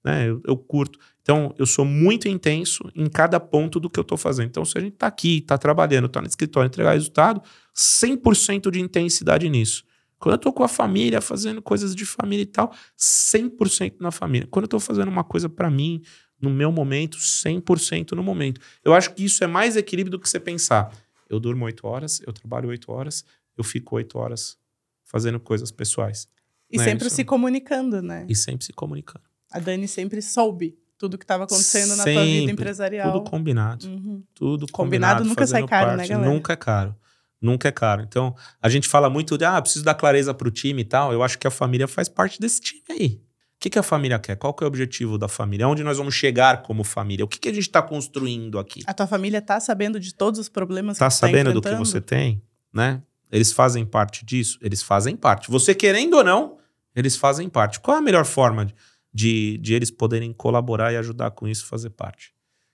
né? 0.04 0.30
Eu, 0.30 0.42
eu, 0.46 0.58
curto. 0.58 1.00
Então, 1.22 1.54
eu 1.58 1.66
sou 1.66 1.86
muito 1.86 2.28
intenso 2.28 2.90
em 2.96 3.08
cada 3.08 3.40
ponto 3.40 3.80
do 3.80 3.90
que 3.90 4.00
eu 4.00 4.04
estou 4.04 4.18
fazendo. 4.18 4.48
Então, 4.48 4.66
se 4.66 4.78
a 4.78 4.82
gente 4.82 4.94
está 4.94 5.08
aqui, 5.08 5.38
está 5.38 5.58
trabalhando, 5.58 6.06
está 6.06 6.22
no 6.22 6.28
escritório, 6.28 6.68
entregar 6.68 6.94
resultado, 6.94 7.42
100% 7.76 8.72
de 8.72 8.80
intensidade 8.80 9.50
nisso. 9.50 9.84
Quando 10.20 10.34
eu 10.34 10.38
estou 10.38 10.52
com 10.52 10.64
a 10.64 10.68
família, 10.68 11.22
fazendo 11.22 11.62
coisas 11.62 11.96
de 11.96 12.06
família 12.06 12.44
e 12.44 12.46
tal, 12.46 12.74
100% 12.98 13.96
na 14.00 14.12
família. 14.12 14.48
Quando 14.52 14.66
eu 14.66 14.68
estou 14.68 14.80
fazendo 14.80 15.08
uma 15.08 15.24
coisa 15.24 15.48
para 15.48 15.70
mim, 15.70 16.02
no 16.42 16.50
meu 16.50 16.72
momento, 16.72 17.18
100% 17.18 18.12
no 18.12 18.24
momento. 18.24 18.62
Eu 18.84 18.94
acho 18.94 19.14
que 19.14 19.24
isso 19.24 19.44
é 19.44 19.48
mais 19.48 19.76
equilíbrio 19.76 20.12
do 20.12 20.20
que 20.20 20.30
você 20.30 20.40
pensar. 20.40 20.92
Eu 21.30 21.40
durmo 21.40 21.66
8 21.66 21.88
horas, 21.88 22.22
eu 22.26 22.34
trabalho 22.34 22.70
8 22.70 22.92
horas, 22.92 23.24
eu 23.58 23.64
fico 23.64 23.96
8 23.96 24.18
horas 24.18 24.58
fazendo 25.04 25.40
coisas 25.40 25.72
pessoais. 25.72 26.28
E 26.70 26.78
né? 26.78 26.84
sempre 26.84 27.08
isso... 27.08 27.16
se 27.16 27.24
comunicando, 27.24 28.02
né? 28.02 28.26
E 28.30 28.36
sempre 28.36 28.66
se 28.66 28.74
comunicando. 28.74 29.24
A 29.52 29.60
Dani 29.60 29.88
sempre 29.88 30.22
soube 30.22 30.78
tudo 30.98 31.18
que 31.18 31.24
estava 31.24 31.46
acontecendo 31.46 31.96
sempre, 31.96 32.14
na 32.14 32.20
tua 32.20 32.26
vida 32.26 32.52
empresarial. 32.52 33.12
Tudo 33.14 33.30
combinado. 33.30 33.88
Uhum. 33.88 34.24
Tudo 34.34 34.68
combinado. 34.68 35.24
Combinado 35.24 35.26
nunca 35.26 35.48
sai 35.48 35.66
caro, 35.66 35.88
parte. 35.88 36.02
né, 36.02 36.08
galera? 36.08 36.32
Nunca 36.32 36.54
é 36.54 36.56
caro. 36.56 36.96
Nunca 37.42 37.68
é 37.68 37.72
caro. 37.72 38.02
Então, 38.02 38.36
a 38.62 38.70
gente 38.70 38.88
fala 38.88 39.10
muito 39.10 39.38
de, 39.38 39.46
ah, 39.46 39.62
preciso 39.62 39.84
dar 39.84 39.96
clareza 39.96 40.34
pro 40.34 40.52
time 40.52 40.82
e 40.82 40.86
tal. 40.86 41.14
Eu 41.14 41.24
acho 41.24 41.38
que 41.38 41.48
a 41.48 41.52
família 41.52 41.88
faz 41.88 42.10
parte 42.10 42.40
desse 42.40 42.62
time 42.62 42.84
aí. 42.90 43.22
O 43.56 43.60
que, 43.60 43.70
que 43.70 43.80
a 43.80 43.84
família 43.84 44.18
quer? 44.20 44.36
Qual 44.36 44.54
que 44.54 44.64
é 44.64 44.66
o 44.66 44.68
objetivo 44.68 45.18
da 45.18 45.28
família? 45.28 45.68
Onde 45.68 45.84
nós 45.84 45.98
vamos 45.98 46.16
chegar 46.16 46.62
como 46.62 46.84
família? 46.84 47.26
O 47.26 47.28
que, 47.28 47.40
que 47.40 47.50
a 47.50 47.54
gente 47.54 47.68
está 47.68 47.82
construindo 47.82 48.58
aqui? 48.58 48.82
A 48.86 48.94
tua 48.94 49.08
família 49.08 49.40
está 49.40 49.60
sabendo 49.60 50.00
de 50.00 50.14
todos 50.14 50.40
os 50.40 50.48
problemas 50.48 50.98
tá 50.98 51.08
que 51.08 51.14
você 51.14 51.20
tá 51.20 51.28
sabendo 51.28 51.54
do 51.54 51.62
que 51.62 51.76
você 51.76 52.00
tem, 52.00 52.42
né? 52.74 53.02
Eles 53.32 53.52
fazem 53.52 53.86
parte 53.86 54.26
disso? 54.26 54.58
Eles 54.62 54.82
fazem 54.82 55.16
parte. 55.16 55.52
Você 55.52 55.76
querendo 55.76 56.16
ou 56.16 56.24
não, 56.24 56.58
eles 56.96 57.18
fazem 57.18 57.50
parte. 57.50 57.80
Qual 57.82 57.98
é 57.98 58.00
a 58.00 58.04
melhor 58.04 58.26
forma 58.26 58.66
de 58.66 58.74
de, 59.14 59.58
de 59.58 59.74
eles 59.74 59.92
poderem 59.92 60.32
colaborar 60.32 60.94
e 60.94 60.98
ajudar 60.98 61.32
com 61.32 61.48
isso, 61.48 61.66
fazer 61.66 61.90
parte. 61.90 62.34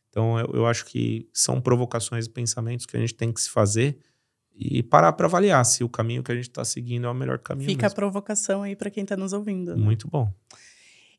Então, 0.10 0.40
eu, 0.40 0.52
eu 0.54 0.66
acho 0.66 0.86
que 0.86 1.28
são 1.34 1.60
provocações 1.60 2.26
e 2.26 2.30
pensamentos 2.30 2.86
que 2.86 2.96
a 2.96 3.00
gente 3.00 3.14
tem 3.14 3.32
que 3.32 3.42
se 3.42 3.50
fazer 3.50 3.98
e 4.58 4.82
parar 4.82 5.14
para 5.14 5.28
avaliar 5.28 5.64
se 5.66 5.84
o 5.84 5.90
caminho 5.90 6.24
que 6.24 6.32
a 6.32 6.36
gente 6.36 6.50
está 6.50 6.64
seguindo 6.64 7.06
é 7.08 7.10
o 7.10 7.14
melhor 7.14 7.40
caminho. 7.40 7.70
Fica 7.70 7.84
mesmo. 7.84 7.94
a 7.94 7.96
provocação 7.96 8.64
aí 8.64 8.76
para 8.76 8.90
quem 8.90 9.04
está 9.04 9.18
nos 9.18 9.34
ouvindo. 9.34 9.76
Né? 9.76 9.84
Muito 9.84 10.08
bom. 10.08 10.32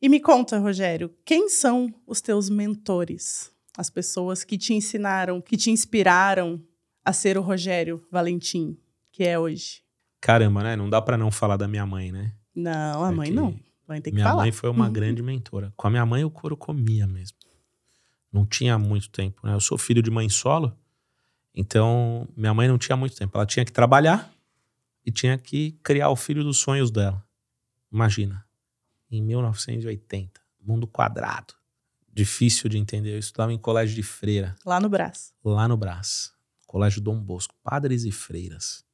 E 0.01 0.09
me 0.09 0.21
conta, 0.21 0.59
Rogério, 0.59 1.15
quem 1.25 1.49
são 1.49 1.93
os 2.07 2.21
teus 2.21 2.49
mentores? 2.49 3.53
As 3.77 3.91
pessoas 3.91 4.45
que 4.45 4.57
te 4.57 4.73
ensinaram, 4.73 5.41
que 5.41 5.57
te 5.57 5.71
inspiraram 5.71 6.63
a 7.05 7.13
ser 7.13 7.37
o 7.37 7.43
Rogério 7.43 8.03
Valentim, 8.11 8.77
que 9.13 9.25
é 9.25 9.39
hoje? 9.39 9.83
Caramba, 10.21 10.63
né? 10.63 10.77
Não 10.77 10.89
dá 10.89 11.01
para 11.01 11.17
não 11.17 11.31
falar 11.31 11.57
da 11.57 11.69
minha 11.69 11.87
mãe, 11.87 12.11
né? 12.11 12.33
Não, 12.55 13.05
a 13.05 13.13
mãe 13.13 13.31
não. 13.31 13.55
Vai 13.87 14.01
ter 14.01 14.11
que 14.11 14.17
minha 14.17 14.27
falar. 14.27 14.43
mãe 14.43 14.53
foi 14.53 14.71
uma 14.71 14.87
uhum. 14.87 14.93
grande 14.93 15.23
mentora. 15.23 15.73
Com 15.77 15.87
a 15.87 15.91
minha 15.91 16.05
mãe, 16.05 16.25
o 16.25 16.31
couro 16.31 16.57
comia 16.57 17.07
mesmo. 17.07 17.37
Não 18.33 18.45
tinha 18.45 18.79
muito 18.79 19.11
tempo, 19.11 19.47
né? 19.47 19.55
Eu 19.55 19.61
sou 19.61 19.79
filho 19.79 20.03
de 20.03 20.11
mãe 20.11 20.29
solo, 20.29 20.77
então 21.57 22.29
minha 22.37 22.53
mãe 22.53 22.69
não 22.69 22.77
tinha 22.77 22.97
muito 22.97 23.17
tempo. 23.17 23.37
Ela 23.37 23.47
tinha 23.47 23.65
que 23.65 23.73
trabalhar 23.73 24.31
e 25.05 25.11
tinha 25.11 25.39
que 25.39 25.73
criar 25.83 26.11
o 26.11 26.17
filho 26.17 26.45
dos 26.45 26.59
sonhos 26.59 26.91
dela. 26.91 27.25
Imagina, 27.91 28.45
em 29.11 29.23
1980, 29.23 30.41
mundo 30.61 30.87
quadrado. 30.87 31.55
Difícil 32.13 32.69
de 32.69 32.77
entender. 32.77 33.15
Eu 33.15 33.19
estudava 33.19 33.53
em 33.53 33.59
colégio 33.59 33.95
de 33.95 34.03
freira. 34.03 34.55
Lá 34.65 34.79
no 34.79 34.89
Brás. 34.89 35.33
Lá 35.43 35.67
no 35.67 35.77
Brás. 35.77 36.33
Colégio 36.67 37.01
Dom 37.01 37.19
Bosco. 37.19 37.55
Padres 37.63 38.05
e 38.05 38.11
freiras. 38.11 38.85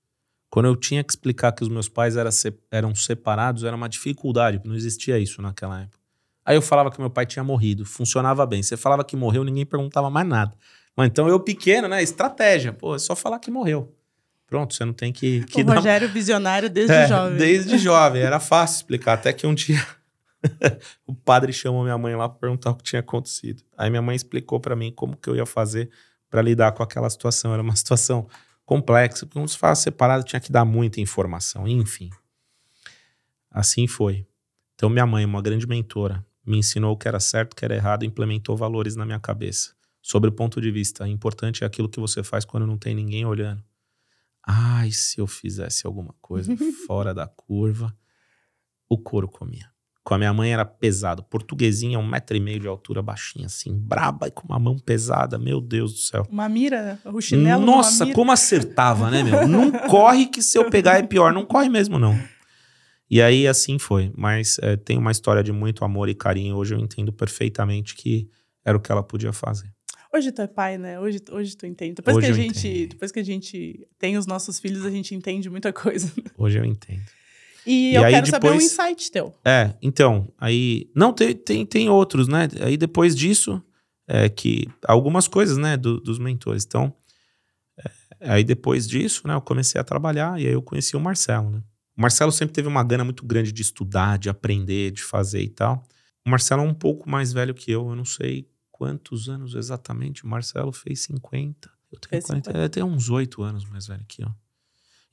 Quando 0.51 0.67
eu 0.67 0.77
tinha 0.77 1.03
que 1.03 1.11
explicar 1.11 1.53
que 1.53 1.63
os 1.63 1.69
meus 1.69 1.89
pais 1.89 2.17
era, 2.17 2.29
eram 2.71 2.95
separados, 2.95 3.65
era 3.65 3.75
uma 3.75 3.89
dificuldade, 3.89 4.61
não 4.65 4.75
existia 4.75 5.19
isso 5.19 5.41
naquela 5.41 5.81
época. 5.81 5.99
Aí 6.45 6.55
eu 6.55 6.61
falava 6.61 6.91
que 6.91 7.01
meu 7.01 7.09
pai 7.09 7.25
tinha 7.25 7.43
morrido, 7.43 7.87
funcionava 7.87 8.45
bem. 8.45 8.63
Você 8.63 8.77
falava 8.77 9.03
que 9.03 9.17
morreu, 9.17 9.45
ninguém 9.45 9.65
perguntava 9.65 10.11
mais 10.11 10.29
nada. 10.29 10.55
Mas 10.97 11.09
então 11.09 11.29
eu 11.29 11.41
pequeno, 11.41 11.89
né? 11.89 12.03
Estratégia. 12.03 12.73
Pô, 12.73 12.95
é 12.95 12.99
só 12.99 13.17
falar 13.17 13.39
que 13.39 13.51
morreu. 13.51 13.95
Pronto, 14.47 14.75
você 14.75 14.85
não 14.85 14.93
tem 14.93 15.13
que. 15.13 15.45
que 15.45 15.63
o 15.63 15.65
dar... 15.65 15.77
Rogério 15.77 16.09
visionário 16.09 16.69
desde 16.69 16.93
é, 16.95 17.09
jovem. 17.09 17.39
Desde 17.39 17.79
jovem, 17.79 18.23
era 18.23 18.39
fácil 18.39 18.77
explicar. 18.77 19.15
Até 19.15 19.33
que 19.33 19.47
um 19.47 19.55
dia 19.55 19.83
o 21.07 21.15
padre 21.15 21.53
chamou 21.53 21.83
minha 21.83 21.97
mãe 21.97 22.15
lá 22.15 22.29
para 22.29 22.39
perguntar 22.39 22.71
o 22.71 22.75
que 22.75 22.83
tinha 22.83 23.01
acontecido. 23.01 23.63
Aí 23.77 23.89
minha 23.89 24.03
mãe 24.03 24.15
explicou 24.15 24.61
para 24.61 24.77
mim 24.77 24.93
como 24.93 25.17
que 25.17 25.29
eu 25.29 25.37
ia 25.37 25.47
fazer 25.47 25.91
para 26.29 26.43
lidar 26.43 26.73
com 26.73 26.83
aquela 26.83 27.09
situação. 27.09 27.53
Era 27.53 27.63
uma 27.63 27.77
situação 27.77 28.29
complexo. 28.65 29.27
Quando 29.27 29.49
se 29.49 29.57
fala 29.57 29.75
separado, 29.75 30.25
tinha 30.25 30.41
que 30.41 30.53
dar 30.53 30.65
muita 30.65 31.01
informação, 31.01 31.67
enfim. 31.67 32.11
Assim 33.51 33.87
foi. 33.87 34.27
Então, 34.75 34.91
minha 34.91 35.07
mãe, 35.07 35.25
uma 35.25 35.43
grande 35.43 35.67
mentora, 35.67 36.25
me 36.45 36.59
ensinou 36.59 36.93
o 36.93 36.97
que 36.97 37.07
era 37.07 37.21
certo, 37.21 37.53
o 37.53 37.57
que 37.57 37.65
era 37.65 37.75
errado, 37.75 38.03
e 38.03 38.07
implementou 38.07 38.57
valores 38.57 38.97
na 38.97 39.05
minha 39.05 39.21
cabeça. 39.21 39.73
Sobre 40.03 40.29
o 40.29 40.33
ponto 40.33 40.61
de 40.61 40.71
vista, 40.73 41.09
importante 41.09 41.63
é 41.63 41.67
aquilo 41.67 41.89
que 41.89 42.01
você 42.01 42.25
faz 42.25 42.45
quando 42.45 42.67
não 42.67 42.77
tem 42.77 42.93
ninguém 42.93 43.25
olhando. 43.25 43.63
Ai, 44.45 44.91
se 44.91 45.21
eu 45.21 45.27
fizesse 45.29 45.87
alguma 45.87 46.13
coisa 46.21 46.53
fora 46.87 47.15
da 47.15 47.29
curva, 47.29 47.97
o 48.89 48.99
couro 48.99 49.29
comia. 49.29 49.71
Com 50.05 50.15
a 50.15 50.19
minha 50.19 50.35
mãe 50.35 50.53
era 50.53 50.65
pesado. 50.65 51.23
Portuguesinha, 51.23 51.97
um 51.97 52.07
metro 52.07 52.37
e 52.37 52.41
meio 52.41 52.59
de 52.59 52.67
altura, 52.67 53.01
baixinha, 53.01 53.47
assim, 53.47 53.73
braba 53.73 54.27
e 54.27 54.33
com 54.33 54.43
uma 54.49 54.59
mão 54.59 54.77
pesada. 54.77 55.39
Meu 55.39 55.61
Deus 55.61 55.93
do 55.93 55.99
céu. 56.01 56.27
Uma 56.29 56.49
mira, 56.49 56.99
o 57.05 57.21
chinelo. 57.21 57.65
Nossa, 57.65 58.13
como 58.13 58.33
acertava, 58.33 59.09
né, 59.09 59.23
meu? 59.23 59.47
Não 59.47 59.71
corre 59.71 60.27
que 60.27 60.43
se 60.43 60.59
eu 60.59 60.69
pegar 60.69 60.99
é 60.99 61.05
pior. 61.05 61.33
Não 61.33 61.47
corre 61.47 61.69
mesmo, 61.69 62.01
não. 62.01 62.19
E 63.09 63.23
aí, 63.23 63.47
assim 63.47 63.79
foi. 63.79 64.13
Mas 64.17 64.59
é, 64.61 64.77
tem 64.77 64.99
uma 64.99 65.13
história 65.13 65.43
de 65.43 65.53
muito 65.53 65.85
amor 65.85 66.09
e 66.09 66.15
carinho. 66.15 66.57
Hoje 66.57 66.75
eu 66.75 66.81
entendo 66.81 67.13
perfeitamente 67.13 67.95
que 67.95 68.29
era 68.65 68.77
o 68.77 68.81
que 68.81 68.91
ela 68.91 69.05
podia 69.05 69.33
fazer. 69.33 69.73
Hoje 70.15 70.31
tu 70.31 70.43
é 70.43 70.47
pai, 70.47 70.77
né? 70.77 71.01
Hoje, 71.01 71.21
hoje 71.31 71.57
tu 71.57 71.65
entende. 71.65 71.95
Depois 71.95 72.17
hoje 72.17 72.27
que 72.27 72.33
a 72.33 72.35
gente, 72.35 72.69
entendo. 72.69 72.89
depois 72.91 73.11
que 73.11 73.19
a 73.19 73.25
gente 73.25 73.89
tem 73.99 74.19
os 74.19 74.27
nossos 74.27 74.61
filhos, 74.61 74.85
a 74.85 74.91
gente 74.91 75.15
entende 75.15 75.49
muita 75.49 75.73
coisa. 75.73 76.13
Hoje 76.37 76.59
eu 76.59 76.65
entendo. 76.67 77.03
E, 77.67 77.93
e 77.93 77.95
eu 77.95 78.03
quero 78.03 78.27
depois, 78.27 78.31
saber 78.31 78.51
um 78.51 78.61
insight 78.61 79.11
teu. 79.11 79.35
É, 79.43 79.73
então, 79.81 80.31
aí. 80.39 80.91
Não, 80.95 81.15
tem, 81.15 81.35
tem, 81.35 81.65
tem 81.65 81.89
outros, 81.89 82.29
né? 82.29 82.47
Aí 82.61 82.77
depois 82.77 83.17
disso, 83.17 83.63
é 84.07 84.29
que. 84.29 84.69
Algumas 84.87 85.27
coisas, 85.27 85.57
né, 85.57 85.79
do, 85.79 85.99
dos 85.99 86.19
mentores. 86.19 86.65
Então, 86.67 86.95
é, 88.21 88.33
aí 88.33 88.45
depois 88.45 88.87
disso, 88.87 89.27
né, 89.27 89.35
eu 89.35 89.41
comecei 89.41 89.81
a 89.81 89.85
trabalhar 89.85 90.39
e 90.39 90.47
aí 90.47 90.53
eu 90.53 90.61
conheci 90.61 90.95
o 90.95 91.01
Marcelo, 91.01 91.49
né? 91.49 91.63
O 91.97 92.03
Marcelo 92.03 92.33
sempre 92.33 92.55
teve 92.55 92.69
uma 92.69 92.85
gana 92.85 93.05
muito 93.05 93.25
grande 93.25 93.51
de 93.51 93.63
estudar, 93.63 94.19
de 94.19 94.29
aprender, 94.29 94.91
de 94.91 95.03
fazer 95.03 95.41
e 95.41 95.49
tal. 95.49 95.83
O 96.27 96.31
Marcelo 96.31 96.63
é 96.63 96.67
um 96.67 96.75
pouco 96.75 97.09
mais 97.09 97.33
velho 97.33 97.55
que 97.55 97.71
eu, 97.71 97.89
eu 97.89 97.97
não 97.97 98.05
sei 98.05 98.47
quantos 98.83 99.29
anos 99.29 99.55
exatamente? 99.55 100.25
O 100.25 100.27
Marcelo 100.27 100.73
fez 100.73 101.03
50. 101.03 101.71
Eu 101.93 102.01
tenho 102.01 102.11
fez 102.11 102.25
40. 102.25 102.51
50. 102.51 102.65
É, 102.65 102.69
tem 102.69 102.83
uns 102.83 103.09
8 103.09 103.41
anos 103.41 103.65
mais 103.65 103.87
velho 103.87 104.05
que 104.09 104.25
eu. 104.25 104.29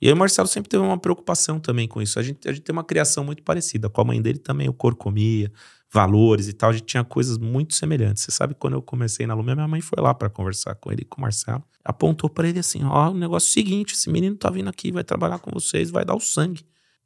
E 0.01 0.07
aí 0.07 0.13
o 0.13 0.17
Marcelo 0.17 0.47
sempre 0.47 0.70
teve 0.70 0.82
uma 0.82 0.97
preocupação 0.97 1.59
também 1.59 1.88
com 1.88 2.01
isso. 2.01 2.17
A 2.17 2.24
gente, 2.24 2.49
a 2.49 2.51
gente 2.51 2.63
tem 2.63 2.74
uma 2.74 2.84
criação 2.84 3.24
muito 3.24 3.43
parecida. 3.43 3.88
Com 3.88 4.01
a 4.01 4.05
mãe 4.05 4.20
dele 4.20 4.39
também 4.39 4.67
o 4.67 4.74
cor 4.74 4.95
comia, 4.95 5.51
valores 5.93 6.47
e 6.47 6.53
tal. 6.53 6.72
A 6.72 6.74
gente 6.74 6.86
tinha 6.86 7.03
coisas 7.03 7.38
muito 7.38 7.76
semelhantes. 7.76 8.24
Você 8.24 8.32
sabe 8.32 8.55
quando 8.55 8.74
eu 8.74 8.82
comecei 8.82 9.28
na 9.28 9.36
Lumia, 9.36 9.53
minha 9.53 9.67
mãe 9.67 9.82
foi 9.82 10.01
lá 10.01 10.15
para 10.15 10.32
conversar 10.32 10.74
com 10.74 10.91
ele 10.91 11.03
e 11.03 11.05
com 11.05 11.20
o 11.20 11.22
Marcelo. 11.22 11.63
Apontou 11.86 12.28
para 12.28 12.49
ele 12.49 12.57
assim: 12.57 12.84
ó, 12.84 13.11
o 13.11 13.13
negócio 13.13 13.49
é 13.49 13.51
o 13.51 13.53
seguinte: 13.53 13.93
esse 13.93 14.09
menino 14.09 14.36
tá 14.36 14.49
vindo 14.49 14.67
aqui, 14.67 14.91
vai 14.91 15.03
trabalhar 15.03 15.38
com 15.38 15.51
vocês, 15.51 15.91
vai 15.91 16.03
dar 16.03 16.15
o 16.15 16.20
sangue. 16.20 16.65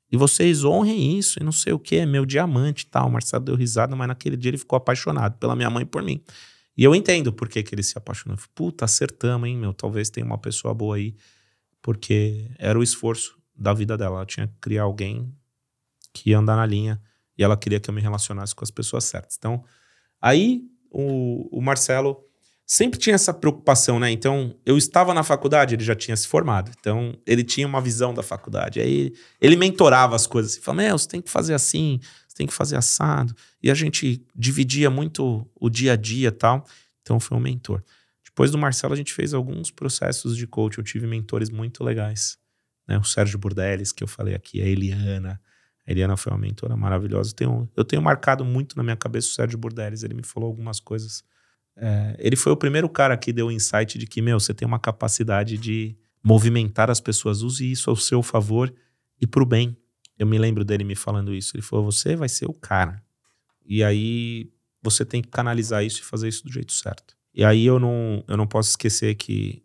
E 0.09 0.15
vocês 0.15 0.63
honrem 0.63 1.17
isso, 1.17 1.41
e 1.41 1.43
não 1.43 1.51
sei 1.51 1.73
o 1.73 1.79
que, 1.79 1.97
é 1.97 2.05
meu 2.05 2.25
diamante 2.25 2.85
e 2.85 2.87
tal. 2.87 3.09
O 3.09 3.11
Marcelo 3.11 3.43
deu 3.43 3.55
risada, 3.55 3.97
mas 3.97 4.07
naquele 4.07 4.37
dia 4.37 4.51
ele 4.51 4.57
ficou 4.57 4.77
apaixonado 4.77 5.37
pela 5.39 5.55
minha 5.55 5.69
mãe 5.69 5.81
e 5.81 5.85
por 5.85 6.03
mim. 6.03 6.23
E 6.75 6.83
eu 6.83 6.95
entendo 6.95 7.31
por 7.31 7.47
que, 7.47 7.61
que 7.61 7.75
ele 7.75 7.83
se 7.83 7.97
apaixonou. 7.97 8.37
Puta, 8.55 8.85
acertamos, 8.85 9.47
hein, 9.47 9.57
meu? 9.57 9.73
Talvez 9.73 10.09
tenha 10.09 10.25
uma 10.25 10.37
pessoa 10.37 10.73
boa 10.73 10.95
aí. 10.95 11.15
Porque 11.81 12.49
era 12.57 12.77
o 12.77 12.83
esforço 12.83 13.37
da 13.55 13.73
vida 13.73 13.97
dela. 13.97 14.17
Ela 14.17 14.25
tinha 14.25 14.47
que 14.47 14.55
criar 14.59 14.83
alguém 14.83 15.31
que 16.11 16.31
ia 16.31 16.39
andar 16.39 16.55
na 16.55 16.65
linha. 16.65 17.01
E 17.37 17.43
ela 17.43 17.57
queria 17.57 17.79
que 17.79 17.89
eu 17.89 17.93
me 17.93 18.01
relacionasse 18.01 18.55
com 18.55 18.63
as 18.63 18.71
pessoas 18.71 19.03
certas. 19.03 19.35
Então, 19.37 19.63
aí 20.21 20.63
o, 20.89 21.57
o 21.57 21.61
Marcelo 21.61 22.23
sempre 22.65 22.97
tinha 22.97 23.15
essa 23.15 23.33
preocupação, 23.33 23.99
né? 23.99 24.09
Então, 24.11 24.55
eu 24.65 24.77
estava 24.77 25.13
na 25.13 25.23
faculdade, 25.23 25.75
ele 25.75 25.83
já 25.83 25.95
tinha 25.95 26.15
se 26.15 26.27
formado. 26.27 26.71
Então, 26.79 27.15
ele 27.25 27.43
tinha 27.43 27.67
uma 27.67 27.81
visão 27.81 28.13
da 28.13 28.23
faculdade. 28.23 28.79
Aí, 28.79 29.13
ele 29.41 29.55
mentorava 29.55 30.15
as 30.15 30.25
coisas. 30.25 30.55
Ele 30.55 30.63
falava, 30.63 30.87
meu, 30.87 30.97
você 30.97 31.07
tem 31.07 31.21
que 31.21 31.29
fazer 31.29 31.53
assim, 31.53 31.99
tem 32.33 32.47
que 32.47 32.53
fazer 32.53 32.75
assado. 32.75 33.35
E 33.61 33.69
a 33.69 33.73
gente 33.73 34.25
dividia 34.35 34.89
muito 34.89 35.47
o 35.55 35.69
dia 35.69 35.93
a 35.93 35.95
dia 35.95 36.31
tal. 36.31 36.65
Então 37.01 37.19
foi 37.19 37.37
um 37.37 37.41
mentor. 37.41 37.83
Depois 38.23 38.49
do 38.49 38.57
Marcelo, 38.57 38.93
a 38.93 38.97
gente 38.97 39.13
fez 39.13 39.33
alguns 39.33 39.69
processos 39.69 40.35
de 40.35 40.47
coach. 40.47 40.77
Eu 40.77 40.83
tive 40.83 41.05
mentores 41.05 41.49
muito 41.49 41.83
legais. 41.83 42.37
Né? 42.87 42.97
O 42.97 43.03
Sérgio 43.03 43.37
Burdeles, 43.37 43.91
que 43.91 44.03
eu 44.03 44.07
falei 44.07 44.33
aqui, 44.33 44.61
a 44.61 44.65
Eliana. 44.65 45.39
A 45.85 45.91
Eliana 45.91 46.17
foi 46.17 46.31
uma 46.31 46.39
mentora 46.39 46.75
maravilhosa. 46.75 47.31
Eu 47.31 47.35
tenho, 47.35 47.69
eu 47.75 47.85
tenho 47.85 48.01
marcado 48.01 48.43
muito 48.43 48.75
na 48.75 48.83
minha 48.83 48.95
cabeça 48.95 49.27
o 49.27 49.31
Sérgio 49.31 49.57
Burdeles. 49.57 50.03
Ele 50.03 50.15
me 50.15 50.23
falou 50.23 50.47
algumas 50.47 50.79
coisas. 50.79 51.23
É, 51.75 52.15
ele 52.17 52.35
foi 52.35 52.51
o 52.51 52.57
primeiro 52.57 52.89
cara 52.89 53.15
que 53.17 53.31
deu 53.33 53.47
o 53.47 53.51
insight 53.51 53.97
de 53.97 54.07
que, 54.07 54.21
meu, 54.21 54.39
você 54.39 54.53
tem 54.53 54.67
uma 54.67 54.79
capacidade 54.79 55.57
de 55.57 55.95
movimentar 56.23 56.89
as 56.89 56.99
pessoas. 56.99 57.41
Use 57.41 57.69
isso 57.69 57.89
ao 57.89 57.95
seu 57.95 58.23
favor 58.23 58.73
e 59.21 59.27
para 59.27 59.43
o 59.43 59.45
bem. 59.45 59.77
Eu 60.17 60.27
me 60.27 60.37
lembro 60.37 60.63
dele 60.63 60.83
me 60.83 60.95
falando 60.95 61.33
isso. 61.33 61.55
Ele 61.55 61.63
falou: 61.63 61.85
você 61.85 62.15
vai 62.15 62.29
ser 62.29 62.45
o 62.45 62.53
cara. 62.53 63.01
E 63.65 63.83
aí 63.83 64.51
você 64.81 65.05
tem 65.05 65.21
que 65.21 65.29
canalizar 65.29 65.83
isso 65.83 66.01
e 66.01 66.03
fazer 66.03 66.27
isso 66.27 66.43
do 66.43 66.51
jeito 66.51 66.73
certo. 66.73 67.15
E 67.33 67.43
aí 67.43 67.65
eu 67.65 67.79
não, 67.79 68.23
eu 68.27 68.37
não 68.37 68.45
posso 68.45 68.69
esquecer 68.69 69.15
que 69.15 69.63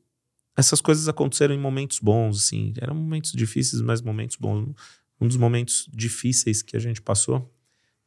essas 0.57 0.81
coisas 0.81 1.09
aconteceram 1.09 1.55
em 1.55 1.59
momentos 1.59 1.99
bons, 1.99 2.45
assim. 2.45 2.73
Eram 2.81 2.95
momentos 2.95 3.33
difíceis, 3.33 3.83
mas 3.83 4.01
momentos 4.01 4.37
bons. 4.37 4.75
Um 5.21 5.27
dos 5.27 5.37
momentos 5.37 5.89
difíceis 5.93 6.63
que 6.63 6.77
a 6.77 6.81
gente 6.81 7.03
passou. 7.03 7.53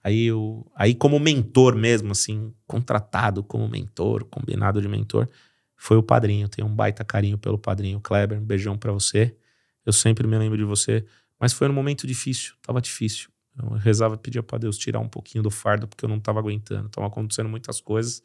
Aí 0.03 0.25
eu, 0.25 0.69
aí 0.75 0.95
como 0.95 1.19
mentor 1.19 1.75
mesmo, 1.75 2.11
assim, 2.11 2.53
contratado 2.65 3.43
como 3.43 3.67
mentor, 3.69 4.25
combinado 4.25 4.81
de 4.81 4.87
mentor, 4.87 5.29
foi 5.75 5.97
o 5.97 6.03
padrinho. 6.03 6.49
Tenho 6.49 6.67
um 6.67 6.75
baita 6.75 7.03
carinho 7.03 7.37
pelo 7.37 7.57
padrinho 7.57 7.99
Kleber. 7.99 8.39
Um 8.39 8.45
beijão 8.45 8.77
para 8.77 8.91
você. 8.91 9.35
Eu 9.85 9.93
sempre 9.93 10.27
me 10.27 10.37
lembro 10.37 10.57
de 10.57 10.63
você 10.63 11.05
mas 11.41 11.53
foi 11.53 11.67
um 11.67 11.73
momento 11.73 12.05
difícil, 12.05 12.53
tava 12.61 12.79
difícil. 12.79 13.31
Eu 13.57 13.69
rezava, 13.71 14.15
pedia 14.15 14.43
para 14.43 14.59
Deus 14.59 14.77
tirar 14.77 14.99
um 14.99 15.09
pouquinho 15.09 15.43
do 15.43 15.49
fardo, 15.49 15.87
porque 15.87 16.05
eu 16.05 16.09
não 16.09 16.19
tava 16.19 16.37
aguentando. 16.37 16.85
Estavam 16.85 17.09
acontecendo 17.09 17.49
muitas 17.49 17.81
coisas, 17.81 18.21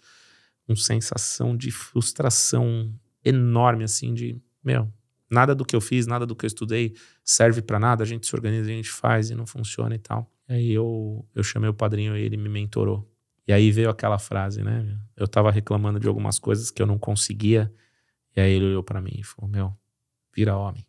uma 0.68 0.76
sensação 0.76 1.56
de 1.56 1.70
frustração 1.70 2.92
enorme, 3.24 3.84
assim, 3.84 4.12
de, 4.12 4.38
meu, 4.62 4.92
nada 5.30 5.54
do 5.54 5.64
que 5.64 5.74
eu 5.74 5.80
fiz, 5.80 6.06
nada 6.06 6.26
do 6.26 6.36
que 6.36 6.44
eu 6.44 6.46
estudei 6.46 6.94
serve 7.24 7.62
para 7.62 7.80
nada, 7.80 8.04
a 8.04 8.06
gente 8.06 8.26
se 8.26 8.36
organiza, 8.36 8.70
a 8.70 8.74
gente 8.74 8.90
faz 8.90 9.30
e 9.30 9.34
não 9.34 9.46
funciona 9.46 9.94
e 9.94 9.98
tal. 9.98 10.30
E 10.46 10.52
aí 10.52 10.72
eu, 10.72 11.26
eu 11.34 11.42
chamei 11.42 11.70
o 11.70 11.74
padrinho 11.74 12.14
e 12.16 12.20
ele 12.20 12.36
me 12.36 12.50
mentorou. 12.50 13.10
E 13.48 13.52
aí 13.52 13.72
veio 13.72 13.88
aquela 13.88 14.18
frase, 14.18 14.62
né? 14.62 15.00
Eu 15.16 15.26
tava 15.26 15.50
reclamando 15.50 15.98
de 15.98 16.06
algumas 16.06 16.38
coisas 16.38 16.70
que 16.70 16.82
eu 16.82 16.86
não 16.86 16.98
conseguia, 16.98 17.72
e 18.36 18.40
aí 18.40 18.52
ele 18.52 18.66
olhou 18.66 18.82
para 18.82 19.00
mim 19.00 19.14
e 19.18 19.24
falou: 19.24 19.50
Meu, 19.50 19.74
vira 20.34 20.56
homem 20.56 20.84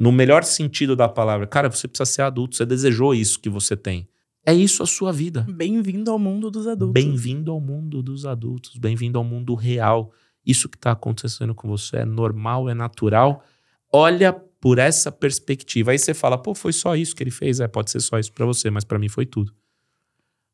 no 0.00 0.10
melhor 0.10 0.44
sentido 0.44 0.96
da 0.96 1.06
palavra. 1.06 1.46
Cara, 1.46 1.70
você 1.70 1.86
precisa 1.86 2.06
ser 2.06 2.22
adulto, 2.22 2.56
você 2.56 2.64
desejou 2.64 3.14
isso 3.14 3.38
que 3.38 3.50
você 3.50 3.76
tem. 3.76 4.08
É 4.46 4.54
isso 4.54 4.82
a 4.82 4.86
sua 4.86 5.12
vida. 5.12 5.46
Bem-vindo 5.46 6.10
ao 6.10 6.18
mundo 6.18 6.50
dos 6.50 6.66
adultos. 6.66 6.94
Bem-vindo 6.94 7.52
ao 7.52 7.60
mundo 7.60 8.02
dos 8.02 8.24
adultos, 8.24 8.78
bem-vindo 8.78 9.18
ao 9.18 9.24
mundo 9.24 9.54
real. 9.54 10.10
Isso 10.44 10.70
que 10.70 10.78
está 10.78 10.92
acontecendo 10.92 11.54
com 11.54 11.68
você 11.68 11.98
é 11.98 12.04
normal, 12.06 12.70
é 12.70 12.72
natural. 12.72 13.44
Olha 13.92 14.32
por 14.32 14.78
essa 14.78 15.12
perspectiva. 15.12 15.90
Aí 15.90 15.98
você 15.98 16.14
fala, 16.14 16.38
pô, 16.38 16.54
foi 16.54 16.72
só 16.72 16.96
isso 16.96 17.14
que 17.14 17.22
ele 17.22 17.30
fez? 17.30 17.60
É, 17.60 17.68
pode 17.68 17.90
ser 17.90 18.00
só 18.00 18.18
isso 18.18 18.32
para 18.32 18.46
você, 18.46 18.70
mas 18.70 18.84
para 18.84 18.98
mim 18.98 19.08
foi 19.08 19.26
tudo. 19.26 19.52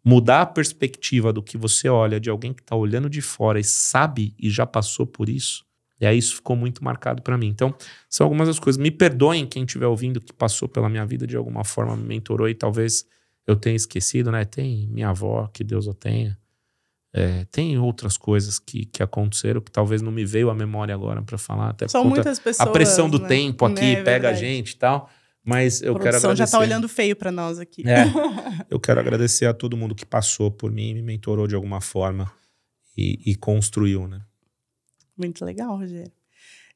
Mudar 0.04 0.42
a 0.42 0.46
perspectiva 0.46 1.32
do 1.32 1.42
que 1.42 1.56
você 1.56 1.88
olha 1.88 2.18
de 2.18 2.30
alguém 2.30 2.52
que 2.52 2.62
está 2.62 2.74
olhando 2.74 3.08
de 3.08 3.20
fora 3.20 3.60
e 3.60 3.64
sabe 3.64 4.34
e 4.38 4.50
já 4.50 4.66
passou 4.66 5.06
por 5.06 5.28
isso, 5.28 5.65
e 6.00 6.06
aí 6.06 6.18
isso 6.18 6.36
ficou 6.36 6.54
muito 6.54 6.84
marcado 6.84 7.22
para 7.22 7.38
mim. 7.38 7.48
Então, 7.48 7.74
são 8.08 8.24
algumas 8.26 8.48
das 8.48 8.58
coisas. 8.58 8.80
Me 8.80 8.90
perdoem 8.90 9.46
quem 9.46 9.64
estiver 9.64 9.86
ouvindo 9.86 10.20
que 10.20 10.32
passou 10.32 10.68
pela 10.68 10.88
minha 10.88 11.06
vida 11.06 11.26
de 11.26 11.36
alguma 11.36 11.64
forma, 11.64 11.96
me 11.96 12.04
mentorou 12.04 12.48
e 12.48 12.54
talvez 12.54 13.06
eu 13.46 13.56
tenha 13.56 13.76
esquecido, 13.76 14.30
né? 14.30 14.44
Tem 14.44 14.88
minha 14.88 15.08
avó, 15.08 15.48
que 15.52 15.64
Deus 15.64 15.88
a 15.88 15.94
tenha. 15.94 16.36
É, 17.14 17.46
tem 17.50 17.78
outras 17.78 18.18
coisas 18.18 18.58
que, 18.58 18.84
que 18.84 19.02
aconteceram 19.02 19.62
que 19.62 19.70
talvez 19.70 20.02
não 20.02 20.12
me 20.12 20.24
veio 20.26 20.50
à 20.50 20.54
memória 20.54 20.94
agora 20.94 21.22
para 21.22 21.38
falar. 21.38 21.70
Até 21.70 21.88
São 21.88 22.04
muitas 22.04 22.38
pessoas. 22.38 22.68
A 22.68 22.70
pressão 22.70 23.08
do 23.08 23.18
né? 23.18 23.28
tempo 23.28 23.64
aqui 23.64 23.96
é, 23.96 24.02
pega 24.02 24.28
a 24.28 24.34
gente 24.34 24.72
e 24.72 24.76
tal. 24.76 25.08
Mas 25.42 25.80
eu 25.80 25.94
quero 25.94 26.16
agradecer. 26.16 26.36
já 26.36 26.46
tá 26.46 26.58
olhando 26.58 26.88
feio 26.88 27.14
para 27.14 27.30
nós 27.30 27.58
aqui. 27.58 27.82
É, 27.88 28.04
eu 28.68 28.80
quero 28.80 28.98
agradecer 29.00 29.46
a 29.46 29.54
todo 29.54 29.76
mundo 29.76 29.94
que 29.94 30.04
passou 30.04 30.50
por 30.50 30.72
mim, 30.72 30.92
me 30.92 31.02
mentorou 31.02 31.46
de 31.46 31.54
alguma 31.54 31.80
forma 31.80 32.30
e, 32.98 33.30
e 33.30 33.36
construiu, 33.36 34.08
né? 34.08 34.20
Muito 35.16 35.44
legal, 35.44 35.76
Rogério. 35.76 36.12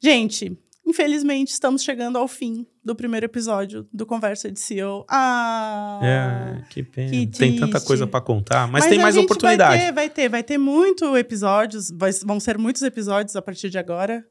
Gente, 0.02 0.58
infelizmente 0.86 1.48
estamos 1.48 1.82
chegando 1.82 2.16
ao 2.16 2.26
fim 2.26 2.66
do 2.82 2.94
primeiro 2.94 3.26
episódio 3.26 3.86
do 3.92 4.06
Conversa 4.06 4.50
de 4.50 4.58
CEO. 4.58 5.04
Ah! 5.08 6.00
É, 6.02 6.62
que 6.70 6.82
pena. 6.82 7.10
Que 7.10 7.26
tem 7.26 7.56
tanta 7.56 7.80
coisa 7.80 8.06
para 8.06 8.20
contar, 8.20 8.66
mas, 8.66 8.84
mas 8.84 8.90
tem 8.90 8.98
mais 8.98 9.16
oportunidade. 9.16 9.76
Vai 9.76 9.86
ter, 9.86 9.92
vai 9.92 10.10
ter, 10.10 10.28
vai 10.28 10.42
ter 10.42 10.58
muito 10.58 11.16
episódios, 11.16 11.90
vai, 11.90 12.10
vão 12.24 12.40
ser 12.40 12.56
muitos 12.56 12.82
episódios 12.82 13.36
a 13.36 13.42
partir 13.42 13.68
de 13.68 13.78
agora. 13.78 14.24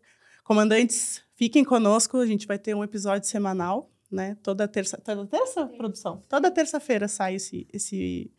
Comandantes, 0.43 1.22
fiquem 1.36 1.64
conosco, 1.64 2.18
a 2.18 2.26
gente 2.26 2.47
vai 2.47 2.57
ter 2.57 2.76
um 2.76 2.84
episódio 2.84 3.30
semanal, 3.30 3.91
né? 4.12 4.36
Toda 4.41 4.68
terça, 4.68 4.97
toda 4.97 5.28
terça 5.28 5.68
produção. 5.68 6.24
Toda 6.28 6.49
terça-feira 6.49 7.07
sai 7.07 7.36
esse, 7.36 7.68
esse 7.72 8.32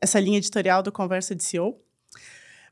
essa 0.00 0.20
linha 0.20 0.38
editorial 0.38 0.82
do 0.82 0.92
Conversa 0.92 1.34
de 1.34 1.42
CEO. 1.42 1.80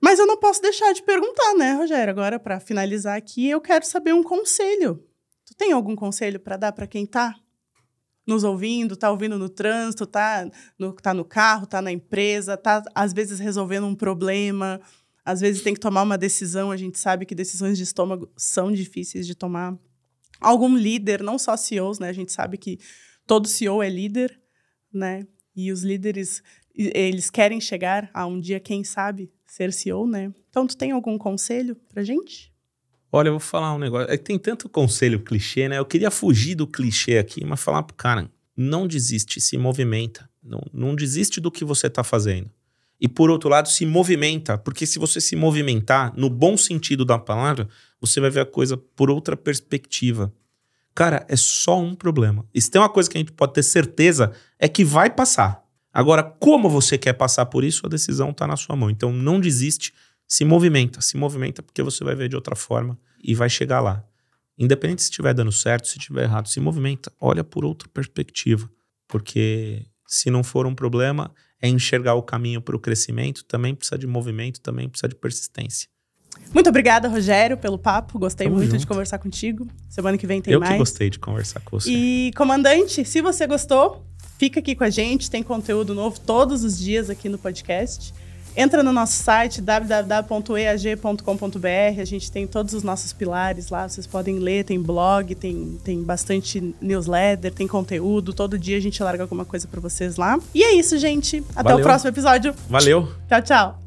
Mas 0.01 0.19
eu 0.19 0.27
não 0.27 0.37
posso 0.37 0.61
deixar 0.61 0.93
de 0.93 1.03
perguntar, 1.03 1.55
né, 1.55 1.73
Rogério? 1.73 2.11
Agora, 2.11 2.39
para 2.39 2.61
finalizar 2.61 3.17
aqui, 3.17 3.49
eu 3.49 3.61
quero 3.61 3.87
saber 3.87 4.13
um 4.13 4.23
conselho. 4.23 5.03
Tu 5.45 5.55
tem 5.55 5.73
algum 5.73 5.97
conselho 5.97 6.41
para 6.41 6.57
dar 6.57 6.73
para 6.73 6.87
quem 6.87 7.05
está 7.05 7.35
nos 8.27 8.43
ouvindo, 8.43 8.95
está 8.95 9.11
ouvindo 9.11 9.39
no 9.39 9.49
trânsito, 9.49 10.05
está 10.05 10.51
no, 10.79 10.93
tá 10.93 11.15
no 11.15 11.25
carro, 11.25 11.65
está 11.65 11.81
na 11.81 11.93
empresa, 11.93 12.55
está 12.55 12.83
às 12.95 13.13
vezes 13.13 13.39
resolvendo 13.39 13.87
um 13.87 13.95
problema, 13.95 14.81
às 15.25 15.41
vezes 15.41 15.63
tem 15.63 15.75
que 15.75 15.81
tomar 15.81 16.03
uma 16.03 16.19
decisão. 16.19 16.71
A 16.71 16.77
gente 16.77 16.99
sabe 16.99 17.25
que 17.25 17.35
decisões 17.35 17.79
de 17.79 17.85
estômago 17.85 18.31
são 18.37 18.73
difíceis 18.73 19.27
de 19.27 19.35
tomar. 19.35 19.79
Algum 20.41 20.77
líder, 20.77 21.23
não 21.23 21.39
só 21.39 21.57
CEOs, 21.57 21.99
né? 21.99 22.09
A 22.09 22.13
gente 22.13 22.33
sabe 22.33 22.59
que 22.59 22.79
todo 23.27 23.49
CEO 23.49 23.83
é 23.83 23.89
líder, 23.89 24.39
né? 24.93 25.27
E 25.55 25.73
os 25.73 25.83
líderes, 25.83 26.43
eles 26.75 27.31
querem 27.31 27.61
chegar 27.61 28.11
a 28.13 28.27
um 28.27 28.39
dia, 28.39 28.61
quem 28.61 28.85
sabe, 28.85 29.33
ser 29.57 29.73
CEO, 29.73 30.07
né? 30.07 30.31
Então, 30.51 30.67
tu 30.67 30.77
tem 30.77 30.91
algum 30.91 31.17
conselho 31.17 31.75
pra 31.89 32.03
gente? 32.03 32.53
Olha, 33.11 33.29
eu 33.29 33.33
vou 33.33 33.41
falar 33.41 33.75
um 33.75 33.79
negócio. 33.79 34.13
É 34.13 34.19
que 34.19 34.25
tem 34.25 34.39
tanto 34.39 34.69
conselho 34.69 35.21
clichê, 35.21 35.67
né? 35.67 35.79
Eu 35.79 35.87
queria 35.87 36.11
fugir 36.11 36.55
do 36.55 36.67
clichê 36.67 37.17
aqui, 37.17 37.43
mas 37.43 37.63
falar 37.63 37.83
pro 37.83 37.97
cara: 37.97 38.31
não 38.55 38.87
desiste, 38.87 39.41
se 39.41 39.57
movimenta. 39.57 40.29
Não, 40.43 40.61
não 40.73 40.95
desiste 40.95 41.41
do 41.41 41.51
que 41.51 41.65
você 41.65 41.89
tá 41.89 42.05
fazendo. 42.05 42.51
E 43.01 43.09
por 43.09 43.31
outro 43.31 43.49
lado, 43.49 43.69
se 43.69 43.87
movimenta, 43.87 44.59
porque 44.59 44.87
se 44.87 44.99
você 44.99 45.21
se 45.21 45.35
movimentar, 45.35 46.13
no 46.17 46.29
bom 46.29 46.57
sentido 46.57 47.05
da 47.05 47.19
palavra, 47.19 47.69
você 47.99 48.21
vai 48.21 48.31
ver 48.31 48.41
a 48.41 48.47
coisa 48.47 48.77
por 48.77 49.11
outra 49.11 49.37
perspectiva. 49.37 50.33
Cara, 50.95 51.25
é 51.29 51.37
só 51.37 51.81
um 51.81 51.95
problema. 51.95 52.45
E 52.55 52.61
se 52.61 52.71
tem 52.71 52.81
uma 52.81 52.89
coisa 52.89 53.09
que 53.09 53.17
a 53.17 53.21
gente 53.21 53.33
pode 53.33 53.55
ter 53.55 53.63
certeza, 53.63 54.33
é 54.59 54.69
que 54.69 54.85
vai 54.85 55.11
passar. 55.11 55.66
Agora, 55.97 56.23
como 56.23 56.69
você 56.69 56.99
quer 56.99 57.15
passar 57.15 57.47
por 57.47 57.65
isso, 57.65 57.87
a 57.87 57.89
decisão 57.89 58.29
está 58.29 58.47
na 58.47 58.55
sua 58.55 58.77
mão. 58.77 58.91
Então, 58.91 59.11
não 59.11 59.41
desiste, 59.41 59.95
se 60.29 60.45
movimenta. 60.45 61.01
Se 61.01 61.17
movimenta 61.17 61.63
porque 61.63 61.83
você 61.83 62.05
vai 62.05 62.15
ver 62.15 62.29
de 62.29 62.37
outra 62.37 62.55
forma 62.55 62.99
e 63.25 63.35
vai 63.35 63.49
chegar 63.49 63.81
lá. 63.81 64.05
Independente 64.59 65.01
se 65.01 65.09
estiver 65.09 65.33
dando 65.33 65.51
certo, 65.51 65.89
se 65.89 65.97
estiver 65.97 66.25
errado, 66.25 66.49
se 66.51 66.61
movimenta. 66.61 67.11
Olha 67.19 67.43
por 67.43 67.65
outra 67.65 67.89
perspectiva. 67.89 68.69
Porque 69.09 69.87
se 70.07 70.31
não 70.31 70.45
for 70.45 70.67
um 70.67 70.75
problema, 70.75 71.33
é 71.63 71.67
enxergar 71.67 72.13
o 72.13 72.23
caminho 72.23 72.61
para 72.61 72.77
o 72.77 72.79
crescimento. 72.79 73.43
Também 73.45 73.75
precisa 73.75 73.97
de 73.97 74.07
movimento, 74.07 74.61
também 74.61 74.91
precisa 74.91 75.09
de 75.09 75.15
persistência. 75.15 75.89
Muito 76.53 76.69
obrigada, 76.69 77.09
Rogério, 77.09 77.57
pelo 77.57 77.79
papo. 77.79 78.19
Gostei 78.19 78.47
Tamo 78.47 78.59
muito 78.59 78.73
junto. 78.73 78.81
de 78.81 78.87
conversar 78.87 79.19
contigo. 79.19 79.67
Semana 79.89 80.19
que 80.19 80.27
vem 80.27 80.43
tem 80.43 80.53
Eu 80.53 80.61
mais. 80.61 80.73
Eu 80.73 80.75
que 80.75 80.79
gostei 80.81 81.09
de 81.09 81.19
conversar 81.19 81.61
com 81.61 81.81
você. 81.81 81.91
E, 81.91 82.33
comandante, 82.37 83.03
se 83.03 83.23
você 83.23 83.47
gostou, 83.47 84.07
fica 84.39 84.61
aqui 84.61 84.75
com 84.75 84.85
a 84.85 84.91
gente. 84.91 85.31
Tem 85.31 85.43
conteúdo 85.43 85.95
novo 85.95 86.19
todos 86.21 86.65
os 86.65 86.79
dias 86.79 87.11
aqui 87.11 87.29
no 87.29 87.39
podcast. 87.39 88.15
Entra 88.57 88.83
no 88.83 88.91
nosso 88.91 89.23
site 89.23 89.61
www.eag.com.br. 89.61 92.01
A 92.01 92.05
gente 92.05 92.33
tem 92.33 92.47
todos 92.47 92.73
os 92.73 92.83
nossos 92.83 93.13
pilares 93.13 93.69
lá. 93.69 93.87
Vocês 93.87 94.07
podem 94.07 94.39
ler, 94.39 94.65
tem 94.65 94.81
blog, 94.81 95.35
tem, 95.35 95.79
tem 95.85 96.03
bastante 96.03 96.75
newsletter, 96.81 97.53
tem 97.53 97.69
conteúdo. 97.69 98.33
Todo 98.33 98.59
dia 98.59 98.79
a 98.79 98.81
gente 98.81 99.03
larga 99.03 99.25
alguma 99.25 99.45
coisa 99.45 99.69
para 99.69 99.81
vocês 99.81 100.17
lá. 100.17 100.39
E 100.55 100.63
é 100.63 100.75
isso, 100.75 100.97
gente. 100.97 101.45
Até 101.51 101.65
Valeu. 101.65 101.79
o 101.79 101.83
próximo 101.83 102.09
episódio. 102.09 102.55
Valeu. 102.69 103.07
Tchau, 103.29 103.43
tchau. 103.43 103.86